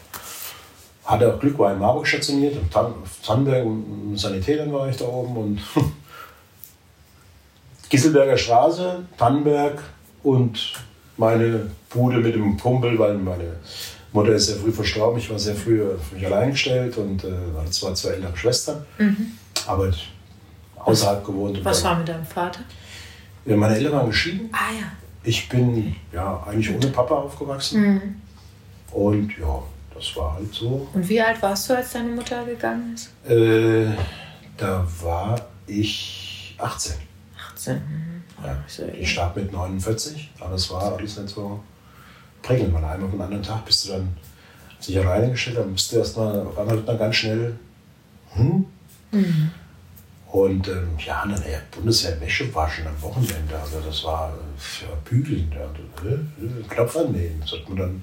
Hatte 1.05 1.33
auch 1.33 1.39
Glück, 1.39 1.57
war 1.61 1.73
in 1.73 1.79
Marburg 1.79 2.09
stationiert, 2.09 2.57
in 2.57 2.69
Tan 2.69 2.93
Tannenberg 3.25 3.65
und 3.65 4.19
Sanitätern 4.19 4.73
war 4.73 4.89
ich 4.89 4.97
da 4.97 5.05
oben 5.05 5.37
und 5.37 5.61
Gisselberger 7.89 8.37
Straße, 8.37 9.05
Tannenberg 9.17 9.83
und 10.23 10.75
meine 11.17 11.71
Bude 11.91 12.19
mit 12.19 12.35
dem 12.35 12.59
Kumpel, 12.59 12.99
weil 12.99 13.15
meine 13.15 13.57
Mutter 14.13 14.33
ist 14.33 14.47
sehr 14.47 14.57
früh 14.57 14.73
verstorben. 14.73 15.19
Ich 15.19 15.31
war 15.31 15.39
sehr 15.39 15.55
früh 15.55 15.83
auf 15.83 16.13
mich 16.13 16.25
allein 16.27 16.51
gestellt 16.51 16.97
und 16.97 17.25
äh, 17.25 17.29
hatte 17.59 17.71
zwar 17.71 17.95
zwei 17.95 18.11
ältere 18.11 18.37
Schwestern, 18.37 18.85
aber 19.67 19.93
außerhalb 20.77 21.25
gewohnt. 21.25 21.65
Was 21.65 21.85
war 21.85 21.99
mit 21.99 22.09
deinem 22.09 22.27
Vater? 22.27 22.61
Ja, 23.45 23.57
meine 23.57 23.77
Eltern 23.77 23.93
waren 23.93 24.07
geschieden. 24.09 24.49
Ah 24.53 24.73
ja. 24.79 24.87
Ich 25.23 25.49
bin 25.49 25.95
ja 26.13 26.43
eigentlich 26.47 26.75
ohne 26.75 26.87
Papa 26.89 27.15
aufgewachsen. 27.15 28.21
Und 28.93 29.37
ja, 29.39 29.63
das 29.95 30.17
war 30.17 30.35
halt 30.35 30.53
so. 30.53 30.87
Und 30.93 31.09
wie 31.09 31.21
alt 31.21 31.41
warst 31.43 31.69
du, 31.69 31.77
als 31.77 31.93
deine 31.93 32.11
Mutter 32.11 32.45
gegangen 32.45 32.95
ist? 32.95 33.11
Äh, 33.29 33.87
da 34.57 34.87
war 35.03 35.41
ich 35.67 36.55
18. 36.59 36.95
18. 37.57 37.81
Ja. 38.45 38.57
Ist 38.67 38.79
ja 38.79 38.87
Ich 38.89 39.11
starb 39.11 39.37
mit 39.37 39.53
49, 39.53 40.31
aber 40.41 40.55
es 40.55 40.71
war 40.71 40.97
alles 40.97 41.19
nicht 41.19 41.35
so 41.35 41.61
prägend. 42.43 42.73
Weil 42.75 42.85
einmal 42.85 43.11
vom 43.11 43.21
anderen 43.21 43.43
Tag 43.43 43.65
bist 43.65 43.87
du 43.87 43.93
dann 43.93 44.17
auf 44.79 44.87
dich 44.87 44.99
alleine 44.99 45.31
gestellt, 45.31 45.57
dann 45.57 45.73
bist 45.73 45.91
du 45.93 45.97
erstmal, 45.97 46.41
auf 46.41 46.59
einmal 46.59 46.77
wird 46.77 46.87
man 46.87 46.99
ganz 46.99 47.17
schnell, 47.17 47.59
hm? 48.35 48.67
Und 50.33 50.69
ähm, 50.69 50.89
ja, 50.99 51.25
dann 51.25 51.41
ey, 51.43 51.57
Bundeswehr 51.71 52.21
Wäsche 52.21 52.55
waschen 52.55 52.87
am 52.87 53.01
Wochenende. 53.01 53.59
Also 53.59 53.81
das 53.81 54.05
war 54.05 54.33
ja, 54.83 54.89
bügeln. 55.05 55.51
Ja, 55.55 55.65
äh, 56.07 56.15
äh, 56.15 56.63
Knopf 56.69 56.97
annehmen. 56.97 57.39
Das 57.41 57.53
hat 57.53 57.69
man 57.69 57.79
dann, 57.79 58.03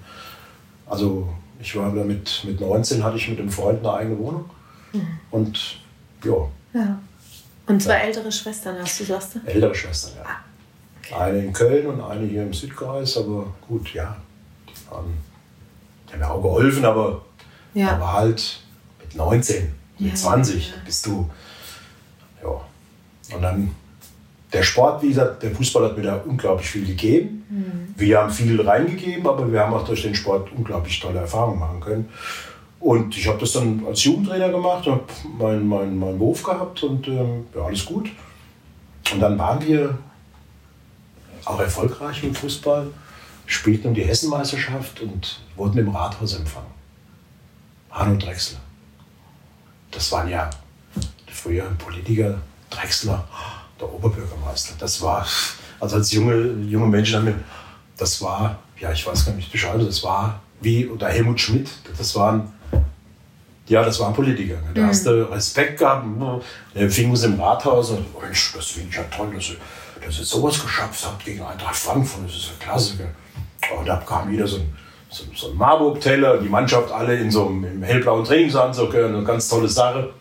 also 0.87 1.31
ich 1.59 1.75
war 1.75 1.93
da 1.93 2.03
mit, 2.03 2.43
mit 2.45 2.59
19 2.59 3.03
hatte 3.03 3.17
ich 3.17 3.29
mit 3.29 3.39
einem 3.39 3.49
Freund 3.49 3.79
eine 3.79 3.93
eigene 3.93 4.17
Wohnung. 4.17 4.49
Und 5.31 5.79
ja, 6.23 6.49
Ja. 6.73 6.99
Und 7.67 7.81
zwei 7.81 7.95
ältere 7.95 8.31
Schwestern 8.31 8.77
hast 8.79 8.99
du, 8.99 9.05
sagst 9.05 9.35
du? 9.35 9.39
ältere 9.45 9.73
Schwestern, 9.73 10.13
ja. 10.23 11.17
Eine 11.17 11.39
in 11.39 11.53
Köln 11.53 11.87
und 11.87 12.01
eine 12.01 12.25
hier 12.25 12.43
im 12.43 12.53
Südkreis, 12.53 13.17
aber 13.17 13.53
gut, 13.67 13.93
ja. 13.93 14.15
Die, 14.67 14.91
waren, 14.91 15.13
die 16.07 16.13
haben 16.13 16.19
mir 16.19 16.29
auch 16.31 16.41
geholfen, 16.41 16.85
aber, 16.85 17.23
Ja. 17.73 17.91
aber 17.93 18.13
halt 18.13 18.61
mit 19.01 19.15
19, 19.15 19.73
mit 19.99 20.09
Ja, 20.11 20.15
20 20.15 20.69
ja. 20.69 20.73
bist 20.85 21.05
du. 21.05 21.29
Ja. 22.41 23.35
Und 23.35 23.41
dann 23.41 23.75
der 24.51 24.63
Sport, 24.63 25.01
wie 25.01 25.07
gesagt, 25.09 25.41
der 25.43 25.51
Fußball 25.51 25.85
hat 25.85 25.97
mir 25.97 26.03
da 26.03 26.15
unglaublich 26.17 26.69
viel 26.69 26.85
gegeben. 26.85 27.43
Mhm. 27.49 27.93
Wir 27.97 28.19
haben 28.19 28.29
viel 28.29 28.59
reingegeben, 28.61 29.25
aber 29.27 29.51
wir 29.51 29.59
haben 29.59 29.73
auch 29.73 29.85
durch 29.85 30.03
den 30.03 30.13
Sport 30.15 30.51
unglaublich 30.55 30.99
tolle 30.99 31.19
Erfahrungen 31.19 31.59
machen 31.59 31.79
können. 31.79 32.09
Und 32.83 33.17
ich 33.17 33.25
habe 33.29 33.37
das 33.37 33.53
dann 33.53 33.81
als 33.87 34.03
Jugendtrainer 34.03 34.49
gemacht, 34.49 34.85
habe 34.87 35.05
meinen 35.39 35.65
mein, 35.65 35.97
mein 35.97 36.17
Beruf 36.17 36.43
gehabt 36.43 36.83
und 36.83 37.07
ähm, 37.07 37.45
ja, 37.55 37.61
alles 37.61 37.85
gut. 37.85 38.09
Und 39.13 39.21
dann 39.21 39.39
waren 39.39 39.65
wir 39.65 39.97
auch 41.45 41.61
erfolgreich 41.61 42.21
im 42.25 42.35
Fußball, 42.35 42.87
spielten 43.45 43.87
um 43.87 43.93
die 43.93 44.03
Hessenmeisterschaft 44.03 44.99
und 44.99 45.39
wurden 45.55 45.77
im 45.77 45.95
Rathaus 45.95 46.35
empfangen. 46.35 46.73
Hanno 47.89 48.17
Drechsler. 48.17 48.59
Das 49.89 50.11
waren 50.11 50.27
ja 50.27 50.49
früher 51.27 51.63
Politiker, 51.77 52.41
Drechsler, 52.69 53.25
der 53.79 53.93
Oberbürgermeister. 53.93 54.73
Das 54.77 55.01
war, 55.01 55.25
also 55.79 55.95
als 55.95 56.11
junge, 56.11 56.51
junge 56.67 56.87
Menschen 56.87 57.15
haben 57.15 57.27
wir, 57.27 57.39
das 57.95 58.21
war, 58.21 58.59
ja, 58.77 58.91
ich 58.91 59.07
weiß 59.07 59.25
gar 59.25 59.35
nicht 59.35 59.53
Bescheid, 59.53 59.79
das 59.79 60.03
war 60.03 60.41
wie, 60.59 60.85
oder 60.85 61.07
Helmut 61.07 61.39
Schmidt, 61.39 61.69
das 61.97 62.13
waren, 62.15 62.51
ja, 63.67 63.83
das 63.83 63.99
waren 63.99 64.13
Politiker. 64.13 64.55
Da 64.73 64.81
mhm. 64.81 64.87
hast 64.87 65.05
du 65.05 65.31
Respekt 65.31 65.79
gehabt. 65.79 66.05
Der 66.75 66.89
fing 66.89 67.09
uns 67.09 67.23
im 67.23 67.39
Rathaus 67.39 67.91
und, 67.91 68.21
Mensch, 68.21 68.53
das 68.55 68.67
finde 68.67 68.89
ich 68.89 68.95
ja 68.95 69.03
toll, 69.03 69.33
dass 69.33 69.49
ihr, 69.49 69.55
dass 70.05 70.19
ihr 70.19 70.25
sowas 70.25 70.61
geschafft 70.61 71.05
habt 71.05 71.23
gegen 71.23 71.41
Eintracht 71.41 71.75
Frankfurt, 71.75 72.25
das 72.25 72.35
ist 72.35 72.47
ja 72.47 72.65
klasse. 72.65 73.09
Und 73.77 73.85
da 73.85 73.97
kam 73.97 74.29
wieder 74.29 74.45
so 74.45 74.57
ein, 74.57 74.73
so, 75.09 75.23
so 75.35 75.51
ein 75.51 75.57
Marburg-Teller, 75.57 76.39
die 76.39 76.49
Mannschaft 76.49 76.91
alle 76.91 77.15
in 77.15 77.31
so 77.31 77.47
einem 77.47 77.81
hellblauen 77.83 78.25
Trainingsanzug, 78.25 78.93
eine 78.95 79.23
ganz 79.23 79.47
tolle 79.47 79.69
Sache. 79.69 80.13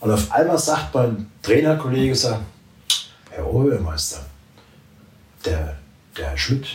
Und 0.00 0.10
auf 0.10 0.32
einmal 0.32 0.58
sagt 0.58 0.94
mein 0.94 1.30
Trainerkollege, 1.42 2.14
sagt, 2.14 2.40
Herr 3.30 3.46
Oberbürgermeister, 3.46 4.24
der, 5.44 5.76
der 6.16 6.30
Herr 6.30 6.38
Schmidt, 6.38 6.66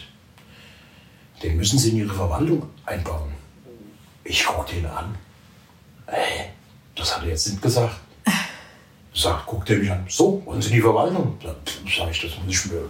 den 1.41 1.57
müssen 1.57 1.79
Sie 1.79 1.89
in 1.89 1.97
Ihre 1.97 2.13
Verwaltung 2.13 2.69
einbauen. 2.85 3.33
Ich 4.23 4.45
gucke 4.45 4.75
den 4.75 4.85
an. 4.85 5.15
Hey, 6.05 6.49
das 6.95 7.15
hat 7.15 7.23
er 7.23 7.29
jetzt 7.29 7.47
nicht 7.47 7.61
gesagt. 7.61 7.95
Sagt, 9.15 9.45
guckt 9.45 9.69
er 9.69 9.77
mich 9.77 9.91
an. 9.91 10.05
So, 10.09 10.41
wollen 10.45 10.61
Sie 10.61 10.69
in 10.69 10.75
die 10.75 10.81
Verwaltung? 10.81 11.37
Sag 11.41 12.09
ich, 12.09 12.21
das 12.21 12.31
muss 12.43 12.65
ich 12.65 12.71
mir. 12.71 12.81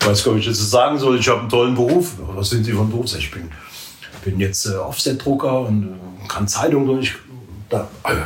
Ich 0.00 0.06
weiß 0.06 0.24
gar 0.24 0.34
nicht, 0.34 0.48
was 0.48 0.54
ich 0.54 0.60
jetzt 0.60 0.70
sagen 0.70 0.98
soll. 0.98 1.18
Ich 1.18 1.28
habe 1.28 1.40
einen 1.40 1.48
tollen 1.48 1.74
Beruf. 1.74 2.14
Was 2.34 2.50
sind 2.50 2.64
Sie 2.64 2.72
von 2.72 2.90
Beruf? 2.90 3.14
Ich 3.16 3.30
bin, 3.30 3.50
bin 4.24 4.40
jetzt 4.40 4.66
äh, 4.66 4.74
Offset-Drucker 4.74 5.60
und 5.60 5.98
äh, 6.24 6.28
kann 6.28 6.48
Zeitungen 6.48 6.86
durch. 6.86 7.14
Da, 7.68 7.88
äh, 8.04 8.16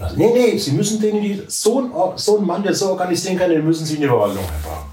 also, 0.00 0.16
nee, 0.16 0.30
nee, 0.32 0.58
Sie 0.58 0.72
müssen 0.72 1.00
den, 1.00 1.22
die, 1.22 1.42
so, 1.46 1.80
ein, 1.80 1.90
so 2.16 2.40
Mann, 2.40 2.62
der 2.62 2.74
so 2.74 2.90
organisieren 2.90 3.38
kann, 3.38 3.50
den 3.50 3.64
müssen 3.64 3.86
Sie 3.86 3.94
in 3.94 4.02
die 4.02 4.06
Verwaltung 4.06 4.38
einbauen. 4.38 4.86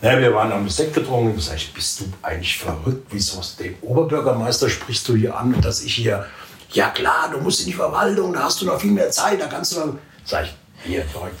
Ja, 0.00 0.18
wir 0.20 0.32
waren 0.32 0.52
am 0.52 0.68
Sekt 0.68 0.94
getrunken 0.94 1.30
und 1.30 1.34
gesagt, 1.34 1.74
bist 1.74 2.00
du 2.00 2.04
eigentlich 2.22 2.56
verrückt? 2.56 3.06
Wieso 3.10 3.40
den 3.58 3.74
Oberbürgermeister 3.82 4.68
sprichst 4.68 5.08
du 5.08 5.16
hier 5.16 5.36
an 5.36 5.54
und 5.54 5.64
dass 5.64 5.82
ich 5.82 5.94
hier, 5.94 6.24
ja 6.70 6.90
klar, 6.90 7.30
du 7.30 7.38
musst 7.40 7.60
in 7.60 7.66
die 7.66 7.72
Verwaltung, 7.72 8.32
da 8.32 8.44
hast 8.44 8.60
du 8.60 8.66
noch 8.66 8.80
viel 8.80 8.92
mehr 8.92 9.10
Zeit, 9.10 9.40
da 9.40 9.46
kannst 9.46 9.76
du 9.76 9.80
noch, 9.80 9.94
sag 10.24 10.44
ich, 10.44 10.54
hier, 10.84 11.04
verrückt. 11.04 11.40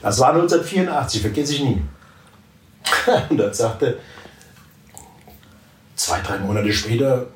Das 0.00 0.18
war 0.18 0.30
1984, 0.30 1.20
vergesse 1.22 1.54
ich 1.54 1.60
nie. 1.60 1.82
und 3.30 3.38
dann 3.38 3.54
sagte, 3.54 3.98
zwei, 5.96 6.20
drei 6.20 6.38
Monate 6.38 6.72
später 6.72 7.26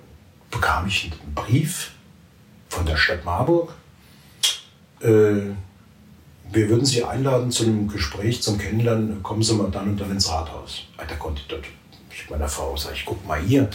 bekam 0.50 0.86
ich 0.86 1.10
einen 1.12 1.34
Brief 1.34 1.92
von 2.68 2.84
der 2.84 2.96
Stadt 2.96 3.24
Marburg 3.24 3.72
äh, 5.00 5.54
wir 6.52 6.68
würden 6.68 6.84
Sie 6.84 7.02
einladen 7.02 7.50
zu 7.50 7.64
einem 7.64 7.88
Gespräch, 7.88 8.42
zum 8.42 8.58
Kennenlernen, 8.58 9.22
kommen 9.22 9.42
Sie 9.42 9.54
mal 9.54 9.70
dann 9.70 9.88
und 9.88 10.00
dann 10.00 10.10
ins 10.10 10.30
Rathaus. 10.30 10.84
Da 10.96 11.14
konnte 11.16 11.42
ich 11.42 11.48
dort, 11.48 11.64
ich 12.10 12.30
meiner 12.30 12.48
Frau 12.48 12.76
sage, 12.76 12.94
ich 12.94 13.04
guck 13.04 13.26
mal 13.26 13.40
hier, 13.40 13.68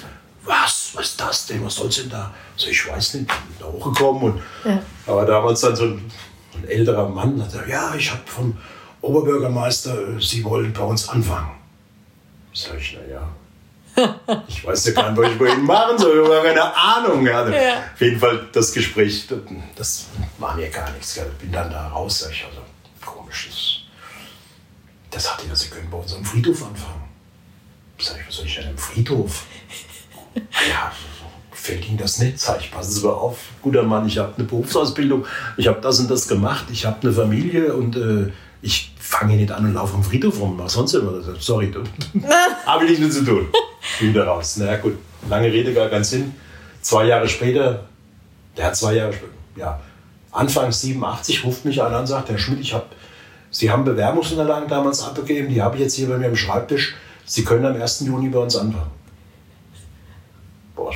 was, 0.43 0.91
was 0.93 1.05
ist 1.05 1.21
das 1.21 1.47
denn, 1.47 1.63
was 1.63 1.75
soll's 1.75 1.97
denn 1.97 2.09
da? 2.09 2.33
So, 2.55 2.67
ich 2.67 2.87
weiß 2.87 3.15
nicht, 3.15 3.27
bin 3.27 3.37
da 3.59 3.65
hochgekommen 3.65 4.33
und, 4.33 4.41
ja. 4.65 4.81
aber 5.05 5.25
damals 5.25 5.61
dann 5.61 5.75
so 5.75 5.83
ein, 5.83 6.11
ein 6.55 6.67
älterer 6.67 7.07
Mann, 7.07 7.41
hat 7.41 7.51
gesagt, 7.51 7.69
ja, 7.69 7.93
ich 7.95 8.11
habe 8.11 8.21
vom 8.25 8.57
Oberbürgermeister, 9.01 10.19
Sie 10.19 10.43
wollen 10.43 10.73
bei 10.73 10.83
uns 10.83 11.09
anfangen. 11.09 11.51
Sag 12.53 12.77
ich, 12.77 12.97
na 12.99 13.13
ja, 13.13 13.27
ich 14.47 14.65
weiß 14.65 14.85
ja 14.85 14.91
gar 14.93 15.11
nicht, 15.11 15.21
was 15.21 15.31
ich 15.31 15.37
bei 15.37 15.47
Ihnen 15.47 15.65
machen 15.65 15.97
soll. 15.97 16.21
Ich 16.23 16.29
habe 16.29 16.47
keine 16.47 16.75
Ahnung. 16.75 17.25
Ja. 17.25 17.47
ja. 17.49 17.77
Auf 17.93 18.01
jeden 18.01 18.19
Fall 18.19 18.47
das 18.51 18.71
Gespräch, 18.71 19.27
das 19.75 20.05
war 20.37 20.55
mir 20.55 20.69
gar 20.69 20.89
nichts. 20.91 21.17
Ich 21.17 21.23
bin 21.39 21.51
dann 21.51 21.69
da 21.69 21.89
raus. 21.89 22.27
Ich 22.31 22.45
also, 22.45 22.61
komisch, 23.05 23.49
das, 23.49 25.23
das 25.23 25.33
hat 25.33 25.45
ja, 25.47 25.55
Sie 25.55 25.69
können 25.69 25.89
bei 25.89 25.97
unserem 25.97 26.23
Friedhof 26.23 26.63
anfangen. 26.63 27.03
Sag 27.99 28.19
ich, 28.19 28.27
was 28.27 28.35
soll 28.35 28.45
ich 28.45 28.55
denn 28.55 28.69
im 28.69 28.77
Friedhof? 28.77 29.45
Ja, 30.35 30.91
fällt 31.51 31.87
Ihnen 31.87 31.97
das 31.97 32.19
nicht? 32.19 32.39
Sag 32.39 32.61
ich, 32.61 32.71
passen 32.71 32.91
Sie 32.91 33.05
mal 33.05 33.13
auf, 33.13 33.37
guter 33.61 33.83
Mann, 33.83 34.07
ich 34.07 34.17
habe 34.17 34.33
eine 34.35 34.45
Berufsausbildung, 34.45 35.25
ich 35.57 35.67
habe 35.67 35.81
das 35.81 35.99
und 35.99 36.09
das 36.09 36.27
gemacht, 36.27 36.65
ich 36.71 36.85
habe 36.85 36.97
eine 37.01 37.11
Familie 37.11 37.73
und 37.75 37.95
äh, 37.95 38.31
ich 38.61 38.93
fange 38.99 39.35
nicht 39.35 39.51
an 39.51 39.65
und 39.65 39.73
laufe 39.73 39.95
am 39.95 40.03
Friedhof 40.03 40.39
rum, 40.39 40.55
mach 40.57 40.69
sonst 40.69 40.93
immer. 40.93 41.13
Sorry, 41.39 41.73
habe 42.65 42.85
ich 42.85 42.99
nichts 42.99 43.03
mit 43.03 43.13
zu 43.13 43.25
tun. 43.25 43.47
Bin 43.99 44.09
wieder 44.09 44.25
raus. 44.25 44.55
Na 44.57 44.65
naja, 44.65 44.77
gut, 44.77 44.97
lange 45.29 45.51
Rede, 45.51 45.73
gar 45.73 45.89
keinen 45.89 46.03
Sinn. 46.03 46.33
Zwei 46.81 47.05
Jahre 47.05 47.27
später, 47.27 47.85
der 48.57 48.67
hat 48.67 48.75
zwei 48.75 48.95
Jahre 48.95 49.13
später, 49.13 49.31
ja, 49.55 49.79
Anfang 50.31 50.71
87 50.71 51.43
ruft 51.43 51.65
mich 51.65 51.81
einer 51.81 51.95
an 51.95 52.01
und 52.01 52.07
sagt, 52.07 52.29
Herr 52.29 52.37
Schmidt, 52.37 52.61
ich 52.61 52.73
habe, 52.73 52.85
Sie 53.49 53.69
haben 53.69 53.83
Bewerbungsunterlagen 53.83 54.69
damals 54.69 55.03
abgegeben, 55.03 55.49
die 55.49 55.61
habe 55.61 55.75
ich 55.75 55.81
jetzt 55.81 55.95
hier 55.95 56.07
bei 56.07 56.17
mir 56.17 56.27
am 56.27 56.35
Schreibtisch. 56.37 56.95
Sie 57.25 57.43
können 57.43 57.65
am 57.65 57.79
1. 57.79 58.01
Juni 58.01 58.29
bei 58.29 58.39
uns 58.39 58.55
anfangen. 58.55 59.00
Boah, 60.81 60.93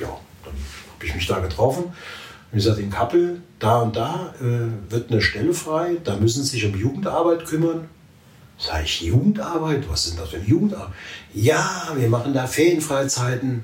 ja, 0.00 0.18
dann 0.44 0.54
habe 0.94 1.06
ich 1.06 1.14
mich 1.14 1.26
da 1.26 1.38
getroffen. 1.38 1.92
Wie 2.50 2.56
gesagt, 2.56 2.78
in 2.78 2.90
Kappel, 2.90 3.42
da 3.58 3.82
und 3.82 3.94
da 3.94 4.34
äh, 4.40 4.90
wird 4.90 5.10
eine 5.10 5.20
Stelle 5.20 5.52
frei, 5.52 5.96
da 6.02 6.16
müssen 6.16 6.42
Sie 6.42 6.50
sich 6.50 6.64
um 6.64 6.78
Jugendarbeit 6.78 7.44
kümmern. 7.44 7.88
Sag 8.58 8.82
ich, 8.84 9.02
Jugendarbeit? 9.02 9.88
Was 9.88 10.06
ist 10.06 10.14
denn 10.14 10.20
das 10.20 10.30
für 10.30 10.38
Jugendarbeit? 10.38 10.94
Ja, 11.32 11.92
wir 11.94 12.08
machen 12.08 12.32
da 12.32 12.46
Ferienfreizeiten. 12.46 13.62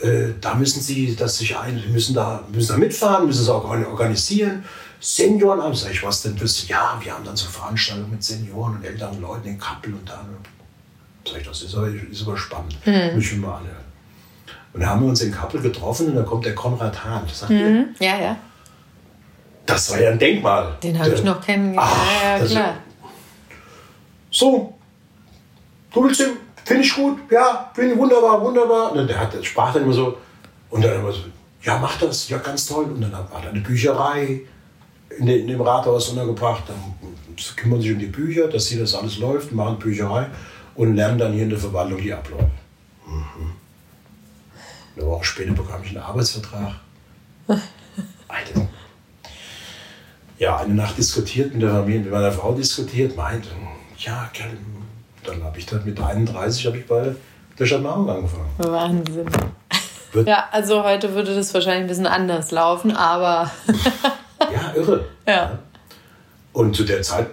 Äh, 0.00 0.28
da 0.40 0.54
müssen 0.54 0.80
Sie 0.80 1.14
das 1.14 1.36
sich 1.36 1.58
ein, 1.58 1.82
müssen 1.92 2.14
da, 2.14 2.44
müssen 2.50 2.68
da 2.68 2.78
mitfahren, 2.78 3.26
müssen 3.26 3.42
es 3.42 3.48
auch 3.48 3.64
organisieren. 3.64 4.64
Seniorenabend, 5.00 5.76
sag 5.76 5.92
ich, 5.92 6.02
was 6.02 6.22
denn 6.22 6.36
das? 6.36 6.68
Ja, 6.68 6.98
wir 7.02 7.12
haben 7.12 7.24
dann 7.24 7.36
so 7.36 7.48
Veranstaltungen 7.48 8.12
mit 8.12 8.22
Senioren 8.22 8.76
und 8.76 8.84
älteren 8.84 9.20
Leuten 9.20 9.48
in 9.48 9.58
Kappel 9.58 9.92
und 9.92 10.08
da. 10.08 10.24
Sag 11.26 11.40
ich, 11.40 11.46
das 11.46 11.62
ist 11.62 11.74
aber, 11.74 11.88
ist 11.88 12.22
aber 12.22 12.36
spannend. 12.36 12.78
Mhm. 12.86 13.16
Müssen 13.16 13.42
wir 13.42 13.48
mal 13.48 13.56
anhören. 13.58 13.89
Und 14.72 14.80
da 14.80 14.86
haben 14.88 15.02
wir 15.02 15.08
uns 15.08 15.20
in 15.20 15.32
Kappel 15.32 15.60
getroffen 15.60 16.08
und 16.08 16.16
da 16.16 16.22
kommt 16.22 16.44
der 16.44 16.54
Konrad 16.54 17.04
Hahn. 17.04 17.22
Sagt 17.32 17.50
mhm. 17.50 17.88
Ja, 17.98 18.18
ja. 18.20 18.36
Das 19.66 19.90
war 19.90 20.00
ja 20.00 20.10
ein 20.10 20.18
Denkmal. 20.18 20.76
Den 20.82 20.98
habe 20.98 21.10
ich 21.10 21.22
noch 21.22 21.40
kennengelernt. 21.40 21.92
ja, 22.22 22.38
ja, 22.38 22.44
klar. 22.44 22.74
So, 24.30 24.74
du 25.92 26.04
willst 26.04 26.20
den, 26.20 26.30
finde 26.64 26.82
ich 26.82 26.94
gut, 26.94 27.18
ja, 27.30 27.70
finde 27.74 27.94
ich 27.94 27.98
wunderbar, 27.98 28.40
wunderbar. 28.40 28.92
Und 28.92 29.08
der, 29.08 29.18
hat, 29.18 29.32
der 29.32 29.42
sprach 29.42 29.72
dann 29.72 29.82
immer 29.82 29.92
so, 29.92 30.16
und 30.70 30.84
dann 30.84 30.94
immer 30.94 31.12
so, 31.12 31.22
ja, 31.62 31.78
mach 31.78 31.98
das, 31.98 32.28
ja, 32.28 32.38
ganz 32.38 32.66
toll. 32.66 32.84
Und 32.84 33.00
dann 33.00 33.14
hat 33.14 33.28
er 33.44 33.50
eine 33.50 33.60
Bücherei 33.60 34.42
in, 35.18 35.26
in 35.26 35.48
dem 35.48 35.60
Rathaus 35.60 36.08
untergebracht. 36.10 36.62
Dann 36.68 36.76
kümmern 37.56 37.80
sich 37.80 37.92
um 37.92 37.98
die 37.98 38.06
Bücher, 38.06 38.48
dass 38.48 38.68
hier 38.68 38.80
das 38.80 38.94
alles 38.94 39.18
läuft, 39.18 39.52
machen 39.52 39.78
Bücherei 39.78 40.26
und 40.74 40.94
lernen 40.94 41.18
dann 41.18 41.32
hier 41.32 41.42
in 41.44 41.50
der 41.50 41.58
Verwaltung 41.58 42.00
die 42.00 42.12
Abläufe. 42.12 42.50
Eine 45.00 45.08
Woche 45.08 45.24
später 45.24 45.52
bekam 45.52 45.82
ich 45.82 45.90
einen 45.90 45.98
Arbeitsvertrag. 45.98 46.74
Alter. 47.48 48.68
Ja, 50.38 50.58
eine 50.58 50.74
Nacht 50.74 50.98
diskutiert 50.98 51.54
mit 51.54 51.62
der 51.62 51.70
Familie, 51.70 52.00
mit 52.00 52.10
meiner 52.10 52.30
Frau 52.30 52.52
diskutiert, 52.52 53.16
meinte, 53.16 53.48
ja, 53.96 54.30
dann 55.24 55.42
habe 55.42 55.58
ich 55.58 55.64
dann 55.64 55.84
mit 55.84 55.98
31 55.98 56.66
habe 56.66 56.78
ich 56.78 56.86
bei 56.86 57.14
der 57.58 57.78
Marburg 57.78 58.16
angefangen. 58.16 58.50
Wahnsinn. 58.58 59.26
Wird 60.12 60.28
ja, 60.28 60.48
also 60.50 60.84
heute 60.84 61.14
würde 61.14 61.34
das 61.34 61.54
wahrscheinlich 61.54 61.82
ein 61.82 61.88
bisschen 61.88 62.06
anders 62.06 62.50
laufen, 62.50 62.94
aber. 62.94 63.50
ja, 64.40 64.72
irre. 64.74 65.06
Ja. 65.26 65.58
Und 66.52 66.76
zu 66.76 66.84
der 66.84 67.00
Zeit, 67.02 67.28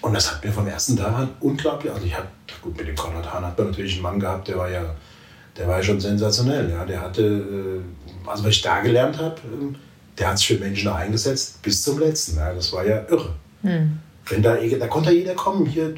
und 0.00 0.14
das 0.14 0.32
hat 0.32 0.44
mir 0.44 0.52
vom 0.52 0.66
ersten 0.66 0.96
Tag 0.96 1.14
an 1.14 1.30
unglaublich, 1.40 1.92
also 1.92 2.04
ich 2.04 2.16
habe, 2.16 2.26
gut, 2.62 2.76
mit 2.76 2.88
dem 2.88 2.96
Konrad 2.96 3.32
Hahn 3.32 3.44
hat 3.44 3.58
man 3.58 3.68
natürlich 3.68 3.94
einen 3.94 4.02
Mann 4.02 4.18
gehabt, 4.18 4.48
der 4.48 4.58
war 4.58 4.68
ja 4.68 4.82
der 5.56 5.68
war 5.68 5.82
schon 5.82 6.00
sensationell. 6.00 6.70
Ja. 6.70 6.84
Der 6.84 7.00
hatte, 7.00 7.22
äh, 7.22 8.28
also 8.28 8.44
was 8.44 8.50
ich 8.50 8.62
da 8.62 8.80
gelernt 8.80 9.18
habe, 9.18 9.36
ähm, 9.44 9.76
der 10.18 10.28
hat 10.28 10.38
sich 10.38 10.48
für 10.48 10.58
Menschen 10.58 10.88
eingesetzt 10.88 11.62
bis 11.62 11.82
zum 11.82 11.98
letzten. 11.98 12.36
Ja. 12.36 12.52
Das 12.52 12.72
war 12.72 12.86
ja 12.86 13.02
irre. 13.08 13.34
Hm. 13.62 13.98
Wenn 14.28 14.42
da, 14.42 14.56
da 14.56 14.86
konnte 14.86 15.12
jeder 15.12 15.34
kommen, 15.34 15.66
hier 15.66 15.94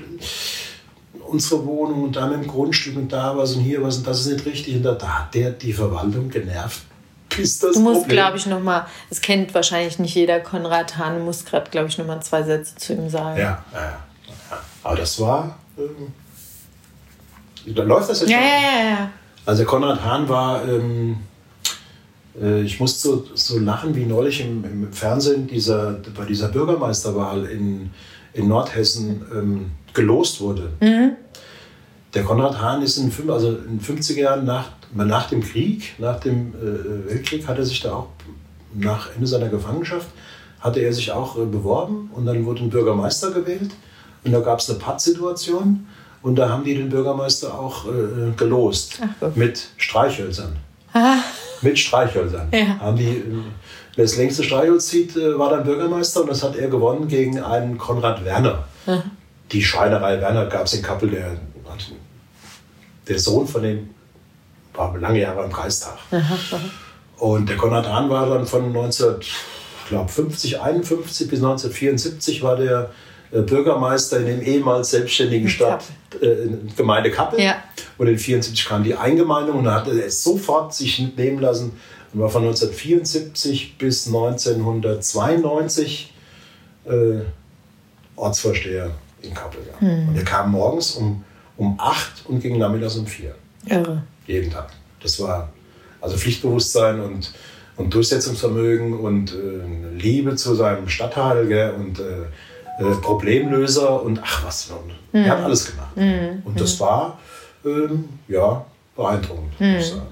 unsere 1.26 1.64
Wohnung 1.66 2.04
und 2.04 2.16
da 2.16 2.26
mit 2.26 2.42
dem 2.42 2.46
Grundstück 2.46 2.96
und 2.96 3.12
da 3.12 3.36
was 3.36 3.54
und 3.54 3.62
hier 3.62 3.82
was 3.82 3.98
und 3.98 4.06
das 4.06 4.20
ist 4.20 4.26
nicht 4.26 4.46
richtig. 4.46 4.76
Und 4.76 4.82
da, 4.82 4.92
da 4.92 5.20
hat 5.20 5.34
der 5.34 5.50
die 5.50 5.72
Verwaltung 5.72 6.28
genervt. 6.30 6.82
Bis 7.36 7.58
das 7.58 7.74
du 7.74 7.80
musst, 7.80 8.08
glaube 8.08 8.36
ich, 8.36 8.46
nochmal, 8.46 8.86
es 9.10 9.20
kennt 9.20 9.52
wahrscheinlich 9.54 9.98
nicht 9.98 10.14
jeder 10.14 10.40
Konrad 10.40 10.96
Hahn, 10.98 11.18
du 11.18 11.24
musst 11.24 11.46
gerade, 11.46 11.68
glaube 11.70 11.88
ich, 11.88 11.98
nochmal 11.98 12.22
zwei 12.22 12.42
Sätze 12.42 12.76
zu 12.76 12.92
ihm 12.92 13.08
sagen. 13.08 13.38
Ja, 13.38 13.64
ja, 13.72 13.80
ja. 13.80 13.98
Aber 14.82 14.96
das 14.96 15.18
war. 15.20 15.58
Ähm, 15.76 16.12
da 17.74 17.82
läuft 17.82 18.10
das 18.10 18.20
jetzt 18.20 18.30
Ja, 18.30 18.36
schon. 18.38 18.46
ja, 18.46 18.60
ja, 18.60 18.90
ja. 18.90 19.10
Also 19.46 19.64
Konrad 19.64 20.02
Hahn 20.02 20.28
war, 20.28 20.66
ähm, 20.66 21.16
äh, 22.40 22.62
ich 22.62 22.80
musste 22.80 23.08
so, 23.08 23.26
so 23.34 23.58
lachen, 23.58 23.94
wie 23.94 24.06
neulich 24.06 24.40
im, 24.40 24.64
im 24.64 24.92
Fernsehen. 24.92 25.46
Dieser, 25.46 25.98
bei 26.16 26.24
dieser 26.24 26.48
Bürgermeisterwahl 26.48 27.44
in, 27.46 27.90
in 28.32 28.48
Nordhessen 28.48 29.22
ähm, 29.32 29.70
gelost 29.92 30.40
wurde. 30.40 30.70
Der 32.14 32.22
Konrad 32.22 32.60
Hahn 32.60 32.82
ist 32.82 32.96
in, 32.96 33.12
also 33.30 33.56
in 33.56 33.78
den 33.78 33.80
50er 33.80 34.20
Jahren 34.20 34.44
nach, 34.44 34.70
nach 34.94 35.28
dem 35.28 35.42
Krieg, 35.42 35.94
nach 35.98 36.20
dem 36.20 36.54
äh, 36.54 37.10
Weltkrieg, 37.10 37.46
hat 37.46 37.58
er 37.58 37.64
sich 37.64 37.80
da 37.80 37.92
auch 37.92 38.08
nach 38.72 39.10
Ende 39.14 39.26
seiner 39.26 39.48
Gefangenschaft, 39.48 40.08
hatte 40.60 40.80
er 40.80 40.92
sich 40.92 41.12
auch 41.12 41.36
äh, 41.36 41.44
beworben 41.44 42.10
und 42.14 42.24
dann 42.26 42.44
wurde 42.46 42.62
ein 42.62 42.70
Bürgermeister 42.70 43.30
gewählt. 43.30 43.70
Und 44.24 44.32
da 44.32 44.40
gab 44.40 44.60
es 44.60 44.70
eine 44.70 44.78
Pattsituation 44.78 45.86
und 46.24 46.36
da 46.36 46.48
haben 46.48 46.64
die 46.64 46.74
den 46.74 46.88
Bürgermeister 46.88 47.56
auch 47.56 47.84
äh, 47.84 48.32
gelost 48.34 48.98
Gott. 49.20 49.36
mit 49.36 49.68
Streichhölzern. 49.76 50.56
Mit 51.60 51.78
Streichhölzern. 51.78 52.48
Ja. 52.50 52.78
Haben 52.80 52.96
die, 52.96 53.10
äh, 53.10 53.42
wer 53.94 54.04
das 54.06 54.16
längste 54.16 54.42
Streichholz 54.42 54.86
zieht, 54.86 55.14
äh, 55.16 55.38
war 55.38 55.50
dann 55.50 55.64
Bürgermeister 55.64 56.22
und 56.22 56.30
das 56.30 56.42
hat 56.42 56.56
er 56.56 56.68
gewonnen 56.68 57.08
gegen 57.08 57.40
einen 57.40 57.76
Konrad 57.76 58.24
Werner. 58.24 58.64
Die 59.52 59.62
Schreinerei 59.62 60.18
Werner 60.18 60.46
gab 60.46 60.64
es 60.64 60.72
in 60.72 60.82
Kappel, 60.82 61.10
der, 61.10 61.36
der 63.06 63.18
Sohn 63.18 63.46
von 63.46 63.62
dem 63.62 63.90
war 64.72 64.96
lange 64.96 65.20
Jahre 65.20 65.44
im 65.44 65.52
Kreistag. 65.52 65.98
Und 67.18 67.50
der 67.50 67.58
Konrad 67.58 67.86
Hahn 67.86 68.08
war 68.08 68.26
dann 68.30 68.46
von 68.46 68.64
1950, 68.64 70.58
51 70.58 71.28
bis 71.28 71.38
1974 71.40 72.42
war 72.42 72.56
der 72.56 72.80
äh, 72.80 72.86
Bürgermeister 73.42 74.20
in 74.20 74.26
dem 74.26 74.42
ehemals 74.42 74.90
selbstständigen 74.90 75.48
Stadt 75.48 75.84
äh, 76.20 76.48
Gemeinde 76.76 77.10
Kappel. 77.10 77.40
Ja. 77.40 77.56
Und 77.98 78.06
in 78.06 78.18
74 78.18 78.66
kam 78.66 78.84
die 78.84 78.94
Eingemeindung 78.94 79.58
und 79.58 79.64
da 79.64 79.74
hat 79.74 79.88
er 79.88 80.06
es 80.06 80.22
sofort 80.22 80.74
sich 80.74 81.16
nehmen 81.16 81.40
lassen 81.40 81.72
und 82.12 82.20
war 82.20 82.28
von 82.28 82.42
1974 82.42 83.78
bis 83.78 84.06
1992 84.06 86.12
äh, 86.84 87.20
Ortsvorsteher 88.16 88.90
in 89.22 89.34
Kappel. 89.34 89.60
Ja. 89.68 89.88
Und 89.88 90.16
er 90.16 90.24
kam 90.24 90.52
morgens 90.52 90.92
um, 90.92 91.24
um 91.56 91.78
8 91.78 92.26
und 92.26 92.40
ging 92.40 92.58
nachmittags 92.58 92.96
um 92.96 93.06
4. 93.06 93.34
Irre. 93.66 94.02
Jeden 94.26 94.50
Tag. 94.50 94.70
Das 95.02 95.20
war 95.20 95.50
also 96.00 96.16
Pflichtbewusstsein 96.16 97.00
und, 97.00 97.32
und 97.76 97.92
Durchsetzungsvermögen 97.92 98.98
und 98.98 99.32
äh, 99.32 99.96
Liebe 99.96 100.36
zu 100.36 100.54
seinem 100.54 100.88
Stadtteil 100.88 101.46
gell, 101.46 101.72
und 101.72 101.98
äh, 101.98 102.26
äh, 102.78 102.94
Problemlöser 103.00 104.02
und 104.02 104.20
ach 104.22 104.44
was. 104.44 104.70
Er 105.12 105.28
hat 105.28 105.44
alles 105.44 105.66
gemacht. 105.66 105.96
Und 106.44 106.60
das 106.60 106.78
war 106.80 107.18
ähm, 107.64 108.08
ja 108.28 108.64
beeindruckend, 108.96 109.60
muss 109.60 109.84
ich 109.84 109.86
sagen. 109.90 110.06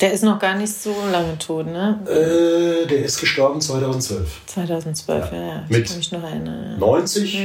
Der 0.00 0.12
ist 0.12 0.22
noch 0.22 0.38
gar 0.38 0.54
nicht 0.54 0.72
so 0.72 0.94
lange 1.10 1.36
tot, 1.38 1.66
ne? 1.66 1.98
Äh, 2.06 2.86
der 2.86 3.04
ist 3.04 3.18
gestorben 3.18 3.60
2012. 3.60 4.42
2012, 4.46 5.32
ja, 5.32 5.38
ja. 5.38 5.64
Ich 5.68 5.76
Mit 5.76 5.86
kann 5.88 5.96
mich 5.96 6.12
noch 6.12 6.22
erinnern. 6.22 6.72
ja. 6.74 6.78
90, 6.78 7.38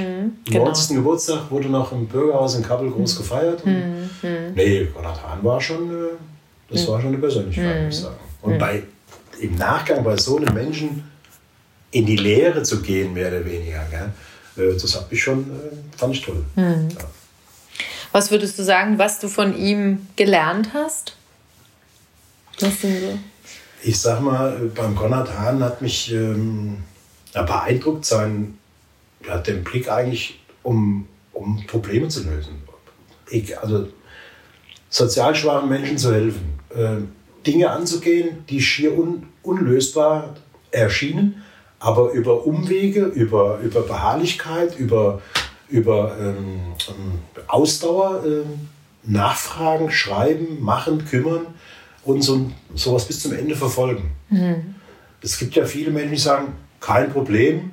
genau. 0.45 0.65
90. 0.65 0.95
Geburtstag 0.97 1.39
wurde 1.49 1.69
noch 1.69 1.91
im 1.91 2.05
Bürgerhaus 2.07 2.53
in 2.55 2.61
Kappel 2.61 2.91
groß 2.91 3.17
gefeiert. 3.17 3.63
Und 3.65 4.09
Nee, 4.55 4.85
Konrad 4.93 5.19
Hahn 5.23 5.43
war 5.43 5.59
schon, 5.59 5.89
äh, 5.89 6.09
das 6.69 6.87
war 6.87 7.01
schon 7.01 7.09
eine 7.09 7.17
Persönlichkeit, 7.17 7.85
muss 7.85 7.95
ich 7.95 8.01
sagen. 8.03 8.17
Und 8.43 8.59
bei, 8.59 8.83
im 9.39 9.55
Nachgang 9.55 10.03
bei 10.03 10.15
so 10.17 10.37
einem 10.37 10.53
Menschen 10.53 11.03
in 11.93 12.05
die 12.05 12.17
Lehre 12.17 12.63
zu 12.63 12.81
gehen, 12.81 13.13
mehr 13.13 13.29
oder 13.29 13.45
weniger, 13.45 13.85
gell, 13.89 14.71
äh, 14.71 14.73
das 14.73 14.95
hat 14.95 15.09
mich 15.11 15.21
schon, 15.21 15.43
äh, 15.43 15.97
fand 15.97 16.15
ich 16.15 16.21
toll. 16.21 16.43
Ja. 16.55 16.75
Was 18.11 18.31
würdest 18.31 18.59
du 18.59 18.63
sagen, 18.63 18.99
was 18.99 19.19
du 19.19 19.27
von 19.27 19.57
ihm 19.57 20.07
gelernt 20.15 20.69
hast? 20.73 21.15
Was 22.59 22.81
denn 22.81 22.99
so? 22.99 23.19
Ich 23.83 23.99
sag 23.99 24.21
mal, 24.21 24.71
beim 24.75 24.95
Konrad 24.95 25.37
Hahn 25.37 25.63
hat 25.63 25.81
mich 25.81 26.11
ähm, 26.11 26.77
beeindruckt 27.33 28.05
sein, 28.05 28.57
er 29.25 29.35
hat 29.35 29.47
den 29.47 29.63
Blick 29.63 29.89
eigentlich, 29.89 30.39
um, 30.63 31.07
um 31.31 31.65
Probleme 31.67 32.07
zu 32.07 32.23
lösen. 32.23 32.61
Ich, 33.29 33.57
also 33.57 33.87
sozial 34.89 35.35
schwachen 35.35 35.69
Menschen 35.69 35.97
zu 35.97 36.13
helfen, 36.13 36.59
äh, 36.69 36.97
Dinge 37.45 37.69
anzugehen, 37.69 38.45
die 38.47 38.61
schier 38.61 38.97
un, 38.97 39.27
unlösbar 39.41 40.35
erschienen, 40.71 41.43
aber 41.83 42.13
über 42.13 42.47
Umwege, 42.47 43.01
über, 43.07 43.59
über 43.59 43.81
Beharrlichkeit, 43.81 44.79
über, 44.79 45.21
über 45.67 46.15
ähm, 46.17 46.61
ähm, 46.87 47.19
Ausdauer, 47.47 48.23
ähm, 48.25 48.69
Nachfragen, 49.03 49.91
Schreiben, 49.91 50.63
Machen, 50.63 51.03
Kümmern 51.03 51.45
und 52.05 52.21
so, 52.21 52.49
sowas 52.73 53.05
bis 53.05 53.19
zum 53.19 53.33
Ende 53.33 53.53
verfolgen. 53.53 54.11
Es 55.21 55.37
gibt 55.37 55.55
ja 55.55 55.65
viele 55.65 55.91
Menschen, 55.91 56.11
die 56.11 56.17
sagen, 56.17 56.53
kein 56.79 57.11
Problem, 57.11 57.71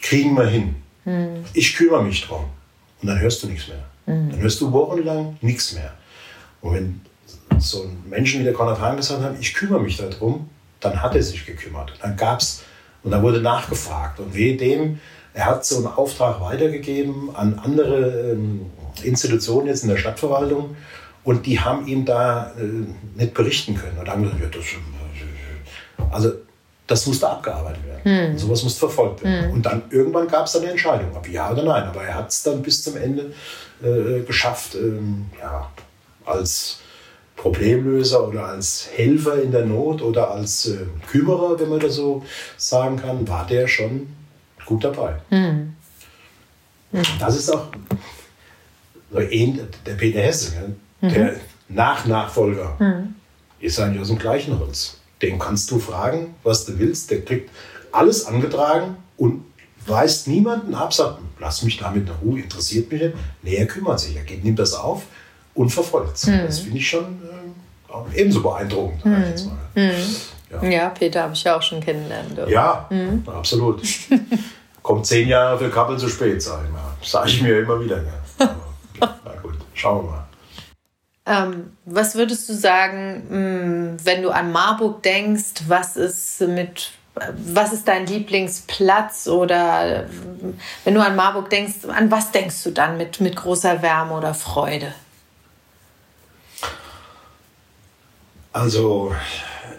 kriegen 0.00 0.36
wir 0.36 0.46
hin. 0.46 0.76
Ich 1.54 1.74
kümmere 1.74 2.04
mich 2.04 2.24
drum. 2.24 2.44
Und 3.02 3.08
dann 3.08 3.18
hörst 3.18 3.42
du 3.42 3.48
nichts 3.48 3.66
mehr. 3.66 3.84
Dann 4.30 4.38
hörst 4.38 4.60
du 4.60 4.70
wochenlang 4.70 5.36
nichts 5.40 5.72
mehr. 5.72 5.92
Und 6.60 6.74
wenn 6.74 7.00
so 7.58 7.82
ein 7.82 8.08
Menschen 8.08 8.38
wie 8.38 8.44
der 8.44 8.52
Konrad 8.52 8.78
Hahn 8.80 8.96
gesagt 8.96 9.22
hat, 9.22 9.34
ich 9.40 9.54
kümmere 9.54 9.80
mich 9.80 9.96
darum, 9.96 10.48
dann 10.78 11.02
hat 11.02 11.16
er 11.16 11.22
sich 11.24 11.44
gekümmert. 11.44 11.92
Dann 12.00 12.16
gab's 12.16 12.62
und 13.06 13.12
dann 13.12 13.22
wurde 13.22 13.40
nachgefragt. 13.40 14.18
Und 14.18 14.34
wehe 14.34 14.56
dem, 14.56 14.98
er 15.32 15.46
hat 15.46 15.64
so 15.64 15.76
einen 15.76 15.86
Auftrag 15.86 16.40
weitergegeben 16.40 17.34
an 17.36 17.60
andere 17.62 18.32
ähm, 18.32 18.66
Institutionen 19.04 19.68
jetzt 19.68 19.84
in 19.84 19.88
der 19.88 19.96
Stadtverwaltung 19.96 20.76
und 21.22 21.46
die 21.46 21.60
haben 21.60 21.86
ihm 21.86 22.04
da 22.04 22.52
äh, 22.58 22.64
nicht 23.16 23.32
berichten 23.32 23.76
können. 23.76 23.96
Und 23.96 24.08
haben 24.08 24.24
gesagt, 24.24 24.42
ja, 24.42 24.48
das, 24.48 24.64
äh, 24.64 26.12
also 26.12 26.32
das 26.88 27.06
musste 27.06 27.28
abgearbeitet 27.28 27.82
werden. 27.86 28.32
Und 28.32 28.38
sowas 28.38 28.64
musste 28.64 28.80
verfolgt 28.80 29.22
werden. 29.22 29.52
Und 29.52 29.66
dann 29.66 29.82
irgendwann 29.90 30.26
gab 30.26 30.46
es 30.46 30.52
dann 30.52 30.62
eine 30.62 30.72
Entscheidung, 30.72 31.16
ob 31.16 31.28
ja 31.28 31.52
oder 31.52 31.62
nein. 31.62 31.84
Aber 31.84 32.02
er 32.02 32.14
hat 32.16 32.30
es 32.30 32.42
dann 32.42 32.60
bis 32.60 32.82
zum 32.82 32.96
Ende 32.96 33.32
äh, 33.84 34.22
geschafft, 34.22 34.74
ähm, 34.74 35.26
ja, 35.40 35.70
als 36.24 36.80
Problemlöser 37.36 38.26
oder 38.26 38.46
als 38.46 38.88
Helfer 38.94 39.42
in 39.42 39.52
der 39.52 39.66
Not 39.66 40.02
oder 40.02 40.30
als 40.30 40.66
äh, 40.66 40.86
Kümmerer, 41.10 41.60
wenn 41.60 41.68
man 41.68 41.80
das 41.80 41.94
so 41.94 42.24
sagen 42.56 42.96
kann, 42.96 43.28
war 43.28 43.46
der 43.46 43.68
schon 43.68 44.08
gut 44.64 44.82
dabei. 44.84 45.16
Das 47.18 47.36
ist 47.36 47.50
auch 47.50 47.68
so 49.10 49.20
der 49.20 49.94
Peter 49.94 50.20
Hesse, 50.20 50.52
gell? 51.00 51.10
der 51.10 51.36
Nachnachfolger, 51.68 52.76
ist 53.60 53.78
eigentlich 53.78 54.02
aus 54.02 54.08
dem 54.08 54.18
gleichen 54.18 54.58
Holz. 54.58 54.98
Den 55.22 55.38
kannst 55.38 55.70
du 55.70 55.78
fragen, 55.78 56.34
was 56.42 56.64
du 56.64 56.78
willst. 56.78 57.10
Der 57.10 57.24
kriegt 57.24 57.50
alles 57.92 58.26
angetragen 58.26 58.96
und 59.16 59.44
weist 59.86 60.26
niemanden 60.28 60.74
ab, 60.74 60.92
sagt, 60.92 61.20
lass 61.38 61.62
mich 61.62 61.78
damit 61.78 62.08
in 62.08 62.14
Ruhe, 62.22 62.40
interessiert 62.40 62.90
mich 62.90 63.02
nicht. 63.02 63.14
Nee, 63.42 63.54
er 63.54 63.66
kümmert 63.66 64.00
sich, 64.00 64.16
er 64.16 64.24
geht, 64.24 64.44
nimmt 64.44 64.58
das 64.58 64.74
auf 64.74 65.04
und 65.56 65.70
verfolgt 65.70 66.16
es. 66.16 66.22
Das 66.22 66.60
finde 66.60 66.78
ich 66.78 66.88
schon 66.88 67.20
äh, 68.14 68.20
ebenso 68.20 68.42
beeindruckend. 68.42 69.00
ich 69.04 69.28
jetzt 69.28 69.46
mal. 69.46 69.56
Ja. 70.50 70.62
Ja, 70.62 70.88
Peter 70.90 71.24
habe 71.24 71.32
ich 71.32 71.42
ja 71.42 71.56
auch 71.56 71.62
schon 71.62 71.80
kennenlernen 71.80 72.36
dürfen. 72.36 72.52
Ja, 72.52 72.88
absolut. 73.26 73.82
Kommt 74.82 75.04
zehn 75.04 75.28
Jahre 75.28 75.58
für 75.58 75.70
Kappel 75.70 75.98
zu 75.98 76.08
spät, 76.08 76.40
sage 76.40 76.66
ich 76.66 76.72
mal. 76.72 76.80
Sage 77.02 77.30
ich 77.30 77.42
mir 77.42 77.58
immer 77.58 77.80
wieder. 77.80 77.96
Ja. 77.96 78.54
Aber, 79.00 79.16
na 79.24 79.32
gut, 79.42 79.54
schauen 79.74 80.04
wir 80.04 80.10
mal. 80.12 80.26
Ähm, 81.26 81.72
was 81.84 82.14
würdest 82.14 82.48
du 82.48 82.54
sagen, 82.54 83.98
wenn 84.04 84.22
du 84.22 84.30
an 84.30 84.52
Marburg 84.52 85.02
denkst, 85.02 85.64
was 85.66 85.96
ist 85.96 86.40
mit 86.42 86.92
was 87.46 87.72
ist 87.72 87.88
dein 87.88 88.06
Lieblingsplatz 88.06 89.26
oder 89.26 90.06
wenn 90.84 90.94
du 90.94 91.00
an 91.00 91.16
Marburg 91.16 91.48
denkst, 91.48 91.86
an 91.88 92.10
was 92.10 92.30
denkst 92.30 92.62
du 92.62 92.70
dann 92.70 92.98
mit, 92.98 93.20
mit 93.20 93.36
großer 93.36 93.80
Wärme 93.82 94.14
oder 94.14 94.34
Freude? 94.34 94.92
Also, 98.56 99.12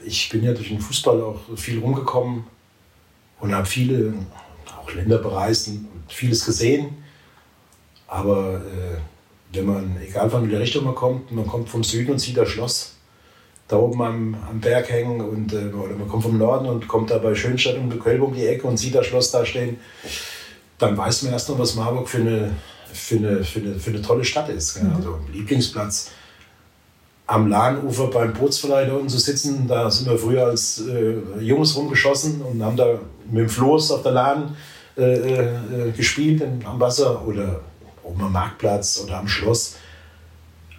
ich 0.05 0.30
bin 0.30 0.43
ja 0.43 0.53
durch 0.53 0.67
den 0.67 0.80
Fußball 0.80 1.19
auch 1.23 1.39
viel 1.55 1.80
rumgekommen 1.80 2.43
und 3.39 3.55
habe 3.55 3.65
viele, 3.65 4.13
auch 4.80 4.93
Länder 4.93 5.17
bereist 5.17 5.69
und 5.69 5.88
vieles 6.07 6.45
gesehen. 6.45 6.89
Aber 8.07 8.57
äh, 8.57 8.99
wenn 9.51 9.65
man, 9.65 9.97
egal 9.99 10.30
von 10.30 10.43
welcher 10.43 10.59
Richtung 10.59 10.86
man 10.86 10.93
kommt, 10.93 11.32
man 11.32 11.47
kommt 11.47 11.69
vom 11.69 11.84
Süden 11.84 12.11
und 12.11 12.19
sieht 12.19 12.38
das 12.38 12.49
Schloss 12.49 12.93
da 13.67 13.78
oben 13.78 13.99
am, 13.99 14.38
am 14.47 14.59
Berg 14.61 14.91
hängen 14.91 15.21
und, 15.21 15.53
äh, 15.53 15.73
oder 15.73 15.95
man 15.95 16.07
kommt 16.07 16.21
vom 16.21 16.38
Norden 16.38 16.67
und 16.67 16.88
kommt 16.88 17.09
da 17.09 17.17
bei 17.17 17.34
Schönstadt 17.34 17.78
und 17.78 17.99
Köln 17.99 18.21
um 18.21 18.36
die 18.36 18.45
Ecke 18.45 18.67
und 18.67 18.78
sieht 18.78 18.93
das 18.93 19.07
Schloss 19.07 19.32
da 19.32 19.43
stehen, 19.43 19.80
dann 20.78 20.95
weiß 20.95 21.23
man 21.23 21.34
erst 21.34 21.49
noch, 21.49 21.57
was 21.57 21.73
Marburg 21.73 22.07
für 22.07 22.19
eine, 22.19 22.51
für 22.93 23.15
eine, 23.15 23.43
für 23.43 23.59
eine, 23.59 23.80
für 23.80 23.89
eine 23.89 24.03
tolle 24.03 24.23
Stadt 24.23 24.49
ist. 24.49 24.75
Gell? 24.75 24.91
Also 24.95 25.19
Lieblingsplatz 25.34 26.11
am 27.28 27.47
Lahnufer 27.47 28.07
beim 28.07 28.34
Bootsverleih 28.34 28.86
da 28.86 28.93
unten 28.93 29.09
zu 29.09 29.19
sitzen. 29.19 29.67
Da 29.67 29.91
sind 29.91 30.09
wir 30.09 30.17
früher 30.17 30.47
als 30.47 30.82
äh, 30.88 31.41
Jungs 31.41 31.75
rumgeschossen 31.75 32.41
und 32.41 32.63
haben 32.63 32.78
da 32.78 32.99
mit 33.30 33.43
dem 33.43 33.49
Floß 33.49 33.91
auf 33.91 34.03
der 34.03 34.13
Lahn 34.13 34.55
äh, 34.97 35.01
äh, 35.01 35.91
gespielt 35.91 36.41
am 36.63 36.80
Wasser 36.80 37.28
oder 37.28 37.61
oben 38.03 38.23
am 38.23 38.32
Marktplatz 38.32 39.01
oder 39.03 39.17
am 39.17 39.28
Schloss 39.28 39.75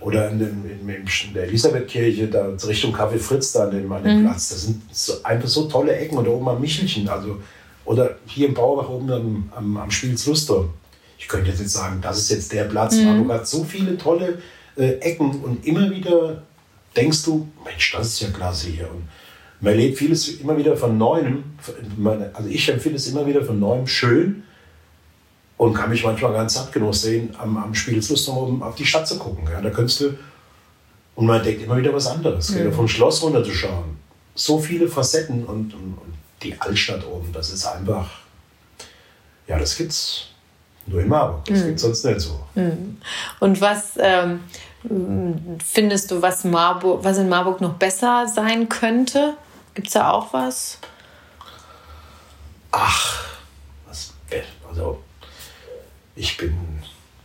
oder 0.01 0.31
in, 0.31 0.39
dem, 0.39 0.65
in, 0.65 0.89
in 0.89 1.35
der 1.35 1.45
Elisabethkirche, 1.45 2.29
da 2.29 2.49
Richtung 2.67 2.95
Café 2.95 3.19
Fritz, 3.19 3.53
da 3.53 3.65
an 3.65 3.73
dem, 3.73 3.93
an 3.93 4.03
dem 4.03 4.21
mhm. 4.21 4.25
Platz. 4.25 4.49
Das 4.51 4.63
sind 4.63 4.83
so, 4.93 5.15
einfach 5.25 5.49
so 5.49 5.65
tolle 5.65 5.97
Ecken. 5.97 6.17
Oder 6.19 6.31
oben 6.31 6.49
am 6.49 6.61
Michelchen, 6.61 7.09
also, 7.09 7.39
oder 7.85 8.17
hier 8.27 8.49
im 8.49 8.55
Bauwach 8.55 8.89
oben 8.89 9.11
am, 9.11 9.53
am, 9.55 9.77
am 9.77 9.91
Spielslusturm. 9.91 10.71
Ich 11.19 11.27
könnte 11.27 11.51
jetzt 11.51 11.59
nicht 11.59 11.71
sagen, 11.71 11.99
das 12.01 12.19
ist 12.19 12.31
jetzt 12.31 12.53
der 12.53 12.65
Platz. 12.65 12.95
Mhm. 12.95 13.05
Marburg 13.07 13.33
hat 13.33 13.49
so 13.49 13.65
viele 13.65 13.99
tolle 13.99 14.39
äh, 14.79 14.99
Ecken 15.01 15.31
und 15.43 15.67
immer 15.67 15.91
wieder 15.91 16.43
denkst 16.97 17.25
du, 17.25 17.49
Mensch, 17.65 17.93
das 17.93 18.07
ist 18.09 18.21
ja 18.21 18.31
klasse 18.31 18.69
hier. 18.69 18.91
Und 18.91 19.09
man 19.61 19.73
erlebt 19.73 19.99
vieles 19.99 20.29
immer 20.29 20.57
wieder 20.57 20.77
von 20.77 20.97
Neuem. 20.97 21.45
Also 22.33 22.49
ich 22.49 22.69
empfinde 22.69 22.97
es 22.97 23.09
immer 23.09 23.27
wieder 23.27 23.45
von 23.45 23.59
Neuem 23.59 23.87
schön 23.87 24.45
und 25.57 25.75
kann 25.75 25.91
mich 25.91 26.05
manchmal 26.05 26.33
ganz 26.33 26.55
satt 26.55 26.73
genug 26.73 26.95
sehen, 26.95 27.35
am, 27.39 27.57
am 27.57 27.75
Spielfluss 27.75 28.27
um 28.29 28.63
auf 28.63 28.77
die 28.77 28.87
Stadt 28.87 29.07
zu 29.07 29.19
gucken. 29.19 29.49
Ja, 29.51 29.61
da 29.61 29.71
könntest 29.71 30.01
du, 30.01 30.15
und 31.17 31.27
man 31.27 31.39
entdeckt 31.39 31.63
immer 31.63 31.77
wieder 31.77 31.93
was 31.93 32.07
anderes. 32.07 32.51
Mhm. 32.51 32.73
Vom 32.73 32.87
Schloss 32.87 33.23
runterzuschauen. 33.23 33.97
So 34.37 34.61
viele 34.61 34.87
Facetten 34.87 35.45
und, 35.45 35.75
und, 35.75 35.99
und, 35.99 36.15
die 36.41 36.55
Altstadt 36.61 37.05
oben, 37.05 37.33
das 37.33 37.51
ist 37.51 37.67
einfach, 37.67 38.09
ja, 39.49 39.59
das 39.59 39.77
gibt's 39.77 40.29
nur 40.89 41.01
in 41.01 41.09
Marburg. 41.09 41.45
Das 41.45 41.61
mhm. 41.61 41.67
gibt's 41.67 41.83
sonst 41.83 42.05
nicht 42.05 42.21
so. 42.21 42.41
Mhm. 42.55 42.99
Und 43.41 43.61
was 43.61 43.93
ähm, 43.99 44.41
findest 45.65 46.11
du, 46.11 46.23
was, 46.23 46.45
Marburg, 46.45 47.05
was 47.05 47.19
in 47.19 47.29
Marburg 47.29 47.61
noch 47.61 47.75
besser 47.75 48.27
sein 48.33 48.69
könnte? 48.69 49.37
Gibt 49.75 49.89
es 49.89 49.95
da 49.95 50.11
auch 50.11 50.33
was? 50.33 50.79
Ach, 52.71 53.27
was, 53.87 54.15
also 54.69 55.01
ich 56.15 56.37
bin 56.37 56.57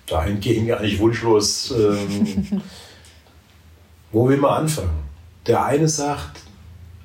dahingehend 0.06 0.68
gar 0.68 0.82
nicht 0.82 1.00
wunschlos. 1.00 1.72
Ähm, 1.72 2.62
wo 4.12 4.28
will 4.28 4.38
man 4.38 4.64
anfangen? 4.64 5.04
Der 5.46 5.64
eine 5.66 5.88
sagt, 5.88 6.42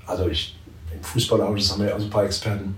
also 0.06 0.28
ich, 0.28 0.56
im 0.94 1.02
Fußballausschuss 1.02 1.72
haben 1.72 1.80
wir 1.80 1.88
ja 1.88 1.94
also 1.94 2.06
ein 2.06 2.10
paar 2.10 2.24
Experten. 2.24 2.76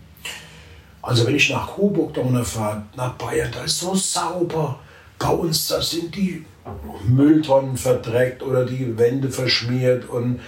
Also 1.03 1.27
wenn 1.27 1.35
ich 1.35 1.51
nach 1.51 1.67
Coburg 1.67 2.15
da 2.15 2.45
fahre, 2.45 2.83
nach 2.97 3.15
Bayern, 3.15 3.51
da 3.53 3.65
ist 3.65 3.81
so 3.81 3.95
sauber. 3.95 4.79
Bei 5.19 5.29
uns, 5.29 5.69
da 5.69 5.81
sind 5.81 6.15
die 6.15 6.45
Mülltonnen 7.09 7.77
verdreckt 7.77 8.43
oder 8.43 8.65
die 8.65 8.97
Wände 8.99 9.31
verschmiert 9.31 10.09
und 10.09 10.41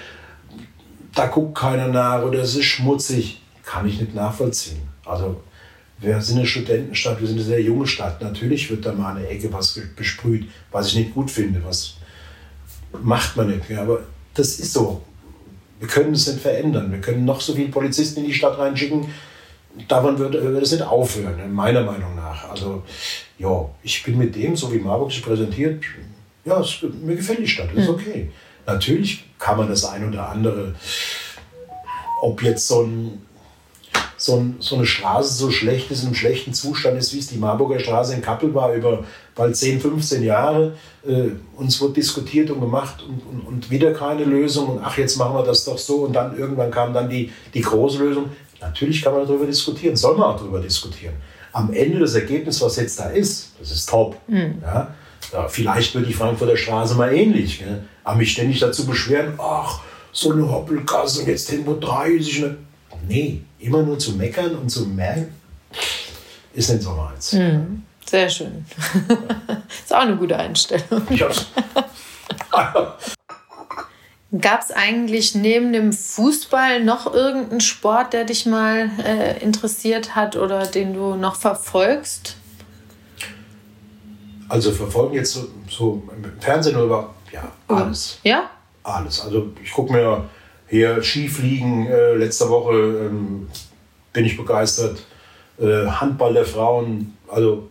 da 1.15 1.27
guckt 1.27 1.59
keiner 1.59 1.89
nach 1.89 2.23
oder 2.23 2.41
es 2.41 2.55
ist 2.55 2.65
schmutzig. 2.65 3.43
Kann 3.65 3.87
ich 3.87 4.01
nicht 4.01 4.15
nachvollziehen. 4.15 4.83
Also 5.05 5.41
wir 5.99 6.21
sind 6.21 6.39
eine 6.39 6.47
Studentenstadt, 6.47 7.21
wir 7.21 7.29
sind 7.29 7.37
eine 7.37 7.47
sehr 7.47 7.63
junge 7.63 7.87
Stadt. 7.87 8.21
Natürlich 8.21 8.71
wird 8.71 8.85
da 8.85 8.93
mal 8.93 9.17
eine 9.17 9.29
Ecke 9.29 9.53
was 9.53 9.79
besprüht, 9.97 10.49
was 10.71 10.89
ich 10.89 10.97
nicht 10.97 11.15
gut 11.15 11.31
finde. 11.31 11.63
Was 11.65 11.95
macht 13.03 13.37
man 13.37 13.51
nicht. 13.51 13.71
Aber 13.79 14.01
das 14.35 14.59
ist 14.59 14.73
so. 14.73 15.03
Wir 15.79 15.89
können 15.89 16.13
es 16.13 16.27
nicht 16.27 16.41
verändern. 16.41 16.91
Wir 16.93 17.01
können 17.01 17.25
noch 17.25 17.41
so 17.41 17.55
viele 17.55 17.69
Polizisten 17.69 18.21
in 18.21 18.27
die 18.27 18.35
Stadt 18.35 18.59
reinschicken. 18.59 19.07
Wird, 19.89 20.33
wird 20.35 20.62
es 20.62 20.73
nicht 20.73 20.83
aufhören, 20.83 21.53
meiner 21.53 21.83
Meinung 21.83 22.14
nach. 22.14 22.51
Also, 22.51 22.83
ja, 23.39 23.68
ich 23.83 24.03
bin 24.03 24.18
mit 24.18 24.35
dem, 24.37 24.55
so 24.55 24.73
wie 24.73 24.79
Marburg 24.79 25.11
sich 25.11 25.23
präsentiert, 25.23 25.83
ja, 26.45 26.61
es, 26.61 26.85
mir 27.03 27.16
gefällt 27.16 27.39
die 27.39 27.49
Stadt, 27.49 27.70
das 27.73 27.85
ist 27.85 27.89
hm. 27.89 27.95
okay. 27.95 28.31
Natürlich 28.66 29.25
kann 29.39 29.57
man 29.57 29.68
das 29.68 29.85
ein 29.85 30.09
oder 30.09 30.29
andere, 30.29 30.75
ob 32.20 32.43
jetzt 32.43 32.68
so 32.68 32.83
ein 32.83 33.23
so, 34.23 34.37
ein, 34.37 34.57
so, 34.61 34.77
eine 34.77 34.87
Straße 34.87 35.35
so 35.35 35.51
schlecht 35.51 35.91
ist, 35.91 36.03
in 36.03 36.09
einem 36.09 36.14
schlechten 36.14 36.55
Zustand 36.55 36.97
ist, 36.97 37.12
wie 37.12 37.18
es 37.18 37.27
die 37.27 37.39
Marburger 37.39 37.81
Straße 37.81 38.14
in 38.14 38.23
Kappel 38.23 38.55
war, 38.55 38.73
über 38.73 39.03
bald 39.35 39.57
10, 39.57 39.81
15 39.81 40.23
Jahre. 40.23 40.75
Äh, 41.05 41.31
uns 41.57 41.81
wurde 41.81 41.95
diskutiert 41.95 42.49
und 42.51 42.61
gemacht 42.61 43.03
und, 43.03 43.20
und, 43.27 43.41
und, 43.41 43.70
wieder 43.70 43.93
keine 43.93 44.23
Lösung. 44.23 44.68
Und 44.68 44.81
ach, 44.85 44.97
jetzt 44.97 45.16
machen 45.16 45.35
wir 45.35 45.43
das 45.43 45.64
doch 45.64 45.77
so. 45.77 46.05
Und 46.05 46.12
dann 46.12 46.39
irgendwann 46.39 46.70
kam 46.70 46.95
dann 46.95 47.11
die, 47.11 47.33
die 47.53 47.62
große 47.62 47.99
Lösung. 47.99 48.27
Natürlich 48.63 49.03
kann 49.03 49.13
man 49.13 49.27
darüber 49.27 49.47
diskutieren, 49.47 49.97
soll 49.97 50.17
man 50.17 50.29
auch 50.29 50.39
darüber 50.39 50.61
diskutieren. 50.61 51.15
Am 51.53 51.73
Ende 51.73 51.99
das 51.99 52.15
Ergebnis, 52.15 52.61
was 52.61 52.77
jetzt 52.77 52.99
da 52.99 53.11
ist, 53.11 53.51
das 53.59 53.71
ist 53.71 53.89
top. 53.89 54.17
Mhm. 54.29 54.63
Ja? 54.63 54.95
Ja, 55.33 55.49
vielleicht 55.49 55.95
wird 55.95 56.09
die 56.09 56.15
Frankfurter 56.15 56.57
Straße 56.57 56.95
mal 56.95 57.13
ähnlich. 57.13 57.59
Gell? 57.59 57.83
Aber 58.05 58.17
mich 58.17 58.33
ständig 58.33 58.61
dazu 58.61 58.87
beschweren, 58.87 59.35
ach, 59.39 59.81
so 60.13 60.33
eine 60.33 60.51
Hoppelgasse 60.51 61.21
und 61.21 61.29
jetzt 61.29 61.49
Tempo 61.49 61.75
30. 61.75 62.45
Nee, 63.09 63.41
immer 63.59 63.83
nur 63.83 63.99
zu 63.99 64.13
meckern 64.13 64.55
und 64.57 64.71
zu 64.71 64.87
merken, 64.87 65.35
ist 66.55 66.71
nicht 66.71 66.83
so 66.83 66.91
meins. 66.91 67.33
Mhm. 67.33 67.83
Sehr 68.05 68.29
schön. 68.29 68.65
ist 69.85 69.95
auch 69.95 70.01
eine 70.01 70.17
gute 70.17 70.37
Einstellung. 70.37 71.03
Ja. 71.11 71.29
Gab 74.41 74.62
es 74.62 74.70
eigentlich 74.70 75.35
neben 75.35 75.72
dem 75.72 75.93
Fußball 75.93 76.83
noch 76.83 77.12
irgendeinen 77.12 77.61
Sport, 77.61 78.14
der 78.14 78.24
dich 78.24 78.47
mal 78.47 78.91
äh, 79.05 79.43
interessiert 79.43 80.14
hat 80.14 80.37
oder 80.37 80.66
den 80.66 80.95
du 80.95 81.16
noch 81.16 81.37
verfolgst? 81.37 82.37
Also 84.49 84.72
verfolgen 84.72 85.14
jetzt 85.14 85.35
so, 85.35 85.49
so 85.68 86.03
im 86.16 86.41
Fernsehen 86.41 86.76
oder 86.76 87.11
ja, 87.30 87.53
alles. 87.68 88.18
Ja? 88.22 88.51
Alles. 88.83 89.20
Also 89.20 89.53
ich 89.62 89.70
gucke 89.70 89.93
mir 89.93 90.28
hier 90.66 91.03
Skifliegen 91.03 91.87
äh, 91.87 92.14
letzte 92.14 92.49
Woche 92.49 92.74
ähm, 92.74 93.49
bin 94.12 94.24
ich 94.24 94.37
begeistert. 94.37 94.99
Äh, 95.59 95.87
Handball 95.87 96.33
der 96.33 96.47
Frauen, 96.47 97.16
also 97.28 97.68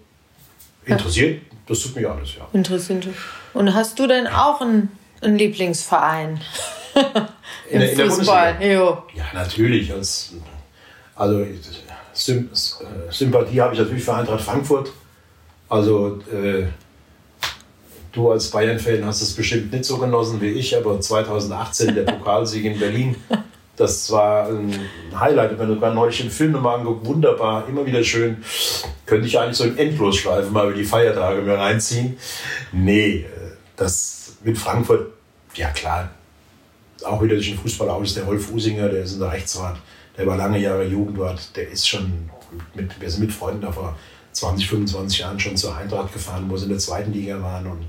interessiert, 0.86 1.42
ja. 1.42 1.58
das 1.68 1.80
tut 1.80 1.96
mich 1.96 2.08
alles, 2.08 2.36
ja. 2.36 2.48
Interessant. 2.54 3.08
Und 3.54 3.74
hast 3.74 3.98
du 4.00 4.08
denn 4.08 4.28
auch 4.28 4.62
einen, 4.62 4.90
einen 5.22 5.38
Lieblingsverein? 5.38 6.42
Im 7.70 7.82
in, 7.82 7.82
in 7.82 8.10
Fußball? 8.10 8.58
ja, 9.16 9.26
natürlich. 9.34 9.94
Als, 9.94 10.34
also 11.16 11.46
Sympathie 12.14 13.62
habe 13.62 13.74
ich 13.74 13.80
natürlich 13.80 14.04
für 14.04 14.16
Eintracht 14.16 14.42
Frankfurt. 14.42 14.92
Also 15.70 16.20
äh, 16.32 16.66
du 18.12 18.32
als 18.32 18.50
Bayern-Fan 18.50 19.06
hast 19.06 19.22
es 19.22 19.34
bestimmt 19.34 19.72
nicht 19.72 19.86
so 19.86 19.98
genossen 19.98 20.42
wie 20.42 20.50
ich, 20.50 20.76
aber 20.76 21.00
2018 21.00 21.96
der 21.96 22.04
Pokalsieg 22.04 22.66
in 22.66 22.78
Berlin, 22.78 23.16
das 23.78 24.12
war 24.12 24.50
ein 24.50 24.74
Highlight. 25.18 25.58
Wenn 25.58 25.70
du 25.70 25.80
gerade 25.80 25.96
neulich 25.96 26.18
den 26.18 26.30
Film 26.30 26.52
nochmal 26.52 26.80
anguckst, 26.80 27.06
wunderbar, 27.06 27.68
immer 27.70 27.86
wieder 27.86 28.04
schön. 28.04 28.44
Könnte 29.06 29.28
ich 29.28 29.40
eigentlich 29.40 29.58
so 29.58 29.64
in 29.64 29.78
Endlosschleifen 29.78 30.52
mal 30.52 30.68
über 30.68 30.78
die 30.78 30.84
Feiertage 30.84 31.42
mir 31.42 31.58
reinziehen. 31.58 32.18
Nee, 32.74 33.26
äh, 33.26 33.28
das 33.78 34.21
mit 34.44 34.58
Frankfurt, 34.58 35.12
ja 35.56 35.70
klar, 35.70 36.10
auch 37.04 37.22
wieder 37.22 37.36
durch 37.36 37.50
den 37.50 37.60
Fußball 37.60 37.90
aus, 37.90 38.14
der 38.14 38.24
Rolf 38.24 38.52
Usinger, 38.52 38.90
der 38.90 39.04
ist 39.04 39.14
in 39.14 39.20
der 39.20 39.32
Rechtsrat, 39.32 39.78
der 40.18 40.28
war 40.28 40.38
lange 40.38 40.60
Jahre 40.60 40.86
Jugendwart, 40.86 41.56
der 41.56 41.70
ist 41.70 41.88
schon, 41.88 42.30
mit, 42.74 43.00
wir 43.00 43.10
sind 43.10 43.22
mit 43.22 43.34
Freunden 43.34 43.62
davor 43.62 43.96
20, 44.34 44.70
25 44.70 45.20
Jahren 45.20 45.40
schon 45.40 45.58
zur 45.58 45.76
Eintracht 45.76 46.14
gefahren, 46.14 46.46
wo 46.50 46.58
sie 46.58 46.64
in 46.64 46.70
der 46.70 46.80
zweiten 46.80 47.12
Liga 47.12 47.42
waren. 47.42 47.68
Und 47.68 47.86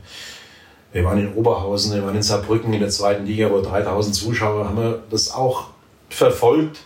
wir 0.93 1.05
waren 1.05 1.19
in 1.19 1.35
Oberhausen, 1.35 1.95
wir 1.95 2.05
waren 2.05 2.17
in 2.17 2.23
Saarbrücken 2.23 2.73
in 2.73 2.81
der 2.81 2.91
zweiten 2.91 3.27
Liga, 3.27 3.51
wo 3.51 3.61
3000 3.61 4.15
Zuschauer 4.15 4.67
haben 4.67 4.77
wir 4.77 5.03
das 5.11 5.33
auch 5.33 5.69
verfolgt. 6.11 6.81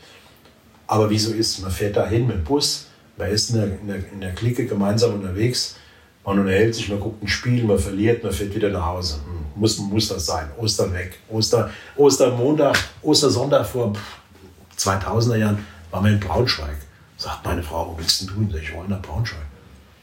Aber 0.86 1.10
wie 1.10 1.18
so 1.18 1.32
ist, 1.32 1.60
man 1.60 1.70
fährt 1.70 1.96
dahin 1.96 2.26
mit 2.26 2.36
dem 2.36 2.44
Bus, 2.44 2.86
man 3.16 3.30
ist 3.30 3.50
in 3.50 3.56
der, 3.56 3.80
in 3.80 3.86
der, 3.88 4.12
in 4.12 4.20
der 4.20 4.34
Clique 4.34 4.66
gemeinsam 4.66 5.14
unterwegs, 5.14 5.76
man 6.26 6.40
unterhält 6.40 6.74
sich, 6.74 6.88
man 6.88 6.98
guckt 6.98 7.22
ein 7.22 7.28
Spiel, 7.28 7.64
man 7.64 7.78
verliert, 7.78 8.22
man 8.24 8.32
fährt 8.32 8.54
wieder 8.54 8.68
nach 8.68 8.84
Hause. 8.84 9.20
Hm, 9.24 9.60
muss, 9.60 9.78
muss 9.78 10.08
das 10.08 10.26
sein. 10.26 10.50
Ostern 10.58 10.92
weg. 10.92 11.18
Oster, 11.30 11.70
Ostermontag, 11.96 12.76
Ostersonntag 13.00 13.64
vor 13.64 13.92
2000er 14.76 15.36
Jahren 15.36 15.64
waren 15.90 16.04
wir 16.04 16.12
in 16.12 16.20
Braunschweig. 16.20 16.76
Sagt 17.16 17.44
meine 17.44 17.62
Frau, 17.62 17.92
wo 17.92 17.98
willst 17.98 18.20
du 18.20 18.26
denn 18.26 18.34
tun? 18.50 18.60
Ich 18.60 18.74
wollte 18.74 18.90
nach 18.90 19.00
Braunschweig. 19.00 19.46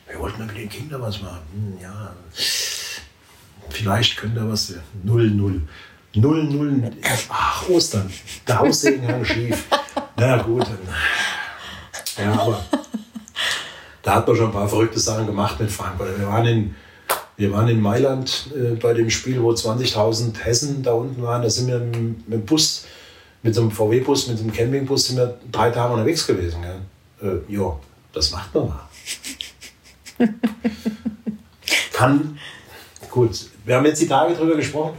Wir 0.08 0.18
wollten 0.20 0.46
mit 0.46 0.58
den 0.58 0.70
Kindern 0.70 1.02
was 1.02 1.22
machen. 1.22 1.42
Hm, 1.54 1.78
ja, 1.82 2.14
vielleicht 3.70 4.18
können 4.18 4.36
da 4.36 4.48
was. 4.48 4.74
Null, 5.04 5.30
null. 5.30 5.62
Null, 6.16 6.44
null. 6.46 6.92
Ach, 7.30 7.68
Ostern. 7.70 8.10
Der 8.48 8.60
Haussegen 8.60 9.08
hang 9.08 9.26
schief. 9.26 9.66
Na 10.16 10.42
gut. 10.42 10.68
Ja, 12.18 12.32
aber 12.34 12.64
da 14.04 14.16
hat 14.16 14.28
man 14.28 14.36
schon 14.36 14.48
ein 14.48 14.52
paar 14.52 14.68
verrückte 14.68 15.00
Sachen 15.00 15.26
gemacht 15.26 15.60
mit 15.60 15.72
Frankfurt. 15.72 16.20
Wir 16.20 16.28
waren 16.28 16.46
in, 16.46 16.76
wir 17.38 17.52
waren 17.52 17.68
in 17.70 17.82
Mailand 17.82 18.52
äh, 18.56 18.76
bei 18.76 18.94
dem 18.94 19.10
Spiel, 19.10 19.42
wo 19.42 19.52
20.000 19.52 20.38
Hessen 20.40 20.84
da 20.84 20.94
unten 20.94 21.22
waren. 21.24 21.42
Da 21.42 21.50
sind 21.50 21.68
wir 21.68 21.80
mit, 21.80 22.28
dem 22.28 22.46
Bus, 22.46 22.86
mit 23.42 23.56
so 23.56 23.62
einem 23.62 23.72
VW-Bus, 23.72 24.28
mit 24.28 24.38
so 24.38 24.44
einem 24.44 24.54
Campingbus, 24.54 25.08
sind 25.08 25.18
wir 25.18 25.40
drei 25.52 25.72
Tage 25.72 25.94
unterwegs 25.94 26.28
gewesen. 26.28 26.62
Gell? 26.62 26.82
äh, 27.24 27.54
ja, 27.54 27.80
das 28.12 28.32
macht 28.32 28.54
man 28.54 28.68
mal. 28.68 28.90
Kann, 31.94 32.38
gut, 33.10 33.50
wir 33.66 33.76
haben 33.76 33.86
jetzt 33.86 34.02
die 34.02 34.08
Tage 34.08 34.34
drüber 34.36 34.56
gesprochen. 34.56 34.98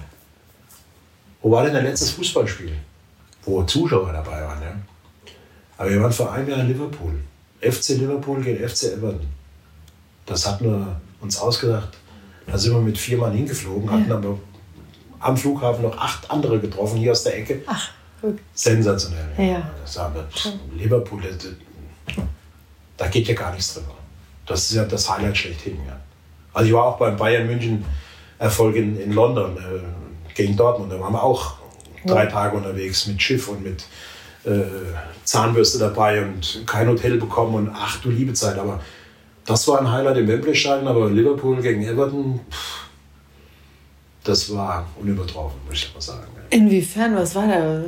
Wo 1.42 1.50
war 1.50 1.64
denn 1.64 1.74
dein 1.74 1.84
letztes 1.84 2.10
Fußballspiel? 2.10 2.72
Wo 3.44 3.62
Zuschauer 3.64 4.12
dabei 4.12 4.42
waren, 4.42 4.62
ja? 4.62 4.74
Aber 5.76 5.90
wir 5.90 6.00
waren 6.00 6.12
vor 6.12 6.32
einem 6.32 6.48
Jahr 6.48 6.60
in 6.60 6.68
Liverpool. 6.68 7.14
FC 7.70 7.90
Liverpool 7.90 8.42
gegen 8.42 8.68
FC 8.68 8.84
Everton. 8.94 9.26
Das 10.26 10.46
hatten 10.46 10.64
wir 10.64 11.00
uns 11.20 11.38
ausgedacht. 11.38 11.90
Da 12.46 12.58
sind 12.58 12.72
wir 12.72 12.80
mit 12.80 12.98
vier 12.98 13.18
Mann 13.18 13.32
hingeflogen, 13.32 13.90
hatten 13.90 14.08
ja. 14.08 14.16
aber 14.16 14.38
am 15.20 15.36
Flughafen 15.36 15.82
noch 15.82 15.96
acht 15.96 16.30
andere 16.30 16.60
getroffen, 16.60 16.98
hier 16.98 17.12
aus 17.12 17.24
der 17.24 17.38
Ecke. 17.38 17.62
Ach, 17.66 17.90
gut. 18.20 18.38
Sensationell. 18.52 19.28
Ja. 19.38 19.70
Das 19.82 19.98
haben 19.98 20.14
wir, 20.14 20.28
Liverpool, 20.76 21.22
da 22.96 23.08
geht 23.08 23.28
ja 23.28 23.34
gar 23.34 23.52
nichts 23.52 23.74
drüber. 23.74 23.94
Das 24.46 24.70
ist 24.70 24.76
ja 24.76 24.84
das 24.84 25.08
Highlight 25.08 25.36
schlechthin. 25.36 25.78
Ja. 25.86 25.98
Also 26.52 26.68
ich 26.68 26.74
war 26.74 26.84
auch 26.84 26.98
beim 26.98 27.16
Bayern 27.16 27.46
München 27.46 27.84
Erfolg 28.38 28.76
in, 28.76 29.00
in 29.00 29.12
London 29.12 29.56
äh, 29.56 30.34
gegen 30.34 30.56
Dortmund. 30.56 30.92
Da 30.92 31.00
waren 31.00 31.12
wir 31.12 31.22
auch 31.22 31.54
drei 32.04 32.26
Tage 32.26 32.56
unterwegs 32.56 33.06
mit 33.06 33.20
Schiff 33.22 33.48
und 33.48 33.62
mit 33.62 33.84
Zahnbürste 35.24 35.78
dabei 35.78 36.22
und 36.22 36.62
kein 36.66 36.88
Hotel 36.88 37.16
bekommen 37.16 37.54
und 37.54 37.70
ach 37.74 38.00
du 38.00 38.10
liebe 38.10 38.32
Zeit. 38.34 38.58
Aber 38.58 38.80
das 39.46 39.66
war 39.68 39.80
ein 39.80 39.90
Highlight 39.90 40.18
im 40.18 40.28
Wembley-Stadion, 40.28 40.86
aber 40.86 41.10
Liverpool 41.10 41.60
gegen 41.60 41.82
Everton, 41.82 42.40
pff, 42.50 42.84
das 44.22 44.54
war 44.54 44.86
unübertroffen, 45.00 45.60
muss 45.66 45.76
ich 45.76 45.94
mal 45.94 46.00
sagen. 46.00 46.28
Inwiefern? 46.50 47.16
Was 47.16 47.34
war 47.34 47.46
da? 47.46 47.80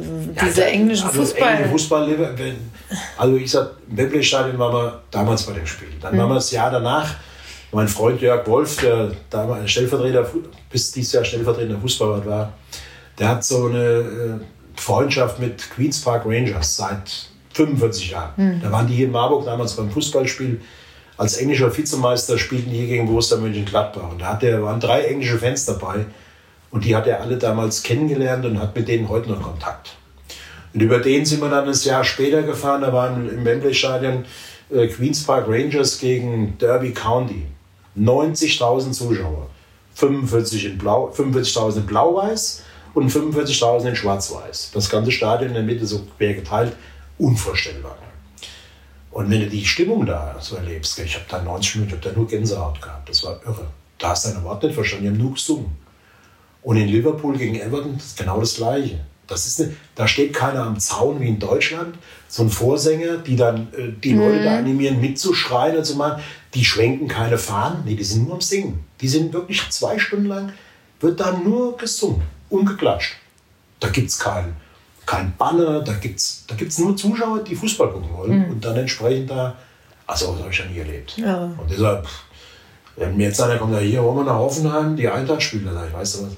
Diese 0.44 0.62
ja, 0.62 0.66
englischen 0.66 1.06
also 1.06 1.20
Fußball? 1.20 1.48
Englische 1.48 1.70
Fußball 1.70 2.54
also 3.16 3.36
ich 3.36 3.50
sag, 3.50 3.70
im 3.88 3.96
Wembley-Stadion 3.96 4.58
waren 4.58 4.72
wir 4.74 5.02
damals 5.10 5.44
bei 5.44 5.52
dem 5.52 5.66
Spiel. 5.66 5.88
Dann 6.00 6.14
mhm. 6.14 6.18
waren 6.18 6.28
wir 6.30 6.34
das 6.34 6.50
Jahr 6.50 6.70
danach. 6.70 7.14
Mein 7.72 7.88
Freund 7.88 8.20
Jörg 8.20 8.46
Wolf, 8.46 8.80
der 8.80 9.12
damals 9.28 9.70
Stellvertreter, 9.70 10.26
bis 10.70 10.92
dieses 10.92 11.12
Jahr 11.12 11.24
stellvertretender 11.24 11.80
Fußballer 11.80 12.24
war, 12.24 12.52
der 13.18 13.28
hat 13.28 13.44
so 13.44 13.66
eine 13.66 13.78
äh, 13.78 14.40
Freundschaft 14.80 15.38
mit 15.38 15.70
Queens 15.70 16.00
Park 16.00 16.24
Rangers 16.26 16.76
seit 16.76 17.28
45 17.54 18.10
Jahren. 18.10 18.32
Mhm. 18.36 18.60
Da 18.62 18.70
waren 18.70 18.86
die 18.86 18.94
hier 18.94 19.06
in 19.06 19.12
Marburg 19.12 19.44
damals 19.44 19.74
beim 19.74 19.90
Fußballspiel. 19.90 20.60
Als 21.16 21.38
englischer 21.38 21.74
Vizemeister 21.74 22.38
spielten 22.38 22.70
die 22.70 22.78
hier 22.78 22.88
gegen 22.88 23.06
Borussia 23.06 23.38
Mönchengladbach. 23.38 24.10
Und 24.10 24.20
da 24.20 24.32
hat 24.32 24.42
der, 24.42 24.62
waren 24.62 24.80
drei 24.80 25.02
englische 25.02 25.38
Fans 25.38 25.64
dabei. 25.64 26.04
Und 26.70 26.84
die 26.84 26.94
hat 26.94 27.06
er 27.06 27.22
alle 27.22 27.38
damals 27.38 27.82
kennengelernt 27.82 28.44
und 28.44 28.60
hat 28.60 28.76
mit 28.76 28.88
denen 28.88 29.08
heute 29.08 29.30
noch 29.30 29.42
Kontakt. 29.42 29.96
Und 30.74 30.82
über 30.82 30.98
den 30.98 31.24
sind 31.24 31.40
wir 31.40 31.48
dann 31.48 31.66
ein 31.66 31.74
Jahr 31.74 32.04
später 32.04 32.42
gefahren. 32.42 32.82
Da 32.82 32.92
waren 32.92 33.30
im 33.30 33.44
Wembley-Stadion 33.44 34.26
äh, 34.70 34.86
Queens 34.88 35.24
Park 35.24 35.46
Rangers 35.48 35.98
gegen 35.98 36.58
Derby 36.58 36.92
County. 36.92 37.46
90.000 37.98 38.92
Zuschauer. 38.92 39.48
45 39.94 40.66
in 40.66 40.78
Blau, 40.78 41.10
45.000 41.16 41.76
in 41.78 41.86
Blau-Weiß 41.86 42.62
und 42.96 43.12
45.000 43.12 43.90
in 43.90 43.96
Schwarz-Weiß. 43.96 44.70
Das 44.72 44.88
ganze 44.88 45.12
Stadion 45.12 45.50
in 45.50 45.54
der 45.54 45.62
Mitte 45.62 45.84
so 45.86 46.06
quer 46.16 46.32
geteilt. 46.32 46.74
Unvorstellbar. 47.18 47.98
Und 49.10 49.30
wenn 49.30 49.40
du 49.40 49.48
die 49.48 49.66
Stimmung 49.66 50.06
da 50.06 50.36
so 50.40 50.56
erlebst, 50.56 50.98
ich 50.98 51.14
habe 51.14 51.26
da 51.28 51.42
90 51.42 51.74
Minuten, 51.74 51.90
ich 51.90 52.00
habe 52.00 52.14
da 52.14 52.18
nur 52.18 52.26
Gänsehaut 52.26 52.80
gehabt. 52.80 53.06
Das 53.10 53.22
war 53.22 53.38
irre. 53.44 53.66
Da 53.98 54.10
hast 54.10 54.24
du 54.24 54.30
deine 54.30 54.44
Worte 54.44 54.66
nicht 54.66 54.76
verstanden, 54.76 55.04
die 55.04 55.10
haben 55.10 55.18
nur 55.18 55.34
gesungen. 55.34 55.76
Und 56.62 56.78
in 56.78 56.88
Liverpool 56.88 57.36
gegen 57.36 57.60
Everton 57.60 57.96
ist 57.98 58.16
genau 58.16 58.40
das 58.40 58.54
Gleiche. 58.54 59.00
Das 59.26 59.46
ist 59.46 59.60
eine, 59.60 59.76
da 59.94 60.08
steht 60.08 60.32
keiner 60.32 60.62
am 60.62 60.80
Zaun 60.80 61.20
wie 61.20 61.28
in 61.28 61.38
Deutschland, 61.38 61.96
so 62.28 62.44
ein 62.44 62.50
Vorsänger, 62.50 63.18
die 63.18 63.36
dann 63.36 63.68
äh, 63.76 63.92
die 64.02 64.14
mhm. 64.14 64.20
Leute 64.20 64.44
da 64.44 64.56
animieren, 64.56 65.02
mitzuschreien 65.02 65.76
und 65.76 65.84
zu 65.84 65.96
machen. 65.96 66.22
Die 66.54 66.64
schwenken 66.64 67.08
keine 67.08 67.36
Fahnen, 67.36 67.82
nee, 67.84 67.94
die 67.94 68.04
sind 68.04 68.24
nur 68.24 68.34
am 68.34 68.40
Singen. 68.40 68.84
Die 69.02 69.08
sind 69.08 69.34
wirklich 69.34 69.68
zwei 69.68 69.98
Stunden 69.98 70.26
lang, 70.26 70.52
wird 71.00 71.20
da 71.20 71.32
nur 71.32 71.76
gesungen 71.76 72.35
und 72.50 72.66
geklatscht. 72.66 73.16
Da 73.80 73.88
gibt 73.88 74.08
es 74.08 74.18
keinen 74.18 74.56
kein 75.06 75.34
Banner, 75.36 75.80
da 75.80 75.92
gibt 75.92 76.18
es 76.18 76.44
da 76.48 76.54
gibt's 76.56 76.78
nur 76.78 76.96
Zuschauer, 76.96 77.38
die 77.44 77.54
Fußball 77.54 77.90
gucken 77.90 78.12
wollen 78.12 78.38
mhm. 78.44 78.50
und 78.50 78.64
dann 78.64 78.76
entsprechend 78.76 79.30
da, 79.30 79.56
also 80.06 80.32
das 80.32 80.40
habe 80.40 80.50
ich 80.50 80.58
ja 80.58 80.64
nie 80.66 80.78
erlebt. 80.78 81.16
Ja. 81.16 81.44
Und 81.44 81.70
deshalb, 81.70 82.06
wenn 82.96 83.16
mir 83.16 83.28
jetzt 83.28 83.40
einer 83.40 83.56
kommt, 83.56 83.72
ja, 83.72 83.78
hier 83.78 84.02
wollen 84.02 84.16
wir 84.16 84.24
nach 84.24 84.34
Hoffenheim, 84.34 84.96
die 84.96 85.08
Eintracht 85.08 85.42
spielen, 85.42 85.70
da 85.72 85.86
ich 85.86 85.92
weiß 85.92 86.24
was, 86.24 86.36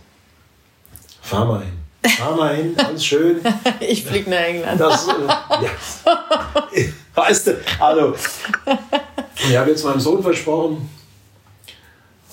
Fahr 1.22 1.44
mal 1.46 1.62
hin. 1.62 1.72
Fahr 2.10 2.36
mal 2.36 2.54
hin, 2.54 2.74
ganz 2.76 3.04
schön. 3.04 3.40
ich 3.80 4.04
fliege 4.04 4.30
nach 4.30 4.38
England. 4.38 4.80
Das, 4.80 5.08
äh, 5.08 5.64
ja. 5.64 5.70
Weißt 7.14 7.48
du, 7.48 7.56
also, 7.80 8.14
ich 9.48 9.56
habe 9.56 9.70
jetzt 9.70 9.84
meinem 9.84 10.00
Sohn 10.00 10.22
versprochen, 10.22 10.88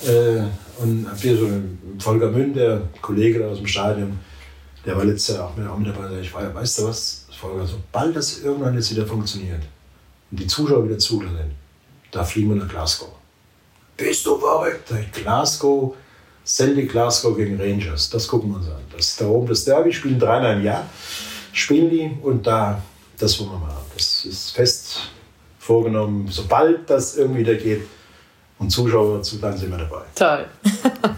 äh, 0.05 0.43
und 0.80 1.07
habe 1.07 1.17
hier 1.17 1.38
so 1.38 1.45
einen 1.45 1.97
Volker 1.99 2.32
Münn, 2.32 2.53
der 2.53 2.82
Kollege 3.01 3.47
aus 3.47 3.57
dem 3.57 3.67
Stadion, 3.67 4.19
der 4.86 4.95
war 4.95 5.05
letztes 5.05 5.36
Jahr 5.36 5.47
auch 5.47 5.55
mit, 5.55 5.67
auch 5.67 5.80
dabei. 5.84 6.19
Ich 6.19 6.34
war, 6.34 6.53
weißt 6.53 6.80
du 6.80 6.84
was, 6.86 7.26
Volker, 7.39 7.65
sobald 7.65 8.15
das 8.15 8.39
irgendwann 8.39 8.76
jetzt 8.76 8.91
wieder 8.91 9.05
funktioniert 9.05 9.61
und 10.32 10.39
die 10.39 10.47
Zuschauer 10.47 10.86
wieder 10.86 10.97
zulassen, 10.97 11.51
da 12.11 12.23
fliegen 12.23 12.49
wir 12.49 12.55
nach 12.55 12.69
Glasgow. 12.69 13.09
Bist 13.97 14.26
du 14.26 14.38
verrückt? 14.38 14.91
Glasgow 15.13 15.95
Celtic 16.45 16.91
Glasgow 16.91 17.36
gegen 17.36 17.59
Rangers. 17.59 18.09
Das 18.09 18.28
gucken 18.28 18.51
wir 18.51 18.57
uns 18.57 18.67
an. 18.67 18.84
Das 18.91 19.07
ist 19.07 19.21
da 19.21 19.28
oben 19.28 19.47
das 19.47 19.65
Derby, 19.65 19.91
spielen 19.91 20.19
dreimal 20.19 20.57
im 20.57 20.63
Jahr. 20.63 20.88
Spielen 21.51 21.89
die 21.89 22.11
und 22.21 22.45
da, 22.45 22.82
das 23.17 23.39
wollen 23.39 23.51
wir 23.51 23.59
mal 23.59 23.73
haben. 23.73 23.86
Das 23.95 24.26
ist 24.26 24.51
fest 24.51 25.09
vorgenommen. 25.57 26.28
Sobald 26.30 26.88
das 26.89 27.17
irgendwie 27.17 27.43
da 27.43 27.55
geht 27.55 27.88
und 28.60 28.70
Zuschauer 28.70 29.22
dann 29.41 29.58
sind 29.58 29.72
wir 29.72 29.78
dabei. 29.78 30.01
Toll. 30.16 30.45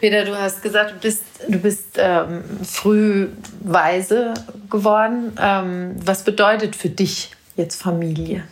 Peter, 0.00 0.24
du 0.24 0.38
hast 0.38 0.62
gesagt, 0.62 0.92
du 0.92 0.96
bist, 0.96 1.22
du 1.46 1.58
bist 1.58 1.96
ähm, 1.96 2.42
früh 2.64 3.28
weise 3.60 4.34
geworden. 4.70 5.32
Ähm, 5.38 5.96
was 6.04 6.24
bedeutet 6.24 6.74
für 6.74 6.88
dich 6.88 7.32
jetzt 7.56 7.82
Familie? 7.82 8.44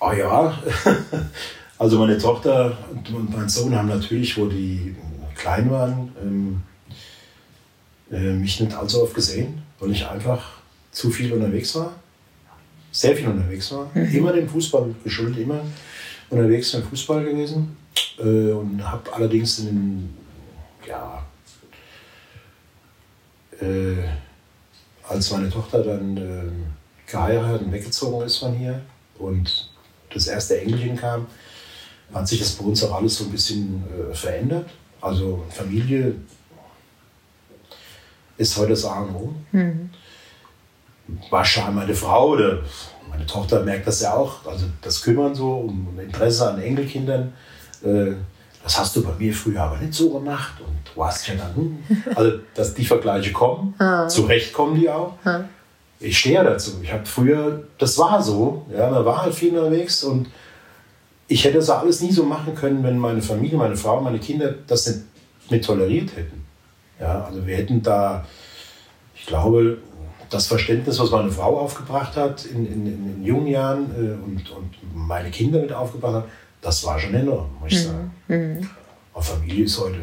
Oh 0.00 0.12
ja, 0.12 0.58
Also 1.80 1.98
meine 1.98 2.18
Tochter 2.18 2.76
und 3.10 3.34
mein 3.34 3.48
Sohn 3.48 3.74
haben 3.74 3.88
natürlich, 3.88 4.36
wo 4.36 4.44
die 4.44 4.94
klein 5.34 5.70
waren, 5.70 6.12
ähm, 6.22 6.62
äh, 8.10 8.34
mich 8.34 8.60
nicht 8.60 8.76
allzu 8.76 9.02
oft 9.02 9.14
gesehen, 9.14 9.62
weil 9.78 9.90
ich 9.92 10.06
einfach 10.06 10.42
zu 10.92 11.08
viel 11.08 11.32
unterwegs 11.32 11.74
war. 11.76 11.94
Sehr 12.92 13.16
viel 13.16 13.28
unterwegs 13.28 13.70
war. 13.72 13.90
Mhm. 13.94 14.14
Immer 14.14 14.32
dem 14.32 14.48
Fußball 14.48 14.94
geschuldet, 15.04 15.38
immer 15.38 15.62
unterwegs 16.28 16.72
beim 16.72 16.82
Fußball 16.82 17.24
gewesen. 17.24 17.76
Äh, 18.18 18.52
und 18.52 18.82
habe 18.84 19.12
allerdings 19.12 19.58
in 19.60 19.66
den, 19.66 20.16
ja, 20.86 21.24
äh, 23.60 23.96
als 25.08 25.30
meine 25.30 25.50
Tochter 25.50 25.82
dann 25.82 26.16
äh, 26.16 27.10
geheiratet 27.10 27.62
und 27.62 27.72
weggezogen 27.72 28.24
ist 28.24 28.38
von 28.38 28.54
hier 28.54 28.80
und 29.18 29.70
das 30.12 30.26
erste 30.26 30.60
Enkelchen 30.60 30.96
kam, 30.96 31.26
hat 32.12 32.28
sich 32.28 32.38
das 32.38 32.52
bei 32.52 32.64
uns 32.64 32.82
auch 32.84 32.94
alles 32.94 33.16
so 33.16 33.24
ein 33.24 33.30
bisschen 33.30 33.84
äh, 34.10 34.14
verändert. 34.14 34.70
Also 35.00 35.44
Familie 35.50 36.14
ist 38.36 38.56
heute 38.56 38.70
das 38.70 38.84
A 38.84 39.02
und 39.02 39.14
O. 39.14 39.34
Mhm. 39.52 39.90
Wahrscheinlich 41.30 41.74
meine 41.74 41.94
Frau 41.94 42.30
oder 42.30 42.60
meine 43.08 43.26
Tochter 43.26 43.62
merkt 43.62 43.86
das 43.86 44.00
ja 44.00 44.14
auch. 44.14 44.46
Also 44.46 44.66
das 44.82 45.02
Kümmern 45.02 45.34
so 45.34 45.52
um 45.52 45.98
Interesse 45.98 46.50
an 46.50 46.60
Enkelkindern. 46.60 47.32
Äh, 47.84 48.12
das 48.62 48.78
hast 48.78 48.94
du 48.96 49.02
bei 49.02 49.12
mir 49.18 49.32
früher 49.34 49.62
aber 49.62 49.78
nicht 49.78 49.94
so 49.94 50.10
gemacht. 50.10 50.54
Und 50.60 50.76
du 50.94 51.04
hast 51.04 51.26
ja 51.26 51.34
dann, 51.34 51.54
hm. 51.54 51.78
also 52.14 52.38
dass 52.54 52.74
die 52.74 52.84
Vergleiche 52.84 53.32
kommen, 53.32 53.74
ah. 53.78 54.06
zurecht 54.06 54.52
kommen 54.52 54.78
die 54.78 54.88
auch. 54.88 55.14
Ah. 55.24 55.40
Ich 55.98 56.18
stehe 56.18 56.36
ja 56.36 56.44
dazu. 56.44 56.72
Ich 56.82 56.92
habe 56.92 57.04
früher, 57.04 57.64
das 57.78 57.98
war 57.98 58.22
so, 58.22 58.64
ja, 58.74 58.90
man 58.90 59.04
war 59.04 59.22
halt 59.22 59.34
viel 59.34 59.56
unterwegs 59.56 60.02
und 60.04 60.28
ich 61.28 61.44
hätte 61.44 61.58
das 61.58 61.70
alles 61.70 62.00
nie 62.00 62.10
so 62.10 62.24
machen 62.24 62.54
können, 62.54 62.82
wenn 62.82 62.98
meine 62.98 63.22
Familie, 63.22 63.56
meine 63.56 63.76
Frau, 63.76 64.00
meine 64.00 64.18
Kinder 64.18 64.54
das 64.66 64.86
nicht 64.86 65.00
mit 65.50 65.64
toleriert 65.64 66.16
hätten. 66.16 66.44
Ja, 66.98 67.24
also 67.24 67.46
wir 67.46 67.56
hätten 67.56 67.82
da, 67.82 68.26
ich 69.14 69.26
glaube, 69.26 69.78
das 70.30 70.46
Verständnis, 70.46 70.98
was 70.98 71.10
meine 71.10 71.30
Frau 71.30 71.58
aufgebracht 71.58 72.16
hat 72.16 72.44
in, 72.46 72.66
in, 72.66 72.86
in 72.86 73.24
jungen 73.24 73.48
Jahren 73.48 73.90
äh, 73.96 74.24
und, 74.24 74.50
und 74.50 74.74
meine 74.94 75.30
Kinder 75.30 75.60
mit 75.60 75.72
aufgebracht 75.72 76.14
hat, 76.14 76.24
das 76.62 76.84
war 76.84 76.98
schon 76.98 77.14
enorm, 77.14 77.50
muss 77.60 77.72
ich 77.72 77.78
mhm. 77.80 77.84
sagen. 77.84 78.10
Mhm. 78.28 78.70
Aber 79.12 79.22
Familie 79.22 79.64
ist 79.64 79.78
heute 79.78 79.98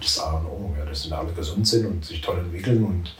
das 0.00 0.18
A 0.18 0.32
und 0.38 0.46
O, 0.46 0.74
ja, 0.78 0.84
dass 0.84 1.10
alle 1.12 1.32
gesund 1.32 1.68
sind 1.68 1.86
und 1.86 2.04
sich 2.04 2.20
toll 2.20 2.38
entwickeln 2.38 2.84
und 2.84 3.14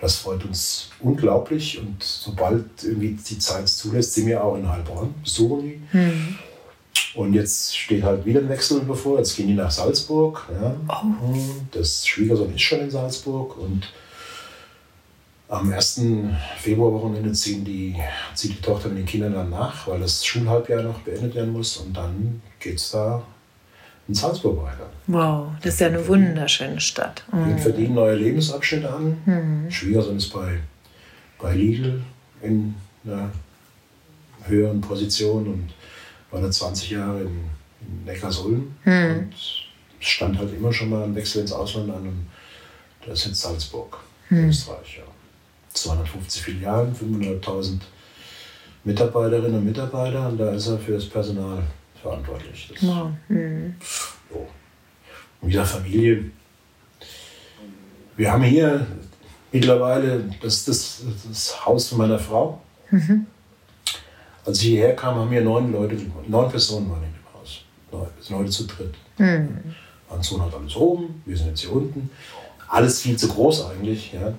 das 0.00 0.16
freut 0.16 0.44
uns 0.44 0.90
unglaublich 1.00 1.78
und 1.78 2.02
sobald 2.02 2.64
irgendwie 2.82 3.12
die 3.12 3.38
Zeit 3.38 3.68
zulässt, 3.68 4.14
sind 4.14 4.26
wir 4.26 4.42
auch 4.42 4.56
in 4.56 4.68
Heilbronn, 4.68 5.14
besuchen 5.22 5.62
die. 5.62 5.96
Mhm. 5.96 6.38
Und 7.14 7.34
jetzt 7.34 7.76
steht 7.76 8.02
halt 8.02 8.24
wieder 8.24 8.40
ein 8.40 8.48
Wechsel 8.48 8.80
bevor. 8.80 9.18
Jetzt 9.18 9.36
gehen 9.36 9.46
die 9.46 9.54
nach 9.54 9.70
Salzburg. 9.70 10.48
Ja. 10.60 10.74
Oh. 10.88 11.34
Das 11.70 12.06
Schwiegersohn 12.06 12.54
ist 12.54 12.62
schon 12.62 12.80
in 12.80 12.90
Salzburg. 12.90 13.56
Und 13.56 13.88
am 15.48 15.72
1. 15.72 16.00
Februarwochenende 16.58 17.32
ziehen 17.32 17.64
die, 17.64 17.94
zieht 18.34 18.52
die 18.52 18.62
Tochter 18.62 18.88
mit 18.88 18.98
den 18.98 19.06
Kindern 19.06 19.34
dann 19.34 19.50
nach, 19.50 19.86
weil 19.86 20.00
das 20.00 20.24
Schulhalbjahr 20.24 20.82
noch 20.82 21.00
beendet 21.00 21.34
werden 21.34 21.52
muss. 21.52 21.76
Und 21.76 21.94
dann 21.94 22.40
geht 22.58 22.76
es 22.76 22.90
da 22.90 23.22
in 24.08 24.14
Salzburg 24.14 24.62
weiter. 24.62 24.90
Wow, 25.06 25.48
das 25.62 25.74
ist 25.74 25.80
ja 25.80 25.88
eine 25.88 26.06
wunderschöne 26.06 26.80
Stadt. 26.80 27.24
Mhm. 27.32 27.48
Wir 27.48 27.58
verdienen 27.58 27.94
neue 27.94 28.16
Lebensabschnitte 28.16 28.92
an. 28.92 29.16
Mhm. 29.24 29.70
Schwiegersohn 29.70 30.16
ist 30.16 30.32
bei, 30.32 30.58
bei 31.38 31.54
Lidl 31.54 32.02
in, 32.42 32.74
ja, 33.04 33.30
höheren 34.46 34.80
Position 34.80 35.46
und 35.46 35.70
war 36.30 36.40
da 36.40 36.50
20 36.50 36.90
Jahre 36.90 37.22
in, 37.22 37.44
in 37.80 38.04
Neckarsulm 38.04 38.74
hm. 38.82 39.18
und 39.18 39.34
stand 40.00 40.38
halt 40.38 40.54
immer 40.54 40.72
schon 40.72 40.90
mal 40.90 41.04
ein 41.04 41.14
Wechsel 41.14 41.42
ins 41.42 41.52
Ausland 41.52 41.90
an 41.90 42.06
und 42.06 42.26
das 43.06 43.20
ist 43.20 43.26
jetzt 43.26 43.40
Salzburg, 43.40 43.98
hm. 44.28 44.48
Österreich. 44.48 44.98
Ja. 44.98 45.13
250 45.74 46.42
Filialen, 46.42 46.94
500.000 46.94 47.80
Mitarbeiterinnen 48.84 49.56
und 49.56 49.64
Mitarbeiter 49.64 50.28
und 50.28 50.38
da 50.38 50.50
ist 50.52 50.68
er 50.68 50.78
für 50.78 50.92
das 50.92 51.06
Personal 51.06 51.62
verantwortlich. 52.00 52.70
Das, 52.72 52.82
wow. 52.82 53.10
hm. 53.28 53.74
so. 54.30 54.46
Und 55.40 55.48
wieder 55.48 55.64
Familie. 55.64 56.30
Wir 58.16 58.32
haben 58.32 58.44
hier 58.44 58.86
mittlerweile, 59.52 60.24
das 60.40 60.64
das, 60.64 61.02
das 61.28 61.66
Haus 61.66 61.88
von 61.88 61.98
meiner 61.98 62.18
Frau. 62.18 62.60
Mhm. 62.90 63.26
Als 64.44 64.60
ich 64.60 64.68
hierher 64.68 64.94
kam, 64.94 65.16
haben 65.16 65.30
wir 65.30 65.40
neun 65.40 65.72
Leute, 65.72 65.96
neun 66.28 66.50
Personen 66.50 66.90
waren 66.90 67.02
in 67.02 67.12
dem 67.12 67.40
Haus. 67.40 67.62
Neun, 67.90 68.06
wir 68.14 68.22
sind 68.22 68.36
heute 68.36 68.50
zu 68.50 68.66
dritt. 68.66 68.94
Mhm. 69.18 69.74
Mein 70.10 70.22
Sohn 70.22 70.42
hat 70.42 70.54
alles 70.54 70.76
oben, 70.76 71.22
wir 71.24 71.36
sind 71.36 71.48
jetzt 71.48 71.60
hier 71.60 71.72
unten. 71.72 72.10
Alles 72.68 73.00
viel 73.00 73.16
zu 73.16 73.28
groß 73.28 73.70
eigentlich, 73.70 74.12
ja. 74.12 74.34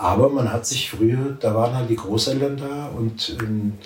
Aber 0.00 0.28
man 0.28 0.52
hat 0.52 0.64
sich 0.64 0.90
früher, 0.90 1.36
da 1.40 1.56
waren 1.56 1.74
halt 1.74 1.90
die 1.90 1.96
Großeltern 1.96 2.56
da 2.56 2.86
und 2.86 3.36
ähm, 3.40 3.78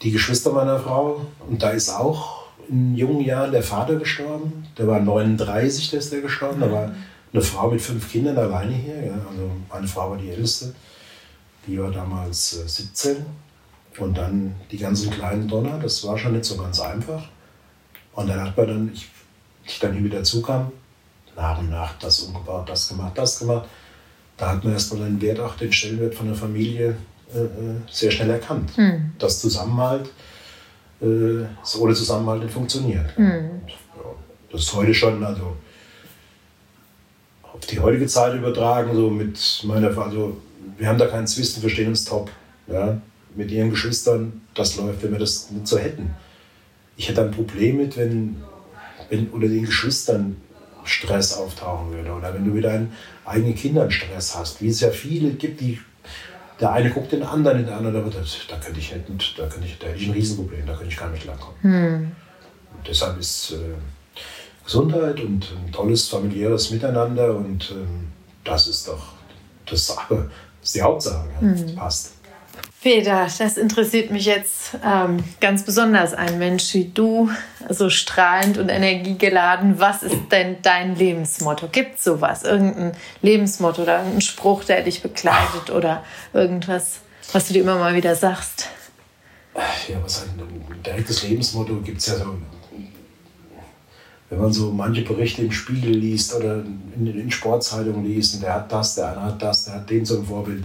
die 0.00 0.10
Geschwister 0.10 0.52
meiner 0.52 0.78
Frau. 0.78 1.26
Und 1.46 1.62
da 1.62 1.68
ist 1.68 1.90
auch 1.90 2.46
in 2.70 2.94
jungen 2.94 3.20
Jahren 3.20 3.52
der 3.52 3.62
Vater 3.62 3.96
gestorben. 3.96 4.66
Der 4.78 4.86
war 4.86 5.00
39, 5.00 5.90
da 5.90 5.98
ist 5.98 6.12
der 6.12 6.22
gestorben. 6.22 6.62
Da 6.62 6.72
war 6.72 6.90
eine 7.30 7.42
Frau 7.42 7.70
mit 7.70 7.82
fünf 7.82 8.10
Kindern 8.10 8.38
alleine 8.38 8.72
hier. 8.72 9.04
Ja. 9.04 9.12
Also 9.12 9.50
meine 9.68 9.86
Frau 9.86 10.12
war 10.12 10.16
die 10.16 10.30
älteste. 10.30 10.74
Die 11.66 11.78
war 11.78 11.90
damals 11.90 12.56
äh, 12.56 12.66
17. 12.66 13.16
Und 13.98 14.16
dann 14.16 14.54
die 14.70 14.78
ganzen 14.78 15.10
kleinen 15.10 15.46
Donner. 15.46 15.78
Das 15.78 16.02
war 16.06 16.16
schon 16.16 16.32
nicht 16.32 16.46
so 16.46 16.56
ganz 16.56 16.80
einfach. 16.80 17.28
Und 18.14 18.30
dann 18.30 18.40
hat 18.40 18.56
man 18.56 18.66
dann, 18.66 18.90
ich, 18.94 19.10
ich 19.66 19.78
dann 19.78 19.92
hier 19.92 20.04
wieder 20.04 20.22
zukam, 20.22 20.72
nach 21.36 21.58
und 21.58 21.68
nach 21.68 21.98
das 21.98 22.20
umgebaut, 22.20 22.66
das 22.66 22.88
gemacht, 22.88 23.12
das 23.18 23.38
gemacht 23.38 23.68
da 24.36 24.50
hat 24.50 24.64
man 24.64 24.72
erstmal 24.72 25.08
den 25.08 25.20
Wert, 25.20 25.40
auch 25.40 25.56
den 25.56 25.72
Stellenwert 25.72 26.14
von 26.14 26.26
der 26.26 26.34
Familie 26.34 26.96
äh, 27.34 27.38
äh 27.38 27.76
sehr 27.90 28.10
schnell 28.10 28.30
erkannt. 28.30 28.76
Mhm. 28.76 29.12
Das 29.18 29.40
Zusammenhalt, 29.40 30.10
äh, 31.00 31.44
ohne 31.78 31.94
Zusammenhalt 31.94 32.42
nicht 32.42 32.52
funktioniert. 32.52 33.16
Mhm. 33.18 33.24
Und, 33.26 33.70
ja, 33.70 34.10
das 34.50 34.62
ist 34.62 34.74
heute 34.74 34.94
schon, 34.94 35.22
also 35.22 35.56
auf 37.42 37.66
die 37.66 37.78
heutige 37.78 38.06
Zeit 38.06 38.34
übertragen, 38.34 38.94
so 38.94 39.10
mit 39.10 39.62
meiner, 39.64 39.96
also 39.96 40.36
wir 40.76 40.88
haben 40.88 40.98
da 40.98 41.06
keinen 41.06 41.26
Zwist, 41.26 41.56
wir 41.56 41.62
verstehen 41.62 41.88
uns 41.88 42.04
top. 42.04 42.30
Ja? 42.66 43.00
Mit 43.36 43.50
ihren 43.50 43.70
Geschwistern, 43.70 44.42
das 44.54 44.76
läuft, 44.76 45.02
wenn 45.02 45.12
wir 45.12 45.18
das 45.18 45.50
nicht 45.50 45.66
so 45.66 45.78
hätten. 45.78 46.14
Ich 46.96 47.08
hätte 47.08 47.22
ein 47.22 47.30
Problem 47.30 47.78
mit, 47.78 47.96
wenn, 47.96 48.36
wenn 49.08 49.28
unter 49.28 49.48
den 49.48 49.64
Geschwistern 49.66 50.36
Stress 50.84 51.36
auftauchen 51.36 51.92
würde 51.92 52.12
oder 52.12 52.34
wenn 52.34 52.44
du 52.44 52.52
mit 52.52 52.64
deinen 52.64 52.92
eigenen 53.24 53.54
Kindern 53.54 53.90
Stress 53.90 54.34
hast, 54.36 54.60
wie 54.60 54.68
es 54.68 54.80
ja 54.80 54.90
viele 54.90 55.30
gibt, 55.30 55.60
die 55.60 55.78
der 56.60 56.72
eine 56.72 56.90
guckt 56.90 57.12
den 57.12 57.22
anderen 57.22 57.60
in 57.60 57.66
der 57.66 57.76
andere, 57.76 57.92
da, 58.10 58.20
da 58.48 58.56
könnte 58.56 58.78
ich 58.78 58.94
nicht, 58.94 59.38
da 59.38 59.46
könnte 59.46 59.66
ich, 59.66 59.78
da 59.78 59.88
hätte 59.88 59.98
ich 59.98 60.06
ein 60.06 60.12
Riesenproblem, 60.12 60.66
da 60.66 60.74
könnte 60.74 60.92
ich 60.92 60.96
gar 60.96 61.10
nicht 61.10 61.24
langkommen. 61.24 61.56
Hm. 61.62 62.12
Und 62.76 62.88
deshalb 62.88 63.18
ist 63.18 63.52
äh, 63.52 63.74
Gesundheit 64.64 65.20
und 65.20 65.52
ein 65.66 65.72
tolles 65.72 66.08
familiäres 66.08 66.70
Miteinander 66.70 67.36
und 67.36 67.70
ähm, 67.72 68.12
das 68.44 68.68
ist 68.68 68.86
doch 68.88 69.14
das, 69.66 69.86
das 69.86 70.18
ist 70.62 70.74
die 70.76 70.82
Hauptsache, 70.82 71.26
hm. 71.40 71.74
passt. 71.74 72.13
Peter, 72.84 73.26
das 73.38 73.56
interessiert 73.56 74.10
mich 74.10 74.26
jetzt 74.26 74.76
ähm, 74.84 75.24
ganz 75.40 75.62
besonders. 75.62 76.12
Ein 76.12 76.38
Mensch 76.38 76.74
wie 76.74 76.84
du, 76.84 77.30
so 77.70 77.88
strahlend 77.88 78.58
und 78.58 78.68
energiegeladen. 78.68 79.80
Was 79.80 80.02
ist 80.02 80.14
denn 80.30 80.58
dein 80.60 80.94
Lebensmotto? 80.94 81.68
Gibt 81.68 81.96
es 81.96 82.04
sowas? 82.04 82.42
Irgendein 82.42 82.92
Lebensmotto 83.22 83.80
oder 83.80 84.00
irgendein 84.00 84.20
Spruch, 84.20 84.64
der 84.64 84.82
dich 84.82 85.00
begleitet 85.00 85.70
oder 85.70 86.04
irgendwas, 86.34 86.98
was 87.32 87.48
du 87.48 87.54
dir 87.54 87.62
immer 87.62 87.78
mal 87.78 87.94
wieder 87.94 88.14
sagst? 88.14 88.68
Ja, 89.88 89.96
was 90.04 90.20
halt 90.20 90.32
ein 90.36 90.82
direktes 90.82 91.22
Lebensmotto 91.22 91.76
gibt 91.76 92.00
es 92.00 92.08
ja 92.08 92.16
so. 92.16 92.36
Wenn 94.28 94.38
man 94.38 94.52
so 94.52 94.70
manche 94.70 95.00
Berichte 95.00 95.40
im 95.40 95.52
Spiegel 95.52 95.94
liest 95.94 96.34
oder 96.34 96.56
in, 96.96 97.06
in 97.06 97.30
Sportzeitungen 97.30 98.04
liest, 98.04 98.34
und 98.34 98.42
der 98.42 98.56
hat 98.56 98.70
das, 98.70 98.96
der 98.96 99.12
eine 99.12 99.22
hat 99.22 99.40
das, 99.40 99.64
der 99.64 99.76
hat 99.76 99.88
den 99.88 100.04
so 100.04 100.18
ein 100.18 100.26
Vorbild 100.26 100.64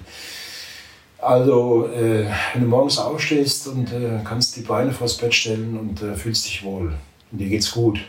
also, 1.21 1.87
äh, 1.87 2.25
wenn 2.53 2.63
du 2.63 2.67
morgens 2.67 2.97
aufstehst 2.97 3.67
und 3.67 3.91
äh, 3.91 4.19
kannst 4.23 4.55
die 4.55 4.61
Beine 4.61 4.91
vors 4.91 5.17
Bett 5.17 5.33
stellen 5.33 5.77
und 5.77 6.01
äh, 6.01 6.15
fühlst 6.15 6.45
dich 6.45 6.63
wohl 6.63 6.93
und 7.31 7.37
dir 7.37 7.49
geht's 7.49 7.71
gut, 7.71 7.99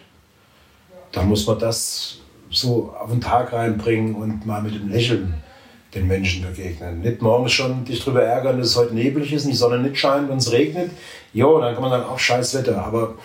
dann 1.12 1.28
muss 1.28 1.46
man 1.46 1.58
das 1.58 2.18
so 2.50 2.94
auf 2.98 3.10
den 3.10 3.20
Tag 3.20 3.52
reinbringen 3.52 4.14
und 4.14 4.46
mal 4.46 4.62
mit 4.62 4.74
dem 4.74 4.88
Lächeln 4.88 5.34
den 5.94 6.06
Menschen 6.06 6.42
begegnen. 6.42 7.00
Nicht 7.00 7.20
morgens 7.20 7.52
schon 7.52 7.84
dich 7.84 8.04
darüber 8.04 8.22
ärgern, 8.22 8.58
dass 8.58 8.68
es 8.68 8.76
heute 8.76 8.94
neblig 8.94 9.32
ist 9.32 9.44
und 9.44 9.50
die 9.50 9.56
Sonne 9.56 9.78
nicht 9.78 9.98
scheint 9.98 10.30
und 10.30 10.38
es 10.38 10.52
regnet. 10.52 10.90
Jo, 11.32 11.60
dann 11.60 11.74
kann 11.74 11.82
man 11.82 11.90
sagen, 11.90 12.04
auch 12.04 12.18
scheiß 12.18 12.54
Wetter. 12.54 12.84
Aber 12.84 13.16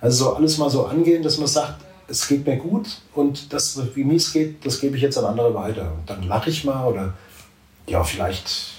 also 0.00 0.24
so 0.24 0.34
alles 0.34 0.58
mal 0.58 0.68
so 0.68 0.86
angehen, 0.86 1.22
dass 1.22 1.38
man 1.38 1.46
sagt, 1.46 1.80
es 2.08 2.26
geht 2.26 2.46
mir 2.46 2.56
gut 2.56 3.00
und 3.14 3.52
das, 3.52 3.80
wie 3.94 4.04
mir 4.04 4.16
es 4.16 4.32
geht, 4.32 4.64
das 4.64 4.80
gebe 4.80 4.96
ich 4.96 5.02
jetzt 5.02 5.18
an 5.18 5.24
andere 5.24 5.54
weiter. 5.54 5.92
Und 5.96 6.08
dann 6.10 6.24
lache 6.24 6.50
ich 6.50 6.64
mal 6.64 6.86
oder 6.86 7.14
ja, 7.86 8.02
vielleicht 8.02 8.75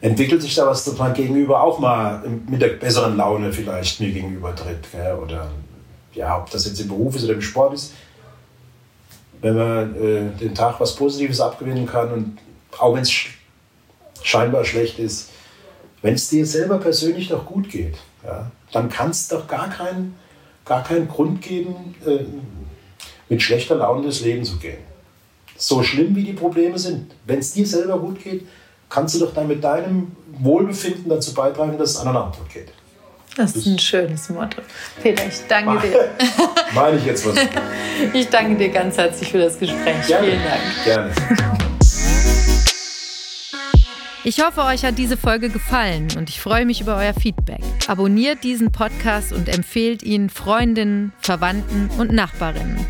entwickelt 0.00 0.42
sich 0.42 0.54
da 0.54 0.66
was, 0.66 0.84
dass 0.84 0.96
man 0.98 1.12
gegenüber 1.14 1.62
auch 1.62 1.78
mal 1.78 2.22
mit 2.48 2.62
der 2.62 2.68
besseren 2.68 3.16
Laune 3.16 3.52
vielleicht 3.52 4.00
mir 4.00 4.10
gegenüber 4.10 4.54
tritt. 4.54 4.90
Gell? 4.92 5.14
Oder 5.14 5.50
ja, 6.14 6.38
ob 6.38 6.50
das 6.50 6.66
jetzt 6.66 6.80
im 6.80 6.88
Beruf 6.88 7.16
ist 7.16 7.24
oder 7.24 7.34
im 7.34 7.42
Sport 7.42 7.74
ist. 7.74 7.92
Wenn 9.40 9.56
man 9.56 9.94
äh, 9.96 10.38
den 10.38 10.54
Tag 10.54 10.80
was 10.80 10.94
Positives 10.94 11.40
abgewinnen 11.40 11.86
kann 11.86 12.12
und 12.12 12.38
auch 12.78 12.94
wenn 12.94 13.02
es 13.02 13.10
sch 13.10 13.38
scheinbar 14.22 14.64
schlecht 14.64 14.98
ist, 14.98 15.30
wenn 16.02 16.14
es 16.14 16.28
dir 16.28 16.44
selber 16.44 16.78
persönlich 16.78 17.28
doch 17.28 17.46
gut 17.46 17.70
geht, 17.70 17.96
ja, 18.22 18.50
dann 18.72 18.90
kann 18.90 19.10
es 19.10 19.28
doch 19.28 19.46
gar 19.46 19.70
keinen 19.70 20.14
gar 20.64 20.84
keinen 20.84 21.08
Grund 21.08 21.42
geben, 21.42 21.94
äh, 22.06 22.24
mit 23.28 23.42
schlechter 23.42 23.76
Laune 23.76 24.02
durchs 24.02 24.20
Leben 24.20 24.44
zu 24.44 24.56
gehen. 24.58 24.78
So 25.56 25.82
schlimm 25.82 26.14
wie 26.14 26.22
die 26.22 26.32
Probleme 26.32 26.78
sind, 26.78 27.12
wenn 27.26 27.40
es 27.40 27.52
dir 27.52 27.66
selber 27.66 27.98
gut 27.98 28.22
geht, 28.22 28.46
kannst 28.90 29.14
du 29.14 29.20
doch 29.20 29.32
dann 29.32 29.48
mit 29.48 29.64
deinem 29.64 30.12
Wohlbefinden 30.40 31.08
dazu 31.08 31.32
beitragen, 31.32 31.78
dass 31.78 31.90
es 31.90 31.96
an 31.98 32.08
einer 32.08 32.24
Antwort 32.24 32.52
geht. 32.52 32.72
Das 33.36 33.54
ist 33.54 33.64
ein 33.64 33.78
schönes 33.78 34.28
Motto. 34.28 34.60
Peter, 35.00 35.24
ich 35.26 35.46
danke 35.48 35.88
dir. 35.88 36.10
Meine 36.74 36.98
ich 36.98 37.06
jetzt 37.06 37.26
was? 37.26 37.36
Ich 38.12 38.28
danke 38.28 38.56
dir 38.56 38.70
ganz 38.70 38.96
herzlich 38.96 39.30
für 39.30 39.38
das 39.38 39.58
Gespräch. 39.58 40.06
Gerne. 40.06 40.26
Vielen 40.26 40.42
Dank. 40.42 40.60
Gerne. 40.84 41.10
Ich 44.24 44.42
hoffe, 44.42 44.62
euch 44.62 44.84
hat 44.84 44.98
diese 44.98 45.16
Folge 45.16 45.48
gefallen 45.48 46.08
und 46.16 46.28
ich 46.28 46.40
freue 46.40 46.66
mich 46.66 46.80
über 46.80 46.96
euer 46.96 47.14
Feedback. 47.14 47.60
Abonniert 47.88 48.42
diesen 48.42 48.72
Podcast 48.72 49.32
und 49.32 49.48
empfehlt 49.48 50.02
ihn 50.02 50.28
Freundinnen, 50.28 51.12
Verwandten 51.20 51.88
und 51.98 52.12
Nachbarinnen. 52.12 52.84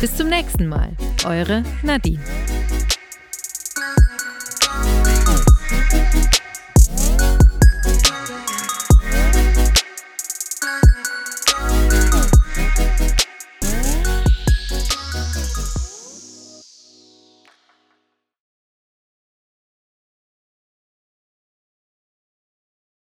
Bis 0.00 0.16
zum 0.16 0.28
nächsten 0.28 0.68
Mal. 0.68 0.92
Eure 1.24 1.62
Nadine. 1.82 2.20